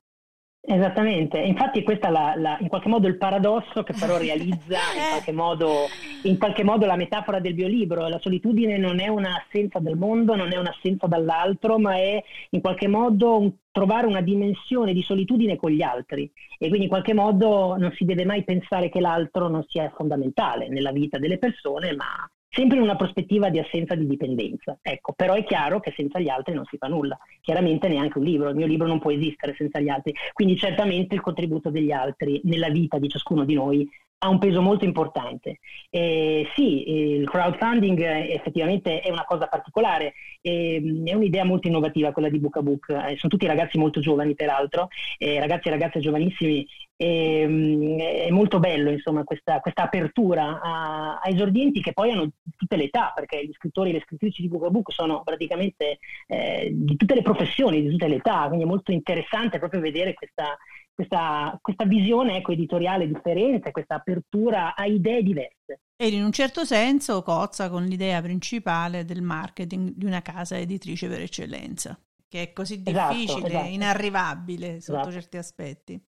Esattamente, 0.64 1.40
infatti 1.40 1.82
questo 1.82 2.06
è 2.06 2.10
la, 2.10 2.34
la, 2.36 2.56
in 2.60 2.68
qualche 2.68 2.88
modo 2.88 3.08
il 3.08 3.16
paradosso 3.16 3.82
che 3.82 3.94
però 3.98 4.16
realizza 4.16 4.78
in 4.94 5.08
qualche, 5.10 5.32
modo, 5.32 5.86
in 6.22 6.38
qualche 6.38 6.62
modo 6.62 6.86
la 6.86 6.94
metafora 6.94 7.40
del 7.40 7.54
biolibro. 7.54 8.06
La 8.06 8.20
solitudine 8.20 8.78
non 8.78 9.00
è 9.00 9.08
un'assenza 9.08 9.80
del 9.80 9.96
mondo, 9.96 10.36
non 10.36 10.52
è 10.52 10.56
un'assenza 10.56 11.08
dall'altro, 11.08 11.80
ma 11.80 11.96
è 11.96 12.22
in 12.50 12.60
qualche 12.60 12.86
modo 12.86 13.40
un, 13.40 13.52
trovare 13.72 14.06
una 14.06 14.20
dimensione 14.20 14.92
di 14.92 15.02
solitudine 15.02 15.56
con 15.56 15.72
gli 15.72 15.82
altri. 15.82 16.30
E 16.58 16.68
quindi 16.68 16.84
in 16.84 16.90
qualche 16.90 17.12
modo 17.12 17.74
non 17.76 17.90
si 17.96 18.04
deve 18.04 18.24
mai 18.24 18.44
pensare 18.44 18.88
che 18.88 19.00
l'altro 19.00 19.48
non 19.48 19.64
sia 19.66 19.90
fondamentale 19.96 20.68
nella 20.68 20.92
vita 20.92 21.18
delle 21.18 21.38
persone, 21.38 21.92
ma 21.96 22.30
sempre 22.52 22.76
in 22.76 22.82
una 22.82 22.96
prospettiva 22.96 23.48
di 23.48 23.58
assenza 23.58 23.94
di 23.94 24.06
dipendenza. 24.06 24.78
Ecco, 24.82 25.14
però 25.14 25.34
è 25.34 25.44
chiaro 25.44 25.80
che 25.80 25.92
senza 25.96 26.20
gli 26.20 26.28
altri 26.28 26.54
non 26.54 26.66
si 26.66 26.76
fa 26.76 26.86
nulla. 26.86 27.18
Chiaramente 27.40 27.88
neanche 27.88 28.18
un 28.18 28.24
libro, 28.24 28.50
il 28.50 28.56
mio 28.56 28.66
libro 28.66 28.86
non 28.86 29.00
può 29.00 29.10
esistere 29.10 29.54
senza 29.56 29.80
gli 29.80 29.88
altri. 29.88 30.14
Quindi 30.32 30.56
certamente 30.56 31.14
il 31.14 31.22
contributo 31.22 31.70
degli 31.70 31.92
altri 31.92 32.40
nella 32.44 32.68
vita 32.68 32.98
di 32.98 33.08
ciascuno 33.08 33.44
di 33.44 33.54
noi 33.54 33.88
ha 34.24 34.28
un 34.28 34.38
peso 34.38 34.62
molto 34.62 34.84
importante. 34.84 35.58
Eh, 35.90 36.46
sì, 36.54 37.18
il 37.18 37.28
crowdfunding 37.28 38.00
effettivamente 38.00 39.00
è 39.00 39.10
una 39.10 39.24
cosa 39.24 39.46
particolare, 39.46 40.14
eh, 40.40 41.02
è 41.04 41.12
un'idea 41.12 41.44
molto 41.44 41.66
innovativa 41.66 42.12
quella 42.12 42.28
di 42.28 42.38
Book 42.38 42.56
a 42.56 42.62
Book, 42.62 42.88
eh, 42.90 43.16
sono 43.16 43.32
tutti 43.32 43.46
ragazzi 43.46 43.78
molto 43.78 44.00
giovani 44.00 44.34
peraltro, 44.34 44.88
eh, 45.18 45.40
ragazzi 45.40 45.66
e 45.66 45.70
ragazze 45.72 45.98
giovanissimi, 45.98 46.64
ehm, 46.96 47.98
è 47.98 48.30
molto 48.30 48.58
bello 48.58 48.90
insomma 48.90 49.24
questa, 49.24 49.60
questa 49.60 49.82
apertura 49.82 50.60
a, 50.60 51.18
a, 51.20 51.28
esordienti 51.28 51.80
che 51.80 51.92
poi 51.92 52.10
hanno 52.10 52.30
tutte 52.56 52.76
le 52.76 52.84
età, 52.84 53.12
perché 53.14 53.44
gli 53.44 53.52
scrittori 53.52 53.90
e 53.90 53.94
le 53.94 54.02
scrittrici 54.04 54.42
di 54.42 54.48
Book 54.48 54.64
a 54.64 54.70
Book 54.70 54.92
sono 54.92 55.22
praticamente 55.22 55.98
eh, 56.26 56.70
di 56.72 56.96
tutte 56.96 57.14
le 57.14 57.22
professioni, 57.22 57.82
di 57.82 57.90
tutte 57.90 58.08
le 58.08 58.16
età, 58.16 58.46
quindi 58.46 58.64
è 58.64 58.68
molto 58.68 58.92
interessante 58.92 59.58
proprio 59.58 59.80
vedere 59.80 60.14
questa 60.14 60.56
questa, 60.94 61.58
questa 61.60 61.84
visione 61.84 62.36
ecco, 62.36 62.52
editoriale 62.52 63.08
differente, 63.08 63.70
questa 63.70 63.96
apertura 63.96 64.74
a 64.74 64.84
idee 64.84 65.22
diverse. 65.22 65.80
E 65.96 66.08
in 66.08 66.22
un 66.22 66.32
certo 66.32 66.64
senso 66.64 67.22
cozza 67.22 67.70
con 67.70 67.84
l'idea 67.84 68.20
principale 68.20 69.04
del 69.04 69.22
marketing 69.22 69.92
di 69.94 70.04
una 70.04 70.22
casa 70.22 70.58
editrice 70.58 71.08
per 71.08 71.20
eccellenza, 71.20 71.98
che 72.28 72.42
è 72.42 72.52
così 72.52 72.82
esatto, 72.84 73.14
difficile, 73.14 73.38
esatto, 73.38 73.56
esatto. 73.56 73.68
inarrivabile 73.68 74.80
sotto 74.80 74.98
esatto. 74.98 75.12
certi 75.12 75.36
aspetti. 75.36 76.06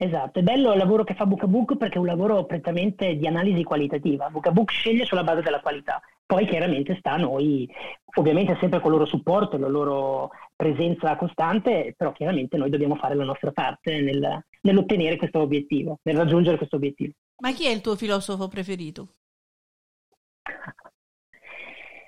Esatto, 0.00 0.38
è 0.38 0.42
bello 0.42 0.70
il 0.70 0.78
lavoro 0.78 1.02
che 1.02 1.14
fa 1.14 1.26
Bookabook 1.26 1.76
perché 1.76 1.96
è 1.96 1.98
un 1.98 2.06
lavoro 2.06 2.44
prettamente 2.44 3.16
di 3.16 3.26
analisi 3.26 3.64
qualitativa. 3.64 4.30
Bookabook 4.30 4.70
sceglie 4.70 5.04
sulla 5.04 5.24
base 5.24 5.42
della 5.42 5.58
qualità. 5.58 6.00
Poi 6.24 6.46
chiaramente 6.46 6.94
sta 7.00 7.14
a 7.14 7.16
noi, 7.16 7.68
ovviamente 8.14 8.56
sempre 8.60 8.78
con 8.78 8.92
il 8.92 8.98
loro 8.98 9.10
supporto, 9.10 9.58
la 9.58 9.66
loro 9.66 10.30
presenza 10.54 11.16
costante, 11.16 11.94
però 11.96 12.12
chiaramente 12.12 12.56
noi 12.56 12.70
dobbiamo 12.70 12.94
fare 12.94 13.16
la 13.16 13.24
nostra 13.24 13.50
parte 13.50 14.00
nel, 14.00 14.44
nell'ottenere 14.60 15.16
questo 15.16 15.40
obiettivo, 15.40 15.98
nel 16.02 16.16
raggiungere 16.16 16.58
questo 16.58 16.76
obiettivo. 16.76 17.14
Ma 17.38 17.50
chi 17.52 17.66
è 17.66 17.70
il 17.70 17.80
tuo 17.80 17.96
filosofo 17.96 18.46
preferito? 18.46 19.14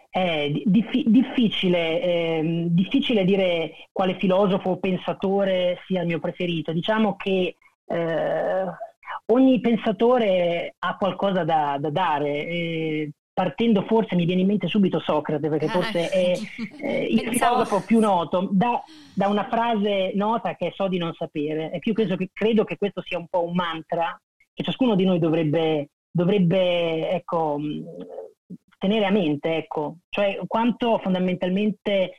È 0.08 0.48
diffi- 0.64 1.06
difficile, 1.08 2.02
eh, 2.02 2.66
difficile 2.70 3.24
dire 3.24 3.88
quale 3.90 4.16
filosofo 4.16 4.70
o 4.70 4.78
pensatore 4.78 5.78
sia 5.86 6.02
il 6.02 6.06
mio 6.06 6.20
preferito. 6.20 6.72
Diciamo 6.72 7.16
che 7.16 7.56
eh, 7.90 8.64
ogni 9.26 9.60
pensatore 9.60 10.74
ha 10.78 10.96
qualcosa 10.96 11.44
da, 11.44 11.76
da 11.78 11.90
dare. 11.90 12.46
Eh, 12.46 13.10
partendo 13.32 13.82
forse 13.82 14.16
mi 14.16 14.26
viene 14.26 14.42
in 14.42 14.46
mente 14.46 14.68
subito 14.68 15.00
Socrate, 15.00 15.48
perché 15.48 15.66
ah. 15.66 15.70
forse 15.70 16.08
è 16.10 16.38
eh, 16.82 17.04
il 17.04 17.28
filosofo 17.30 17.82
più 17.84 17.98
noto, 17.98 18.48
da, 18.52 18.82
da, 19.14 19.28
una 19.28 19.48
frase 19.48 20.12
nota 20.14 20.54
che 20.56 20.68
è 20.68 20.72
so 20.74 20.88
di 20.88 20.98
non 20.98 21.14
sapere. 21.14 21.70
E 21.72 21.78
più 21.78 21.92
credo 21.92 22.16
che, 22.16 22.30
credo 22.32 22.64
che 22.64 22.76
questo 22.76 23.02
sia 23.02 23.18
un 23.18 23.26
po' 23.28 23.44
un 23.44 23.54
mantra 23.54 24.20
che 24.52 24.62
ciascuno 24.62 24.94
di 24.94 25.04
noi 25.04 25.18
dovrebbe, 25.18 25.88
dovrebbe 26.10 27.10
ecco, 27.10 27.58
tenere 28.78 29.06
a 29.06 29.10
mente, 29.10 29.56
ecco. 29.56 29.96
cioè 30.10 30.38
quanto 30.46 30.98
fondamentalmente 30.98 32.12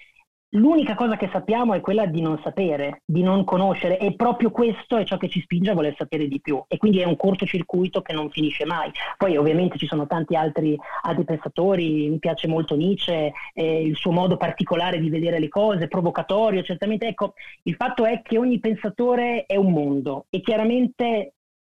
L'unica 0.54 0.96
cosa 0.96 1.16
che 1.16 1.30
sappiamo 1.32 1.74
è 1.74 1.80
quella 1.80 2.06
di 2.06 2.20
non 2.20 2.38
sapere, 2.44 3.04
di 3.06 3.24
non 3.24 3.46
conoscere 3.46 3.98
e 3.98 4.16
proprio 4.16 4.52
questo 4.52 4.98
è 4.98 5.06
ciò 5.06 5.16
che 5.16 5.30
ci 5.30 5.40
spinge 5.40 5.70
a 5.70 5.74
voler 5.74 5.96
sapere 5.96 6.28
di 6.28 6.42
più 6.42 6.62
e 6.68 6.76
quindi 6.76 7.00
è 7.00 7.06
un 7.06 7.16
cortocircuito 7.16 8.02
che 8.02 8.12
non 8.12 8.30
finisce 8.30 8.66
mai. 8.66 8.92
Poi 9.18 9.38
ovviamente 9.38 9.78
ci 9.78 9.88
sono 9.88 10.08
tanti 10.08 10.36
altri, 10.36 10.78
altri 11.04 11.24
pensatori, 11.24 12.10
mi 12.10 12.20
piace 12.20 12.50
molto 12.50 12.76
Nietzsche, 12.76 13.32
eh, 13.54 13.82
il 13.82 13.96
suo 13.96 14.12
modo 14.12 14.36
particolare 14.36 15.00
di 15.00 15.10
vedere 15.10 15.40
le 15.40 15.48
cose, 15.48 15.88
provocatorio, 15.88 16.64
certamente. 16.64 17.08
Ecco, 17.08 17.36
il 17.64 17.76
fatto 17.76 18.04
è 18.06 18.22
che 18.22 18.38
ogni 18.38 18.60
pensatore 18.60 19.46
è 19.46 19.56
un 19.56 19.72
mondo 19.72 20.26
e 20.30 20.42
chiaramente 20.42 21.36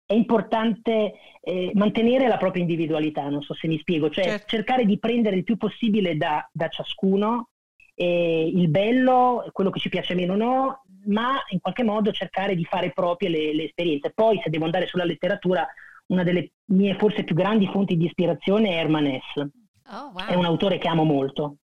è 0.07 0.15
importante 0.15 1.13
eh, 1.43 1.73
mantenere 1.75 2.27
la 2.27 2.39
propria 2.39 2.63
individualità, 2.63 3.29
non 3.29 3.43
so 3.43 3.53
se 3.53 3.69
mi 3.69 3.79
spiego, 3.79 4.09
cioè 4.09 4.25
certo. 4.25 4.47
cercare 4.47 4.87
di 4.87 4.99
prendere 4.99 5.37
il 5.37 5.45
più 5.45 5.59
possibile 5.59 6.17
da, 6.17 6.49
da 6.51 6.69
ciascuno 6.69 7.49
eh, 7.95 8.51
il 8.55 8.69
bello, 8.69 9.45
quello 9.53 9.71
che 9.71 9.81
ci 9.81 9.89
piace 9.89 10.15
meno 10.15 10.37
no, 10.37 10.83
ma 11.07 11.43
in 11.49 11.61
qualche 11.61 11.85
modo 11.85 12.13
cercare 12.13 12.55
di 12.55 12.65
fare 12.65 12.93
proprie 12.93 13.29
le, 13.29 13.55
le 13.55 13.65
esperienze. 13.65 14.13
Poi 14.15 14.41
se 14.43 14.51
devo 14.51 14.65
andare 14.65 14.87
sulla 14.87 15.05
letteratura, 15.05 15.67
una 16.07 16.23
delle 16.23 16.53
mie 16.67 16.97
forse 16.97 17.25
più 17.25 17.35
grandi 17.35 17.67
fonti 17.67 17.97
di 17.97 18.07
ispirazione 18.07 18.71
è 18.71 18.77
Herman 18.77 19.07
Hesse. 19.07 19.51
Oh, 19.91 20.13
wow. 20.15 20.27
È 20.27 20.35
un 20.35 20.45
autore 20.45 20.79
che 20.79 20.89
amo 20.89 21.05
molto. 21.05 21.57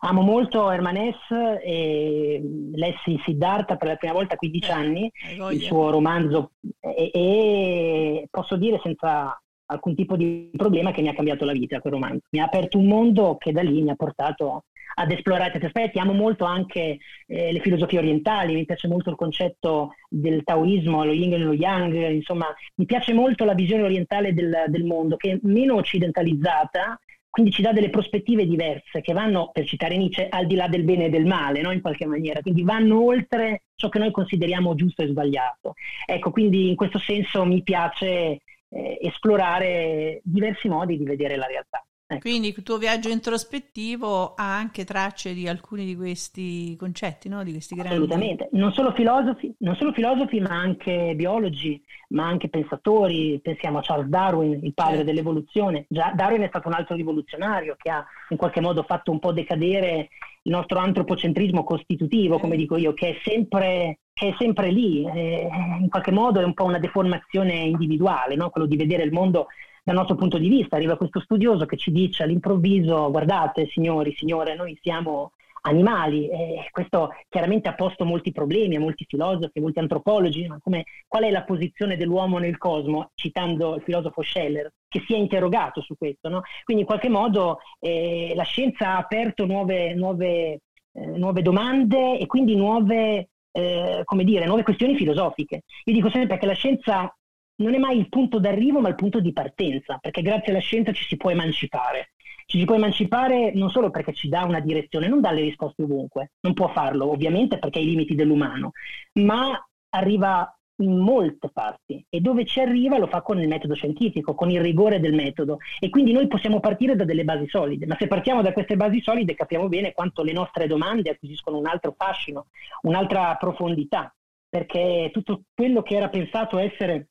Amo 0.00 0.20
molto 0.20 0.70
Herman 0.70 0.96
Hesse 0.96 1.62
e 1.62 2.42
lessi 2.74 3.20
Siddhartha 3.24 3.76
per 3.76 3.88
la 3.88 3.96
prima 3.96 4.12
volta 4.12 4.34
a 4.34 4.36
15 4.36 4.68
eh, 4.68 4.72
anni, 4.72 5.12
il 5.52 5.60
suo 5.60 5.90
romanzo, 5.90 6.52
e, 6.80 7.10
e 7.12 8.28
posso 8.30 8.56
dire 8.56 8.78
senza 8.82 9.40
alcun 9.66 9.94
tipo 9.94 10.16
di 10.16 10.50
problema 10.56 10.92
che 10.92 11.02
mi 11.02 11.08
ha 11.08 11.14
cambiato 11.14 11.44
la 11.44 11.52
vita 11.52 11.80
quel 11.80 11.94
romanzo. 11.94 12.26
Mi 12.30 12.40
ha 12.40 12.44
aperto 12.44 12.78
un 12.78 12.86
mondo 12.86 13.36
che 13.36 13.52
da 13.52 13.62
lì 13.62 13.82
mi 13.82 13.90
ha 13.90 13.94
portato 13.94 14.64
ad 14.98 15.10
esplorare 15.10 15.50
questi 15.50 15.66
aspetti. 15.66 15.98
Amo 15.98 16.12
molto 16.12 16.44
anche 16.44 16.98
eh, 17.26 17.52
le 17.52 17.60
filosofie 17.60 17.98
orientali, 17.98 18.54
mi 18.54 18.64
piace 18.64 18.88
molto 18.88 19.10
il 19.10 19.16
concetto 19.16 19.94
del 20.08 20.42
taoismo, 20.44 21.04
lo 21.04 21.12
yin 21.12 21.34
e 21.34 21.38
lo 21.38 21.52
yang, 21.52 21.94
insomma, 22.10 22.46
mi 22.76 22.86
piace 22.86 23.12
molto 23.12 23.44
la 23.44 23.54
visione 23.54 23.82
orientale 23.82 24.32
del, 24.32 24.64
del 24.68 24.84
mondo, 24.84 25.16
che 25.16 25.32
è 25.32 25.38
meno 25.42 25.74
occidentalizzata, 25.74 26.98
quindi 27.28 27.52
ci 27.52 27.60
dà 27.60 27.72
delle 27.72 27.90
prospettive 27.90 28.46
diverse 28.46 29.02
che 29.02 29.12
vanno, 29.12 29.50
per 29.52 29.66
citare 29.66 29.98
Nietzsche, 29.98 30.26
al 30.26 30.46
di 30.46 30.54
là 30.54 30.68
del 30.68 30.84
bene 30.84 31.06
e 31.06 31.10
del 31.10 31.26
male, 31.26 31.60
no? 31.60 31.70
in 31.70 31.82
qualche 31.82 32.06
maniera, 32.06 32.40
quindi 32.40 32.62
vanno 32.62 33.04
oltre 33.04 33.64
ciò 33.74 33.90
che 33.90 33.98
noi 33.98 34.10
consideriamo 34.10 34.74
giusto 34.74 35.02
e 35.02 35.08
sbagliato. 35.08 35.74
Ecco, 36.06 36.30
quindi 36.30 36.70
in 36.70 36.76
questo 36.76 36.98
senso 36.98 37.44
mi 37.44 37.62
piace 37.62 38.40
eh, 38.68 38.98
esplorare 39.00 40.20
diversi 40.24 40.68
modi 40.68 40.96
di 40.96 41.04
vedere 41.04 41.36
la 41.36 41.46
realtà. 41.46 41.84
Ecco. 42.08 42.20
Quindi 42.20 42.54
il 42.56 42.62
tuo 42.62 42.78
viaggio 42.78 43.08
introspettivo 43.08 44.34
ha 44.34 44.56
anche 44.56 44.84
tracce 44.84 45.34
di 45.34 45.48
alcuni 45.48 45.84
di 45.84 45.96
questi 45.96 46.76
concetti, 46.76 47.28
no? 47.28 47.42
di 47.42 47.50
questi 47.50 47.74
grandi... 47.74 47.94
Assolutamente, 47.94 48.48
non 48.52 48.72
solo, 48.72 48.92
filosofi, 48.92 49.52
non 49.58 49.74
solo 49.74 49.92
filosofi, 49.92 50.38
ma 50.38 50.50
anche 50.50 51.14
biologi, 51.16 51.82
ma 52.10 52.24
anche 52.28 52.48
pensatori. 52.48 53.40
Pensiamo 53.42 53.78
a 53.78 53.82
Charles 53.82 54.06
Darwin, 54.06 54.60
il 54.62 54.72
padre 54.72 54.98
certo. 54.98 55.10
dell'evoluzione. 55.10 55.86
Già, 55.88 56.12
Darwin 56.14 56.42
è 56.42 56.48
stato 56.48 56.68
un 56.68 56.74
altro 56.74 56.94
rivoluzionario 56.94 57.74
che 57.76 57.90
ha 57.90 58.06
in 58.28 58.36
qualche 58.36 58.60
modo 58.60 58.84
fatto 58.84 59.10
un 59.10 59.18
po' 59.18 59.32
decadere 59.32 60.10
il 60.42 60.52
nostro 60.52 60.78
antropocentrismo 60.78 61.64
costitutivo, 61.64 62.38
come 62.38 62.56
dico 62.56 62.76
io, 62.76 62.94
che 62.94 63.08
è 63.08 63.20
sempre, 63.24 63.98
è 64.24 64.34
sempre 64.38 64.70
lì. 64.70 65.04
Eh, 65.04 65.48
in 65.80 65.88
qualche 65.90 66.10
modo 66.10 66.40
è 66.40 66.44
un 66.44 66.54
po' 66.54 66.64
una 66.64 66.78
deformazione 66.78 67.54
individuale, 67.54 68.34
no? 68.34 68.50
quello 68.50 68.66
di 68.66 68.76
vedere 68.76 69.02
il 69.02 69.12
mondo 69.12 69.48
dal 69.84 69.94
nostro 69.94 70.14
punto 70.14 70.38
di 70.38 70.48
vista. 70.48 70.76
Arriva 70.76 70.96
questo 70.96 71.20
studioso 71.20 71.66
che 71.66 71.76
ci 71.76 71.92
dice 71.92 72.22
all'improvviso, 72.22 73.10
guardate 73.10 73.66
signori, 73.66 74.14
signore, 74.14 74.56
noi 74.56 74.78
siamo 74.80 75.32
animali 75.62 76.28
e 76.28 76.68
questo 76.70 77.10
chiaramente 77.28 77.68
ha 77.68 77.74
posto 77.74 78.04
molti 78.04 78.32
problemi 78.32 78.76
a 78.76 78.80
molti 78.80 79.04
filosofi, 79.06 79.58
a 79.58 79.60
molti 79.60 79.80
antropologi, 79.80 80.46
ma 80.46 80.58
come, 80.62 80.84
qual 81.06 81.24
è 81.24 81.30
la 81.30 81.42
posizione 81.42 81.96
dell'uomo 81.96 82.38
nel 82.38 82.56
cosmo, 82.56 83.10
citando 83.14 83.74
il 83.74 83.82
filosofo 83.82 84.22
Scheller, 84.22 84.72
che 84.88 85.02
si 85.06 85.14
è 85.14 85.16
interrogato 85.16 85.82
su 85.82 85.96
questo. 85.96 86.28
No? 86.28 86.42
Quindi 86.64 86.84
in 86.84 86.88
qualche 86.88 87.08
modo 87.08 87.58
eh, 87.80 88.32
la 88.34 88.44
scienza 88.44 88.90
ha 88.90 88.98
aperto 88.98 89.44
nuove, 89.44 89.92
nuove, 89.94 90.60
eh, 90.92 91.06
nuove 91.16 91.42
domande 91.42 92.18
e 92.18 92.26
quindi 92.26 92.54
nuove, 92.54 93.30
eh, 93.56 94.02
come 94.04 94.24
dire, 94.24 94.44
nuove 94.44 94.62
questioni 94.62 94.96
filosofiche. 94.96 95.62
Io 95.84 95.94
dico 95.94 96.10
sempre 96.10 96.36
che 96.36 96.46
la 96.46 96.52
scienza 96.52 97.10
non 97.56 97.74
è 97.74 97.78
mai 97.78 97.96
il 97.98 98.10
punto 98.10 98.38
d'arrivo 98.38 98.80
ma 98.80 98.90
il 98.90 98.94
punto 98.94 99.18
di 99.18 99.32
partenza, 99.32 99.96
perché 99.98 100.20
grazie 100.20 100.52
alla 100.52 100.60
scienza 100.60 100.92
ci 100.92 101.04
si 101.04 101.16
può 101.16 101.30
emancipare. 101.30 102.12
Ci 102.44 102.58
si 102.58 102.64
può 102.64 102.74
emancipare 102.74 103.52
non 103.54 103.70
solo 103.70 103.90
perché 103.90 104.12
ci 104.12 104.28
dà 104.28 104.44
una 104.44 104.60
direzione, 104.60 105.08
non 105.08 105.20
dà 105.20 105.32
le 105.32 105.40
risposte 105.40 105.82
ovunque, 105.82 106.32
non 106.40 106.52
può 106.52 106.68
farlo 106.68 107.10
ovviamente 107.10 107.58
perché 107.58 107.78
ha 107.78 107.82
i 107.82 107.86
limiti 107.86 108.14
dell'umano, 108.14 108.72
ma 109.14 109.58
arriva 109.88 110.55
in 110.78 110.98
molte 110.98 111.48
parti. 111.52 112.04
E 112.08 112.20
dove 112.20 112.44
ci 112.44 112.60
arriva 112.60 112.98
lo 112.98 113.06
fa 113.06 113.22
con 113.22 113.40
il 113.40 113.48
metodo 113.48 113.74
scientifico, 113.74 114.34
con 114.34 114.50
il 114.50 114.60
rigore 114.60 115.00
del 115.00 115.14
metodo. 115.14 115.58
E 115.78 115.88
quindi 115.88 116.12
noi 116.12 116.26
possiamo 116.26 116.60
partire 116.60 116.96
da 116.96 117.04
delle 117.04 117.24
basi 117.24 117.48
solide, 117.48 117.86
ma 117.86 117.96
se 117.98 118.06
partiamo 118.06 118.42
da 118.42 118.52
queste 118.52 118.76
basi 118.76 119.00
solide 119.00 119.34
capiamo 119.34 119.68
bene 119.68 119.92
quanto 119.92 120.22
le 120.22 120.32
nostre 120.32 120.66
domande 120.66 121.10
acquisiscono 121.10 121.58
un 121.58 121.66
altro 121.66 121.94
fascino, 121.96 122.46
un'altra 122.82 123.34
profondità, 123.36 124.14
perché 124.48 125.10
tutto 125.12 125.42
quello 125.54 125.82
che 125.82 125.96
era 125.96 126.08
pensato 126.08 126.58
essere 126.58 127.08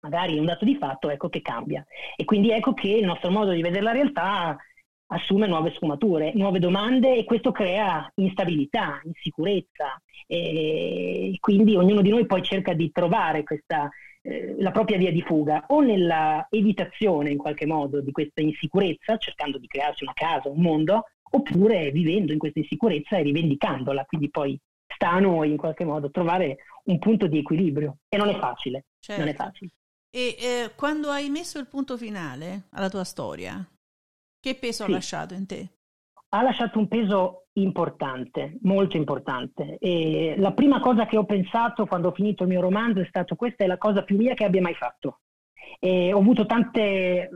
magari 0.00 0.38
un 0.38 0.46
dato 0.46 0.64
di 0.64 0.76
fatto, 0.76 1.10
ecco 1.10 1.28
che 1.28 1.42
cambia. 1.42 1.84
E 2.16 2.24
quindi 2.24 2.50
ecco 2.50 2.72
che 2.72 2.88
il 2.88 3.04
nostro 3.04 3.30
modo 3.30 3.50
di 3.52 3.62
vedere 3.62 3.82
la 3.82 3.92
realtà 3.92 4.56
assume 5.12 5.46
nuove 5.46 5.72
sfumature, 5.74 6.32
nuove 6.34 6.58
domande 6.58 7.16
e 7.16 7.24
questo 7.24 7.52
crea 7.52 8.10
instabilità, 8.16 9.00
insicurezza 9.04 10.00
e 10.26 11.36
quindi 11.40 11.74
ognuno 11.74 12.02
di 12.02 12.10
noi 12.10 12.26
poi 12.26 12.42
cerca 12.42 12.72
di 12.72 12.90
trovare 12.92 13.42
questa, 13.42 13.88
eh, 14.22 14.54
la 14.58 14.70
propria 14.70 14.98
via 14.98 15.10
di 15.10 15.22
fuga 15.22 15.64
o 15.68 15.80
nella 15.80 16.46
evitazione 16.50 17.30
in 17.30 17.38
qualche 17.38 17.66
modo 17.66 18.00
di 18.00 18.12
questa 18.12 18.40
insicurezza, 18.40 19.16
cercando 19.16 19.58
di 19.58 19.66
crearsi 19.66 20.04
una 20.04 20.12
casa, 20.14 20.48
un 20.48 20.60
mondo, 20.60 21.04
oppure 21.32 21.90
vivendo 21.90 22.32
in 22.32 22.38
questa 22.38 22.60
insicurezza 22.60 23.16
e 23.16 23.22
rivendicandola, 23.22 24.04
quindi 24.04 24.30
poi 24.30 24.58
sta 24.86 25.10
a 25.10 25.20
noi 25.20 25.50
in 25.50 25.56
qualche 25.56 25.84
modo 25.84 26.10
trovare 26.10 26.58
un 26.84 26.98
punto 26.98 27.26
di 27.26 27.38
equilibrio 27.38 27.98
e 28.08 28.16
non 28.16 28.28
è 28.28 28.38
facile, 28.38 28.86
certo. 29.00 29.22
non 29.22 29.30
è 29.30 29.34
certo. 29.34 29.50
facile. 29.50 29.70
E 30.12 30.36
eh, 30.38 30.70
quando 30.74 31.10
hai 31.10 31.28
messo 31.28 31.58
il 31.58 31.66
punto 31.66 31.96
finale 31.96 32.64
alla 32.70 32.88
tua 32.88 33.04
storia, 33.04 33.64
che 34.40 34.54
peso 34.54 34.84
sì. 34.84 34.90
ha 34.90 34.94
lasciato 34.94 35.34
in 35.34 35.46
te? 35.46 35.68
Ha 36.30 36.42
lasciato 36.42 36.78
un 36.78 36.88
peso 36.88 37.46
importante, 37.54 38.58
molto 38.62 38.96
importante. 38.96 39.76
E 39.78 40.34
la 40.38 40.52
prima 40.52 40.80
cosa 40.80 41.06
che 41.06 41.16
ho 41.16 41.24
pensato 41.24 41.86
quando 41.86 42.08
ho 42.08 42.12
finito 42.12 42.44
il 42.44 42.48
mio 42.48 42.60
romanzo 42.60 43.00
è 43.00 43.06
stato 43.06 43.34
questa 43.34 43.64
è 43.64 43.66
la 43.66 43.78
cosa 43.78 44.02
più 44.02 44.16
mia 44.16 44.34
che 44.34 44.44
abbia 44.44 44.60
mai 44.60 44.74
fatto. 44.74 45.20
E 45.78 46.12
ho 46.12 46.18
avuto 46.18 46.46
tante, 46.46 47.30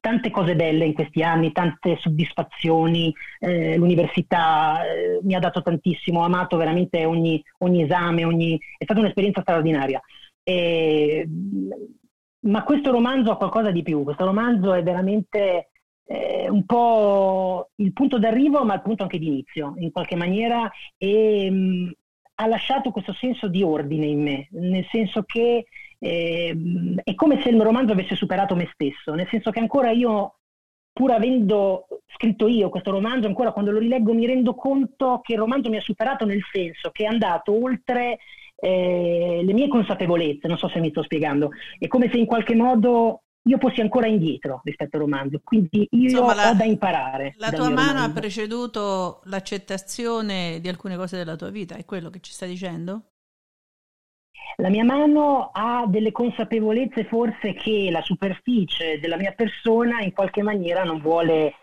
tante, 0.00 0.30
cose 0.30 0.56
belle 0.56 0.86
in 0.86 0.94
questi 0.94 1.22
anni, 1.22 1.52
tante 1.52 1.96
soddisfazioni, 1.98 3.14
eh, 3.38 3.76
l'università 3.76 4.84
eh, 4.84 5.20
mi 5.22 5.34
ha 5.34 5.38
dato 5.38 5.62
tantissimo, 5.62 6.20
ho 6.20 6.24
amato 6.24 6.56
veramente 6.56 7.04
ogni, 7.04 7.42
ogni 7.58 7.82
esame, 7.82 8.24
ogni... 8.24 8.58
è 8.76 8.84
stata 8.84 9.00
un'esperienza 9.00 9.42
straordinaria. 9.42 10.00
E, 10.42 11.28
ma 12.40 12.62
questo 12.64 12.90
romanzo 12.90 13.30
ha 13.30 13.36
qualcosa 13.36 13.70
di 13.70 13.82
più, 13.82 14.02
questo 14.02 14.24
romanzo 14.24 14.74
è 14.74 14.82
veramente 14.82 15.70
eh, 16.06 16.48
un 16.48 16.64
po' 16.64 17.70
il 17.76 17.92
punto 17.92 18.18
d'arrivo 18.18 18.64
ma 18.64 18.74
il 18.74 18.82
punto 18.82 19.02
anche 19.02 19.18
di 19.18 19.26
inizio 19.26 19.74
in 19.78 19.90
qualche 19.90 20.16
maniera 20.16 20.70
e 20.96 21.50
mh, 21.50 21.56
mm, 21.56 21.90
ha 22.36 22.46
lasciato 22.46 22.90
questo 22.90 23.12
senso 23.12 23.48
di 23.48 23.62
ordine 23.62 24.06
in 24.06 24.22
me, 24.22 24.48
nel 24.52 24.86
senso 24.90 25.22
che 25.22 25.66
eh, 25.98 26.56
è 27.04 27.14
come 27.14 27.40
se 27.40 27.48
il 27.48 27.60
romanzo 27.60 27.92
avesse 27.92 28.16
superato 28.16 28.56
me 28.56 28.68
stesso, 28.72 29.14
nel 29.14 29.28
senso 29.28 29.50
che 29.50 29.60
ancora 29.60 29.90
io 29.90 30.38
pur 30.92 31.12
avendo 31.12 31.86
scritto 32.06 32.46
io 32.46 32.70
questo 32.70 32.90
romanzo, 32.90 33.26
ancora 33.26 33.52
quando 33.52 33.70
lo 33.70 33.78
rileggo 33.78 34.14
mi 34.14 34.26
rendo 34.26 34.54
conto 34.54 35.20
che 35.22 35.32
il 35.34 35.38
romanzo 35.38 35.70
mi 35.70 35.76
ha 35.76 35.80
superato 35.80 36.24
nel 36.24 36.42
senso 36.50 36.90
che 36.90 37.04
è 37.04 37.06
andato 37.06 37.52
oltre 37.52 38.18
eh, 38.56 39.40
le 39.44 39.52
mie 39.52 39.68
consapevolezze, 39.68 40.48
non 40.48 40.56
so 40.56 40.68
se 40.68 40.80
mi 40.80 40.90
sto 40.90 41.02
spiegando, 41.02 41.50
è 41.78 41.86
come 41.86 42.08
se 42.10 42.18
in 42.18 42.26
qualche 42.26 42.54
modo 42.54 43.22
io 43.46 43.58
fossi 43.58 43.80
ancora 43.80 44.06
indietro 44.06 44.60
rispetto 44.64 44.96
al 44.96 45.02
romanzo, 45.02 45.40
quindi 45.44 45.86
io 45.90 46.10
Insomma, 46.10 46.34
la, 46.34 46.50
ho 46.50 46.54
da 46.54 46.64
imparare. 46.64 47.34
La 47.36 47.50
tua 47.50 47.68
mano 47.68 47.92
romanzo. 47.92 48.04
ha 48.04 48.10
preceduto 48.12 49.20
l'accettazione 49.24 50.60
di 50.60 50.68
alcune 50.68 50.96
cose 50.96 51.16
della 51.16 51.36
tua 51.36 51.50
vita, 51.50 51.76
è 51.76 51.84
quello 51.84 52.10
che 52.10 52.20
ci 52.20 52.32
stai 52.32 52.48
dicendo? 52.48 53.02
La 54.56 54.68
mia 54.68 54.84
mano 54.84 55.50
ha 55.52 55.84
delle 55.88 56.12
consapevolezze 56.12 57.04
forse 57.04 57.54
che 57.54 57.88
la 57.90 58.02
superficie 58.02 59.00
della 59.00 59.16
mia 59.16 59.32
persona 59.32 60.00
in 60.00 60.12
qualche 60.12 60.42
maniera 60.42 60.84
non 60.84 61.00
vuole 61.00 61.54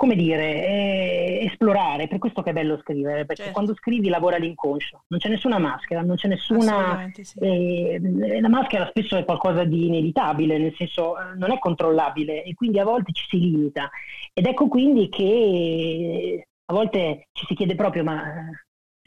come 0.00 0.16
dire, 0.16 0.66
eh, 0.66 1.40
esplorare, 1.44 2.08
per 2.08 2.18
questo 2.18 2.40
che 2.40 2.48
è 2.48 2.52
bello 2.54 2.78
scrivere, 2.78 3.26
perché 3.26 3.42
certo. 3.42 3.52
quando 3.52 3.74
scrivi 3.74 4.08
lavora 4.08 4.38
l'inconscio, 4.38 5.04
non 5.08 5.20
c'è 5.20 5.28
nessuna 5.28 5.58
maschera, 5.58 6.00
non 6.00 6.16
c'è 6.16 6.26
nessuna... 6.26 7.06
Sì. 7.12 7.38
Eh, 7.38 8.40
la 8.40 8.48
maschera 8.48 8.86
spesso 8.86 9.18
è 9.18 9.26
qualcosa 9.26 9.64
di 9.64 9.88
inevitabile, 9.88 10.56
nel 10.56 10.74
senso 10.74 11.18
eh, 11.18 11.36
non 11.36 11.52
è 11.52 11.58
controllabile 11.58 12.44
e 12.44 12.54
quindi 12.54 12.78
a 12.78 12.84
volte 12.84 13.12
ci 13.12 13.26
si 13.28 13.38
limita. 13.38 13.90
Ed 14.32 14.46
ecco 14.46 14.68
quindi 14.68 15.10
che 15.10 16.48
a 16.64 16.72
volte 16.72 17.28
ci 17.32 17.44
si 17.44 17.54
chiede 17.54 17.74
proprio 17.74 18.02
ma 18.02 18.22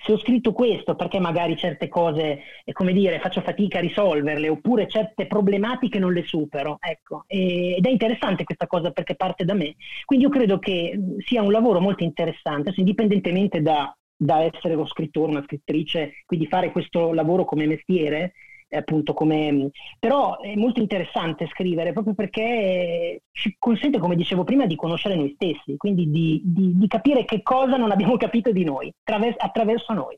se 0.03 0.11
ho 0.11 0.17
scritto 0.17 0.51
questo 0.51 0.95
perché 0.95 1.19
magari 1.19 1.55
certe 1.55 1.87
cose, 1.87 2.41
come 2.73 2.91
dire, 2.91 3.19
faccio 3.19 3.41
fatica 3.41 3.77
a 3.77 3.81
risolverle 3.81 4.49
oppure 4.49 4.87
certe 4.87 5.27
problematiche 5.27 5.97
non 5.97 6.11
le 6.11 6.23
supero, 6.23 6.77
ecco. 6.79 7.23
E, 7.27 7.75
ed 7.77 7.85
è 7.85 7.89
interessante 7.89 8.43
questa 8.43 8.67
cosa 8.67 8.91
perché 8.91 9.15
parte 9.15 9.45
da 9.45 9.53
me. 9.53 9.75
Quindi 10.05 10.25
io 10.25 10.31
credo 10.31 10.59
che 10.59 10.99
sia 11.25 11.41
un 11.41 11.51
lavoro 11.51 11.79
molto 11.79 12.03
interessante, 12.03 12.73
indipendentemente 12.75 13.61
da, 13.61 13.95
da 14.15 14.43
essere 14.43 14.75
lo 14.75 14.85
scrittore, 14.85 15.31
una 15.31 15.43
scrittrice, 15.43 16.23
quindi 16.25 16.47
fare 16.47 16.71
questo 16.71 17.13
lavoro 17.13 17.45
come 17.45 17.65
mestiere, 17.65 18.33
appunto 18.77 19.13
come... 19.13 19.71
però 19.99 20.39
è 20.39 20.55
molto 20.55 20.79
interessante 20.79 21.47
scrivere 21.47 21.93
proprio 21.93 22.13
perché 22.13 23.23
ci 23.31 23.55
consente, 23.57 23.99
come 23.99 24.15
dicevo 24.15 24.43
prima, 24.43 24.65
di 24.65 24.75
conoscere 24.75 25.15
noi 25.15 25.33
stessi, 25.35 25.77
quindi 25.77 26.09
di, 26.09 26.41
di, 26.43 26.77
di 26.77 26.87
capire 26.87 27.25
che 27.25 27.41
cosa 27.41 27.77
non 27.77 27.91
abbiamo 27.91 28.17
capito 28.17 28.51
di 28.51 28.63
noi 28.63 28.93
attraverso, 29.03 29.37
attraverso 29.39 29.93
noi. 29.93 30.17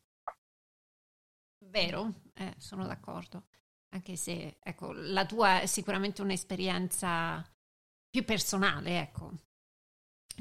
Vero, 1.65 2.13
eh, 2.35 2.53
sono 2.57 2.85
d'accordo, 2.85 3.47
anche 3.89 4.15
se 4.15 4.57
ecco, 4.63 4.91
la 4.93 5.25
tua 5.25 5.61
è 5.61 5.65
sicuramente 5.65 6.21
un'esperienza 6.21 7.43
più 8.09 8.23
personale, 8.23 8.99
ecco. 8.99 9.31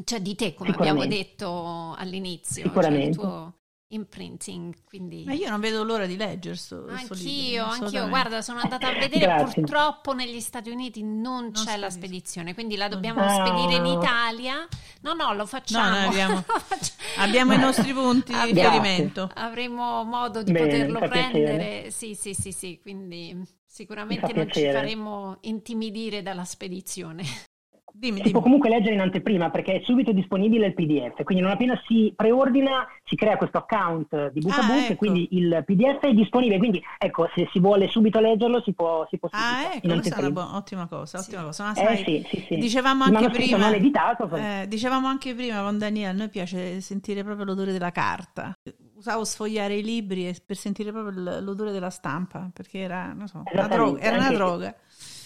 Cioè 0.04 0.20
di 0.20 0.34
te, 0.34 0.54
come 0.54 0.70
abbiamo 0.70 1.06
detto 1.06 1.94
all'inizio, 1.96 2.70
cioè 2.72 2.90
il 2.90 3.14
tuo 3.14 3.63
imprinting. 3.94 4.74
Quindi... 4.84 5.24
Ma 5.24 5.32
io 5.32 5.48
non 5.48 5.60
vedo 5.60 5.82
l'ora 5.84 6.06
di 6.06 6.16
leggere 6.16 6.56
sto, 6.56 6.86
Anch'io, 6.88 7.64
anch'io. 7.64 8.08
Guarda, 8.08 8.42
sono 8.42 8.60
andata 8.60 8.88
a 8.88 8.92
vedere, 8.92 9.48
purtroppo 9.52 10.12
negli 10.12 10.40
Stati 10.40 10.70
Uniti 10.70 11.02
non, 11.02 11.22
non 11.22 11.50
c'è 11.52 11.60
spedisco. 11.60 11.80
la 11.80 11.90
spedizione, 11.90 12.54
quindi 12.54 12.76
la 12.76 12.88
dobbiamo 12.88 13.24
no. 13.24 13.46
spedire 13.46 13.74
in 13.74 13.86
Italia. 13.86 14.66
No, 15.00 15.12
no, 15.12 15.32
lo 15.32 15.46
facciamo. 15.46 16.00
No, 16.00 16.06
abbiamo, 16.08 16.44
abbiamo, 17.18 17.52
i 17.52 17.58
nostri 17.58 17.92
punti 17.92 18.32
di 18.32 18.52
riferimento. 18.52 19.30
Avremo 19.34 20.04
modo 20.04 20.42
di 20.42 20.52
Bene, 20.52 20.66
poterlo 20.66 20.98
prendere. 21.08 21.56
Piacere. 21.56 21.90
Sì, 21.90 22.14
sì, 22.14 22.34
sì, 22.34 22.52
sì, 22.52 22.78
quindi 22.80 23.42
sicuramente 23.66 24.32
non 24.32 24.44
piacere. 24.44 24.66
ci 24.68 24.72
faremo 24.72 25.38
intimidire 25.42 26.22
dalla 26.22 26.44
spedizione. 26.44 27.24
Dimmi, 27.96 28.22
si 28.24 28.32
può 28.32 28.40
comunque 28.40 28.68
leggere 28.68 28.94
in 28.94 29.00
anteprima 29.00 29.50
perché 29.50 29.74
è 29.74 29.82
subito 29.84 30.10
disponibile 30.10 30.66
il 30.66 30.74
PDF, 30.74 31.22
quindi 31.22 31.44
non 31.44 31.52
appena 31.52 31.80
si 31.86 32.12
preordina 32.14 32.88
si 33.04 33.14
crea 33.14 33.36
questo 33.36 33.58
account 33.58 34.32
di 34.32 34.40
Bookabook 34.40 34.70
ah, 34.70 34.82
ecco. 34.82 34.92
e 34.92 34.96
quindi 34.96 35.28
il 35.30 35.62
PDF 35.64 36.00
è 36.00 36.12
disponibile, 36.12 36.58
quindi 36.58 36.82
ecco 36.98 37.30
se 37.36 37.48
si 37.52 37.60
vuole 37.60 37.86
subito 37.86 38.18
leggerlo 38.18 38.60
si 38.62 38.72
può, 38.72 39.06
si 39.08 39.16
può 39.16 39.28
Ah 39.30 39.74
ecco, 39.74 39.86
questa 39.86 40.16
è 40.16 40.18
una 40.18 40.30
buona, 40.32 40.56
ottima 40.56 40.88
cosa, 40.88 41.20
ottima 41.20 41.38
sì. 41.38 41.44
cosa. 41.46 41.62
Ma 41.62 41.70
eh, 41.70 41.74
sai, 41.74 41.94
eh, 41.94 42.04
sì, 42.04 42.26
sì, 42.28 42.44
sì. 42.48 42.56
Dicevamo 42.56 43.04
anche 43.04 43.30
prima, 43.30 43.58
non 43.58 43.74
editato, 43.74 44.28
eh, 44.34 44.66
dicevamo 44.66 45.06
anche 45.06 45.32
prima 45.32 45.62
con 45.62 45.78
Daniele, 45.78 46.08
a 46.08 46.12
noi 46.12 46.28
piace 46.30 46.80
sentire 46.80 47.22
proprio 47.22 47.44
l'odore 47.44 47.70
della 47.70 47.92
carta, 47.92 48.52
usavo 48.96 49.24
sfogliare 49.24 49.76
i 49.76 49.84
libri 49.84 50.34
per 50.44 50.56
sentire 50.56 50.90
proprio 50.90 51.40
l'odore 51.40 51.70
della 51.70 51.90
stampa 51.90 52.50
perché 52.52 52.78
era, 52.78 53.14
so, 53.26 53.44
una 53.52 53.68
droga, 53.68 54.00
era 54.00 54.16
una 54.16 54.32
droga. 54.32 54.74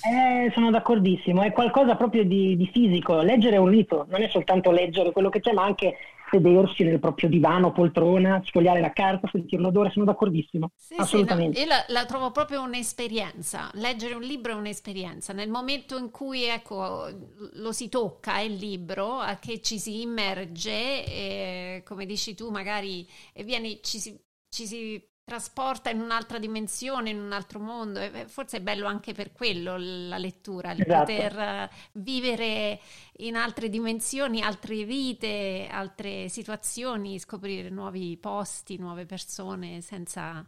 Eh, 0.09 0.51
sono 0.55 0.71
d'accordissimo, 0.71 1.43
è 1.43 1.53
qualcosa 1.53 1.95
proprio 1.95 2.25
di, 2.25 2.57
di, 2.57 2.67
fisico. 2.73 3.21
Leggere 3.21 3.57
è 3.57 3.59
un 3.59 3.69
rito, 3.69 4.07
non 4.09 4.23
è 4.23 4.29
soltanto 4.29 4.71
leggere 4.71 5.13
quello 5.13 5.29
che 5.29 5.41
c'è, 5.41 5.53
ma 5.53 5.65
anche 5.65 5.97
sedersi 6.31 6.83
nel 6.83 6.99
proprio 6.99 7.29
divano, 7.29 7.73
poltrona, 7.73 8.41
sfogliare 8.43 8.81
la 8.81 8.93
carta, 8.93 9.29
sentire 9.31 9.61
l'odore, 9.61 9.91
sono 9.91 10.07
d'accordissimo. 10.07 10.71
Sì, 10.77 10.95
assolutamente. 10.97 11.59
Sì, 11.59 11.67
no, 11.67 11.73
io 11.73 11.77
la, 11.77 12.01
la, 12.01 12.07
trovo 12.07 12.31
proprio 12.31 12.63
un'esperienza. 12.63 13.71
Leggere 13.75 14.15
un 14.15 14.23
libro 14.23 14.53
è 14.53 14.57
un'esperienza. 14.57 15.35
Nel 15.35 15.51
momento 15.51 15.99
in 15.99 16.11
cui 16.11 16.45
ecco, 16.45 17.09
lo 17.55 17.73
si 17.73 17.91
tocca, 17.91 18.41
il 18.41 18.55
libro, 18.55 19.19
a 19.19 19.37
che 19.37 19.61
ci 19.61 19.79
si 19.79 20.01
immerge, 20.01 21.05
e, 21.05 21.83
come 21.85 22.07
dici 22.07 22.35
tu, 22.35 22.51
magari 22.51 23.07
e 23.35 23.43
vieni, 23.45 23.81
ci 23.83 23.99
si, 23.99 24.19
ci 24.49 24.65
si 24.65 25.03
trasporta 25.29 25.91
in 25.91 26.01
un'altra 26.01 26.39
dimensione, 26.39 27.11
in 27.11 27.21
un 27.21 27.33
altro 27.33 27.61
mondo. 27.61 28.01
E 28.01 28.25
forse 28.27 28.57
è 28.57 28.61
bello 28.61 28.87
anche 28.87 29.13
per 29.13 29.33
quello 29.33 29.77
la 29.77 30.17
lettura, 30.17 30.73
il 30.73 30.81
esatto. 30.81 31.05
poter 31.05 31.39
eh, 31.39 31.71
vivere 31.93 32.81
in 33.19 33.37
altre 33.37 33.69
dimensioni, 33.69 34.43
altre 34.43 34.85
vite, 34.85 35.69
altre 35.71 36.31
situazioni, 36.31 37.19
scoprire 37.19 37.69
nuovi 37.69 38.17
posti, 38.17 38.79
nuove 38.79 39.05
persone 39.05 39.83
senza 39.83 40.45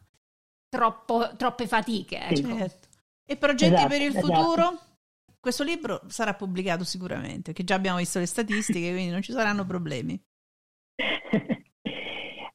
troppo, 0.68 1.36
troppe 1.36 1.66
fatiche. 1.66 2.18
Ecco. 2.18 2.56
Certo. 2.56 2.88
E 3.24 3.36
progetti 3.36 3.74
esatto, 3.74 3.88
per 3.88 4.00
il 4.00 4.08
esatto. 4.08 4.26
futuro? 4.26 4.78
Questo 5.38 5.62
libro 5.62 6.02
sarà 6.08 6.34
pubblicato 6.34 6.84
sicuramente, 6.84 7.52
che 7.52 7.64
già 7.64 7.74
abbiamo 7.74 7.98
visto 7.98 8.18
le 8.18 8.26
statistiche, 8.26 8.90
quindi 8.92 9.10
non 9.10 9.22
ci 9.22 9.32
saranno 9.32 9.64
problemi. 9.64 10.20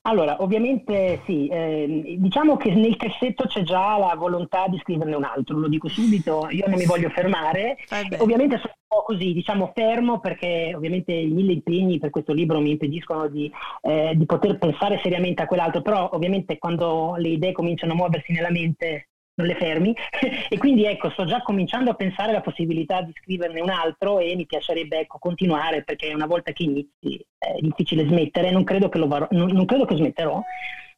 Allora, 0.08 0.42
ovviamente 0.44 1.22
sì, 1.26 1.48
eh, 1.48 2.16
diciamo 2.20 2.58
che 2.58 2.72
nel 2.76 2.96
cassetto 2.96 3.46
c'è 3.48 3.64
già 3.64 3.98
la 3.98 4.14
volontà 4.16 4.68
di 4.68 4.78
scriverne 4.78 5.16
un 5.16 5.24
altro, 5.24 5.58
lo 5.58 5.68
dico 5.68 5.88
subito, 5.88 6.48
io 6.52 6.66
non 6.68 6.78
mi 6.78 6.86
voglio 6.86 7.10
fermare, 7.10 7.76
eh 7.90 8.18
ovviamente 8.20 8.58
sono 8.58 8.74
un 8.78 9.00
po' 9.00 9.04
così, 9.04 9.34
diciamo 9.34 9.72
fermo 9.74 10.20
perché 10.20 10.74
ovviamente 10.76 11.12
i 11.12 11.32
mille 11.32 11.54
impegni 11.54 11.98
per 11.98 12.12
questo 12.12 12.34
libro 12.34 12.60
mi 12.60 12.70
impediscono 12.70 13.28
di, 13.28 13.52
eh, 13.82 14.14
di 14.16 14.26
poter 14.26 14.60
pensare 14.60 15.00
seriamente 15.02 15.42
a 15.42 15.48
quell'altro, 15.48 15.82
però 15.82 16.12
ovviamente 16.14 16.60
quando 16.60 17.16
le 17.18 17.30
idee 17.30 17.52
cominciano 17.52 17.94
a 17.94 17.96
muoversi 17.96 18.32
nella 18.32 18.52
mente 18.52 19.08
non 19.36 19.48
le 19.48 19.56
fermi 19.56 19.94
e 20.50 20.58
quindi 20.58 20.86
ecco 20.86 21.10
sto 21.10 21.26
già 21.26 21.42
cominciando 21.42 21.92
a 21.92 21.96
pensare 21.96 22.32
alla 22.32 22.42
possibilità 22.42 23.02
di 23.02 23.14
scriverne 23.22 23.62
un 23.62 23.70
altro 23.70 24.20
e 24.20 24.36
mi 24.36 24.46
piacerebbe 24.46 25.00
ecco, 25.00 25.18
continuare 25.20 25.84
perché 25.84 26.14
una 26.14 26.26
volta 26.26 26.52
che 26.52 26.64
inizi 26.64 27.24
è 27.38 27.60
difficile 27.60 28.06
smettere, 28.06 28.52
non 28.52 28.64
credo 28.64 28.90
che, 28.90 28.98
lo 28.98 29.08
varò, 29.08 29.28
non, 29.32 29.50
non 29.52 29.66
credo 29.66 29.86
che 29.86 29.96
smetterò 29.96 30.42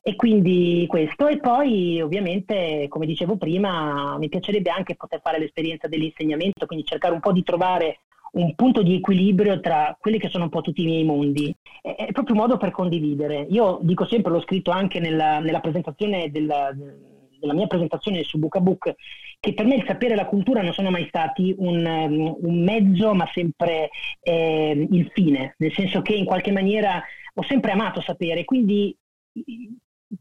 e 0.01 0.15
quindi 0.15 0.85
questo 0.87 1.27
e 1.27 1.39
poi 1.39 1.99
ovviamente 1.99 2.85
come 2.87 3.05
dicevo 3.05 3.35
prima 3.35 4.17
mi 4.17 4.29
piacerebbe 4.29 4.69
anche 4.69 4.95
poter 4.95 5.19
fare 5.21 5.39
l'esperienza 5.39 5.87
dell'insegnamento, 5.87 6.65
quindi 6.65 6.85
cercare 6.85 7.13
un 7.13 7.19
po' 7.19 7.33
di 7.33 7.43
trovare 7.43 8.01
un 8.29 8.53
punto 8.55 8.83
di 8.83 8.95
equilibrio 8.95 9.59
tra 9.59 9.97
quelli 9.99 10.19
che 10.19 10.29
sono 10.29 10.45
un 10.45 10.49
po' 10.49 10.61
tutti 10.61 10.83
i 10.83 10.85
miei 10.85 11.03
mondi. 11.03 11.53
È, 11.81 11.95
è 11.95 12.11
proprio 12.11 12.35
un 12.35 12.41
modo 12.41 12.57
per 12.57 12.71
condividere. 12.71 13.47
Io 13.49 13.79
dico 13.81 14.05
sempre, 14.05 14.31
l'ho 14.31 14.41
scritto 14.41 14.69
anche 14.69 14.99
nella, 14.99 15.39
nella 15.39 15.59
presentazione 15.59 16.29
del 16.29 17.16
della 17.39 17.53
mia 17.53 17.67
presentazione 17.67 18.23
su 18.23 18.37
Bookabook, 18.37 18.95
che 19.39 19.53
per 19.53 19.65
me 19.65 19.75
il 19.75 19.85
sapere 19.85 20.13
e 20.13 20.15
la 20.15 20.25
cultura 20.25 20.61
non 20.61 20.73
sono 20.73 20.89
mai 20.89 21.05
stati 21.07 21.53
un, 21.57 21.85
um, 21.85 22.37
un 22.41 22.63
mezzo, 22.63 23.13
ma 23.13 23.29
sempre 23.33 23.89
eh, 24.21 24.87
il 24.89 25.09
fine, 25.13 25.55
nel 25.57 25.73
senso 25.73 26.01
che 26.01 26.13
in 26.13 26.25
qualche 26.25 26.51
maniera 26.51 27.01
ho 27.33 27.43
sempre 27.43 27.71
amato 27.71 28.01
sapere, 28.01 28.45
quindi 28.45 28.95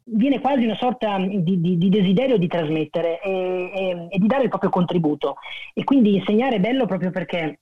viene 0.05 0.41
quasi 0.41 0.65
una 0.65 0.75
sorta 0.77 1.19
di, 1.19 1.61
di, 1.61 1.79
di 1.79 1.89
desiderio 1.89 2.39
di 2.39 2.49
trasmettere 2.49 3.21
e, 3.21 3.31
e, 3.75 4.09
e, 4.11 4.19
di 4.19 4.27
dare 4.27 4.45
il 4.45 4.49
proprio 4.49 4.71
contributo. 4.71 5.37
E 5.73 5.85
quindi 5.85 6.17
insegnare 6.17 6.57
è 6.57 6.61
bello 6.61 6.87
proprio 6.87 7.11
perché 7.11 7.61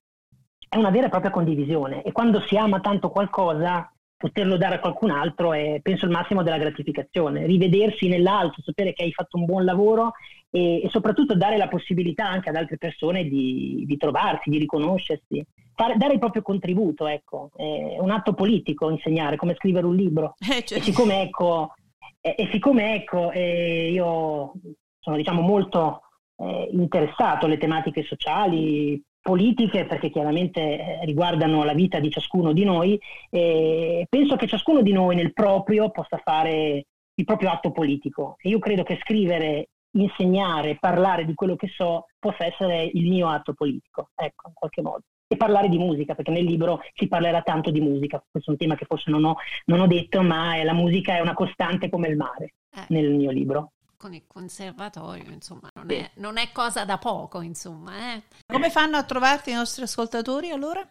è 0.68 0.76
una 0.76 0.90
vera 0.90 1.06
e 1.06 1.10
propria 1.10 1.30
condivisione 1.30 2.02
e 2.02 2.12
quando 2.12 2.40
si 2.40 2.56
ama 2.56 2.80
tanto 2.80 3.10
qualcosa 3.10 3.93
poterlo 4.16 4.56
dare 4.56 4.76
a 4.76 4.80
qualcun 4.80 5.10
altro 5.10 5.52
è 5.52 5.80
penso 5.82 6.04
il 6.04 6.10
massimo 6.10 6.42
della 6.42 6.58
gratificazione, 6.58 7.46
rivedersi 7.46 8.08
nell'altro, 8.08 8.62
sapere 8.62 8.92
che 8.92 9.02
hai 9.02 9.12
fatto 9.12 9.36
un 9.36 9.44
buon 9.44 9.64
lavoro 9.64 10.12
e, 10.50 10.82
e 10.82 10.88
soprattutto 10.90 11.34
dare 11.34 11.56
la 11.56 11.68
possibilità 11.68 12.26
anche 12.28 12.48
ad 12.48 12.56
altre 12.56 12.78
persone 12.78 13.24
di, 13.24 13.84
di 13.86 13.96
trovarsi, 13.96 14.50
di 14.50 14.58
riconoscersi, 14.58 15.44
fare, 15.74 15.96
dare 15.96 16.14
il 16.14 16.18
proprio 16.18 16.42
contributo, 16.42 17.06
ecco, 17.06 17.50
è 17.56 17.98
un 17.98 18.10
atto 18.10 18.34
politico 18.34 18.90
insegnare 18.90 19.36
come 19.36 19.54
scrivere 19.54 19.86
un 19.86 19.96
libro. 19.96 20.34
Eh, 20.38 20.64
cioè. 20.64 20.78
E 20.78 20.82
siccome 20.82 21.22
ecco, 21.22 21.74
e, 22.20 22.34
e 22.38 22.48
siccome, 22.50 22.94
ecco 22.94 23.30
eh, 23.32 23.90
io 23.90 24.52
sono 25.00 25.16
diciamo 25.16 25.42
molto 25.42 26.02
eh, 26.36 26.68
interessato 26.72 27.46
alle 27.46 27.58
tematiche 27.58 28.02
sociali, 28.04 29.02
politiche 29.24 29.86
perché 29.86 30.10
chiaramente 30.10 30.60
eh, 30.60 31.04
riguardano 31.06 31.64
la 31.64 31.72
vita 31.72 31.98
di 31.98 32.10
ciascuno 32.10 32.52
di 32.52 32.62
noi 32.62 33.00
e 33.30 34.04
penso 34.06 34.36
che 34.36 34.46
ciascuno 34.46 34.82
di 34.82 34.92
noi 34.92 35.16
nel 35.16 35.32
proprio 35.32 35.90
possa 35.90 36.20
fare 36.22 36.84
il 37.14 37.24
proprio 37.24 37.48
atto 37.48 37.72
politico 37.72 38.36
e 38.38 38.50
io 38.50 38.58
credo 38.58 38.82
che 38.82 38.98
scrivere, 39.00 39.70
insegnare, 39.92 40.76
parlare 40.78 41.24
di 41.24 41.32
quello 41.32 41.56
che 41.56 41.68
so 41.68 42.08
possa 42.18 42.44
essere 42.44 42.84
il 42.84 43.08
mio 43.08 43.30
atto 43.30 43.54
politico, 43.54 44.10
ecco, 44.14 44.48
in 44.48 44.54
qualche 44.54 44.82
modo. 44.82 45.00
E 45.26 45.38
parlare 45.38 45.70
di 45.70 45.78
musica, 45.78 46.14
perché 46.14 46.30
nel 46.30 46.44
libro 46.44 46.80
si 46.92 47.08
parlerà 47.08 47.40
tanto 47.40 47.70
di 47.70 47.80
musica, 47.80 48.22
questo 48.30 48.50
è 48.50 48.52
un 48.52 48.58
tema 48.58 48.74
che 48.74 48.84
forse 48.84 49.10
non 49.10 49.24
ho, 49.24 49.36
non 49.66 49.80
ho 49.80 49.86
detto, 49.86 50.20
ma 50.20 50.62
la 50.62 50.74
musica 50.74 51.16
è 51.16 51.20
una 51.20 51.32
costante 51.32 51.88
come 51.88 52.08
il 52.08 52.16
mare 52.16 52.56
eh. 52.76 52.84
nel 52.88 53.10
mio 53.14 53.30
libro 53.30 53.72
con 54.04 54.12
il 54.12 54.24
conservatorio, 54.26 55.32
insomma, 55.32 55.70
non 55.72 55.90
è, 55.90 56.10
non 56.16 56.36
è 56.36 56.52
cosa 56.52 56.84
da 56.84 56.98
poco, 56.98 57.40
insomma. 57.40 58.12
Eh. 58.12 58.22
Come 58.46 58.68
fanno 58.68 58.98
a 58.98 59.02
trovarti 59.02 59.50
i 59.50 59.54
nostri 59.54 59.84
ascoltatori 59.84 60.50
allora? 60.50 60.86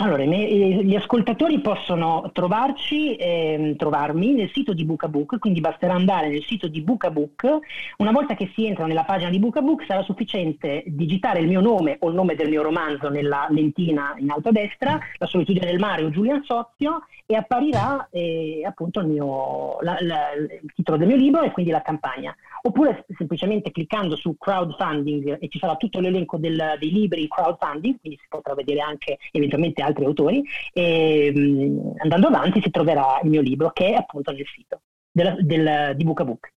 Allora, 0.00 0.22
gli 0.22 0.94
ascoltatori 0.94 1.60
possono 1.60 2.30
trovarci, 2.32 3.16
eh, 3.16 3.74
trovarmi 3.76 4.32
nel 4.32 4.48
sito 4.52 4.72
di 4.72 4.84
Bookabook, 4.84 5.40
quindi 5.40 5.60
basterà 5.60 5.94
andare 5.94 6.28
nel 6.28 6.44
sito 6.44 6.68
di 6.68 6.82
Bookabook. 6.82 7.58
Una 7.96 8.12
volta 8.12 8.36
che 8.36 8.48
si 8.54 8.64
entra 8.64 8.86
nella 8.86 9.02
pagina 9.02 9.28
di 9.28 9.40
Bookabook 9.40 9.84
sarà 9.86 10.02
sufficiente 10.02 10.84
digitare 10.86 11.40
il 11.40 11.48
mio 11.48 11.60
nome 11.60 11.96
o 11.98 12.10
il 12.10 12.14
nome 12.14 12.36
del 12.36 12.48
mio 12.48 12.62
romanzo 12.62 13.08
nella 13.08 13.48
lentina 13.50 14.14
in 14.18 14.30
alto 14.30 14.50
a 14.50 14.52
destra, 14.52 15.00
La 15.18 15.26
solitudine 15.26 15.66
del 15.66 15.80
mare 15.80 16.04
o 16.04 16.10
Giulian 16.10 16.44
Sozio, 16.44 17.02
e 17.26 17.34
apparirà 17.34 18.08
eh, 18.12 18.62
appunto 18.64 19.00
il, 19.00 19.08
mio, 19.08 19.80
la, 19.80 19.96
la, 20.00 20.32
il 20.32 20.72
titolo 20.76 20.96
del 20.96 21.08
mio 21.08 21.16
libro 21.16 21.42
e 21.42 21.50
quindi 21.50 21.72
la 21.72 21.82
campagna 21.82 22.34
oppure 22.62 23.04
semplicemente 23.16 23.70
cliccando 23.70 24.16
su 24.16 24.36
crowdfunding 24.36 25.38
e 25.40 25.48
ci 25.48 25.58
sarà 25.58 25.76
tutto 25.76 26.00
l'elenco 26.00 26.36
del, 26.38 26.76
dei 26.78 26.90
libri 26.90 27.28
crowdfunding, 27.28 28.00
quindi 28.00 28.18
si 28.20 28.26
potrà 28.28 28.54
vedere 28.54 28.80
anche 28.80 29.18
eventualmente 29.30 29.56
altri 29.76 30.04
autori, 30.04 30.42
e 30.72 31.32
um, 31.34 31.94
andando 31.98 32.28
avanti 32.28 32.60
si 32.60 32.70
troverà 32.70 33.20
il 33.22 33.30
mio 33.30 33.40
libro 33.40 33.70
che 33.70 33.90
è 33.90 33.94
appunto 33.94 34.30
nel 34.32 34.46
sito 34.46 34.82
della, 35.10 35.36
del, 35.38 35.96
di 35.96 36.04
Bookabook. 36.04 36.52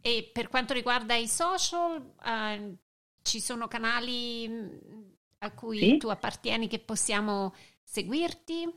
E 0.00 0.30
per 0.32 0.48
quanto 0.48 0.72
riguarda 0.72 1.14
i 1.14 1.26
social, 1.26 2.00
uh, 2.00 2.76
ci 3.22 3.40
sono 3.40 3.66
canali 3.66 4.48
mm, 4.48 4.68
a 5.38 5.52
cui 5.52 5.78
sì? 5.78 5.96
tu 5.96 6.08
appartieni 6.08 6.68
che 6.68 6.78
possiamo 6.78 7.54
seguirti? 7.82 8.72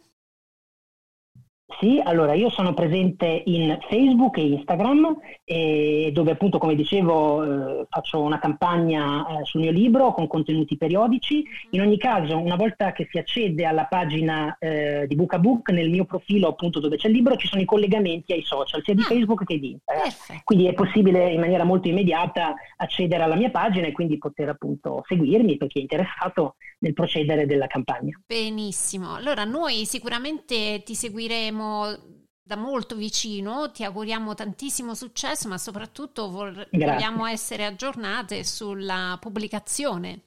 Sì, 1.78 2.01
allora 2.03 2.34
io 2.34 2.49
sono 2.49 2.74
presente 2.74 3.43
in 3.45 3.78
Facebook 3.88 4.38
e 4.38 4.41
Instagram 4.41 5.17
eh, 5.45 6.09
dove 6.11 6.32
appunto 6.32 6.57
come 6.57 6.74
dicevo 6.76 7.43
eh, 7.82 7.86
faccio 7.88 8.22
una 8.22 8.39
campagna 8.39 9.26
eh, 9.39 9.45
sul 9.45 9.61
mio 9.61 9.72
libro 9.72 10.11
con 10.11 10.28
contenuti 10.28 10.78
periodici. 10.78 11.45
In 11.70 11.82
ogni 11.82 11.97
caso 11.97 12.38
una 12.38 12.55
volta 12.55 12.91
che 12.91 13.07
si 13.09 13.20
accede 13.20 13.65
alla 13.65 13.86
pagina 13.86 14.57
eh, 14.59 15.05
di 15.07 15.15
Book 15.15 15.34
a 15.36 15.39
Book 15.39 15.70
nel 15.70 15.89
mio 15.89 16.05
profilo 16.05 16.47
appunto 16.47 16.80
dove 16.80 16.97
c'è 16.97 17.07
il 17.07 17.13
libro 17.13 17.36
ci 17.36 17.47
sono 17.47 17.61
i 17.61 17.65
collegamenti 17.65 18.34
ai 18.34 18.41
social 18.41 18.82
sia 18.84 18.95
di 18.95 19.01
ah, 19.01 19.05
Facebook 19.05 19.45
che 19.45 19.59
di 19.59 19.72
Instagram. 19.72 20.41
Quindi 20.43 20.65
è 20.65 20.74
possibile 20.74 21.30
in 21.32 21.39
maniera 21.39 21.63
molto 21.63 21.88
immediata 21.88 22.55
accedere 22.78 23.24
alla 23.24 23.36
mia 23.36 23.51
pagina 23.51 23.86
e 23.86 23.91
quindi 23.91 24.17
poter 24.17 24.49
appunto 24.49 25.03
seguirmi 25.07 25.55
per 25.57 25.67
chi 25.67 25.78
è 25.78 25.82
interessato 25.82 26.55
nel 26.80 26.93
procedere 26.93 27.45
della 27.45 27.67
campagna. 27.67 28.20
Benissimo, 28.26 29.13
allora 29.15 29.43
noi 29.43 29.86
sicuramente 29.86 30.82
ti 30.84 30.95
seguiremo 30.95 31.59
da 32.49 32.55
molto 32.55 32.95
vicino, 32.95 33.70
ti 33.72 33.84
auguriamo 33.84 34.34
tantissimo 34.34 34.95
successo, 34.95 35.47
ma 35.47 35.60
soprattutto 35.60 36.32
vor- 36.32 36.68
vogliamo 36.72 37.28
essere 37.28 37.64
aggiornate 37.66 38.43
sulla 38.43 39.18
pubblicazione. 39.22 40.22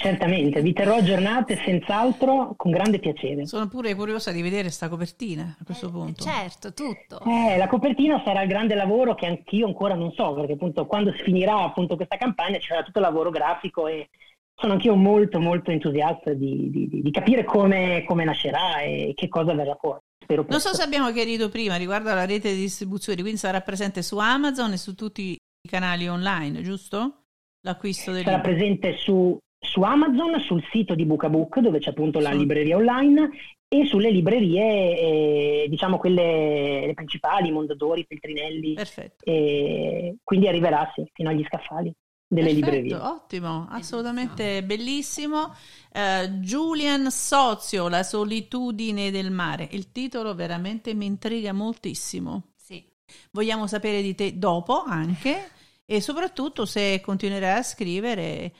Certamente, 0.00 0.60
vi 0.60 0.72
terrò 0.74 0.96
aggiornate 0.96 1.56
senz'altro 1.56 2.54
con 2.56 2.70
grande 2.70 3.00
piacere. 3.00 3.46
Sono 3.46 3.66
pure 3.66 3.94
curiosa 3.94 4.30
di 4.30 4.42
vedere 4.42 4.70
sta 4.70 4.88
copertina 4.88 5.56
a 5.58 5.64
questo 5.64 5.88
eh, 5.88 5.90
punto. 5.90 6.22
Certo, 6.22 6.72
tutto. 6.72 7.20
Eh, 7.24 7.56
la 7.56 7.66
copertina 7.66 8.22
sarà 8.24 8.42
il 8.42 8.48
grande 8.48 8.74
lavoro 8.74 9.14
che 9.14 9.26
anch'io 9.26 9.66
ancora 9.66 9.94
non 9.94 10.12
so, 10.12 10.34
perché 10.34 10.52
appunto 10.52 10.86
quando 10.86 11.10
finirà 11.12 11.62
appunto 11.62 11.96
questa 11.96 12.16
campagna 12.16 12.58
ci 12.58 12.68
sarà 12.68 12.82
tutto 12.82 12.98
il 12.98 13.06
lavoro 13.06 13.30
grafico 13.30 13.88
e 13.88 14.10
sono 14.54 14.74
anch'io 14.74 14.94
molto 14.94 15.40
molto 15.40 15.70
entusiasta 15.70 16.32
di, 16.32 16.70
di, 16.70 17.00
di 17.02 17.10
capire 17.10 17.42
come, 17.44 18.04
come 18.06 18.24
nascerà 18.24 18.80
e 18.82 19.14
che 19.16 19.28
cosa 19.28 19.54
verrà 19.54 19.76
fuori. 19.80 20.00
Spero 20.28 20.44
non 20.46 20.60
so 20.60 20.74
se 20.74 20.82
abbiamo 20.82 21.10
chiarito 21.10 21.48
prima 21.48 21.76
riguardo 21.76 22.10
alla 22.10 22.26
rete 22.26 22.52
di 22.52 22.60
distribuzione, 22.60 23.22
quindi 23.22 23.38
sarà 23.38 23.62
presente 23.62 24.02
su 24.02 24.18
Amazon 24.18 24.72
e 24.72 24.76
su 24.76 24.94
tutti 24.94 25.30
i 25.32 25.68
canali 25.68 26.06
online, 26.06 26.60
giusto? 26.60 27.22
L'acquisto 27.62 28.12
del 28.12 28.24
Sarà 28.24 28.40
presente 28.40 28.98
su, 28.98 29.38
su, 29.58 29.80
Amazon, 29.80 30.38
sul 30.40 30.62
sito 30.70 30.94
di 30.94 31.06
Bookabook, 31.06 31.60
dove 31.60 31.78
c'è 31.78 31.90
appunto 31.90 32.20
la 32.20 32.32
libreria 32.32 32.76
online, 32.76 33.30
e 33.66 33.86
sulle 33.86 34.10
librerie, 34.10 34.98
eh, 34.98 35.66
diciamo 35.70 35.96
quelle 35.96 36.84
le 36.88 36.94
principali, 36.94 37.50
Mondadori, 37.50 38.04
Feltrinelli. 38.06 38.74
Perfetto. 38.74 39.24
E 39.24 40.16
quindi 40.22 40.46
arriverà 40.46 40.92
sì, 40.94 41.08
fino 41.14 41.30
agli 41.30 41.44
scaffali 41.44 41.90
delle 42.28 42.52
Perfetto, 42.52 42.70
librerie. 42.70 42.94
Ottimo, 42.94 43.66
assolutamente 43.70 44.62
bellissimo. 44.62 45.54
Uh, 45.92 46.28
Julian 46.40 47.10
Sozio, 47.10 47.88
La 47.88 48.02
solitudine 48.02 49.10
del 49.10 49.30
mare. 49.30 49.66
Il 49.72 49.90
titolo 49.90 50.34
veramente 50.34 50.94
mi 50.94 51.06
intriga 51.06 51.52
moltissimo. 51.52 52.52
Sì. 52.54 52.84
Vogliamo 53.30 53.66
sapere 53.66 54.02
di 54.02 54.14
te 54.14 54.38
dopo 54.38 54.82
anche 54.82 55.50
e 55.86 56.02
soprattutto 56.02 56.66
se 56.66 57.00
continuerai 57.00 57.58
a 57.58 57.62
scrivere, 57.62 58.52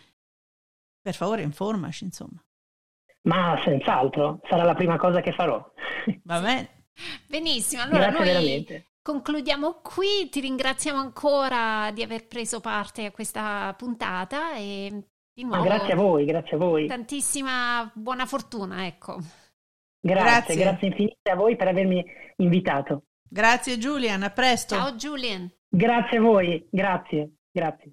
per 1.00 1.14
favore 1.14 1.42
informaci, 1.42 2.04
insomma. 2.04 2.42
Ma 3.22 3.60
senz'altro, 3.62 4.40
sarà 4.48 4.64
la 4.64 4.74
prima 4.74 4.96
cosa 4.96 5.20
che 5.20 5.32
farò. 5.32 5.62
Va 6.24 6.40
bene. 6.40 6.86
Benissimo, 7.26 7.82
allora 7.82 8.10
Grazie 8.10 8.18
noi 8.18 8.26
veramente. 8.26 8.86
Concludiamo 9.08 9.80
qui, 9.82 10.28
ti 10.28 10.38
ringraziamo 10.40 10.98
ancora 10.98 11.90
di 11.94 12.02
aver 12.02 12.26
preso 12.26 12.60
parte 12.60 13.06
a 13.06 13.10
questa 13.10 13.74
puntata 13.74 14.54
e 14.54 15.02
di 15.32 15.44
nuovo... 15.44 15.62
Ma 15.62 15.64
grazie 15.64 15.94
a 15.94 15.96
voi, 15.96 16.26
grazie 16.26 16.56
a 16.56 16.58
voi. 16.58 16.86
Tantissima 16.88 17.90
buona 17.94 18.26
fortuna, 18.26 18.84
ecco. 18.84 19.16
Grazie, 19.98 20.56
grazie, 20.56 20.56
grazie 20.56 20.88
infinite 20.88 21.30
a 21.30 21.36
voi 21.36 21.56
per 21.56 21.68
avermi 21.68 22.04
invitato. 22.36 23.04
Grazie 23.26 23.78
Julian, 23.78 24.24
a 24.24 24.30
presto. 24.30 24.74
Ciao 24.74 24.92
Julian. 24.92 25.50
Grazie 25.66 26.18
a 26.18 26.20
voi, 26.20 26.68
grazie, 26.70 27.36
grazie. 27.50 27.92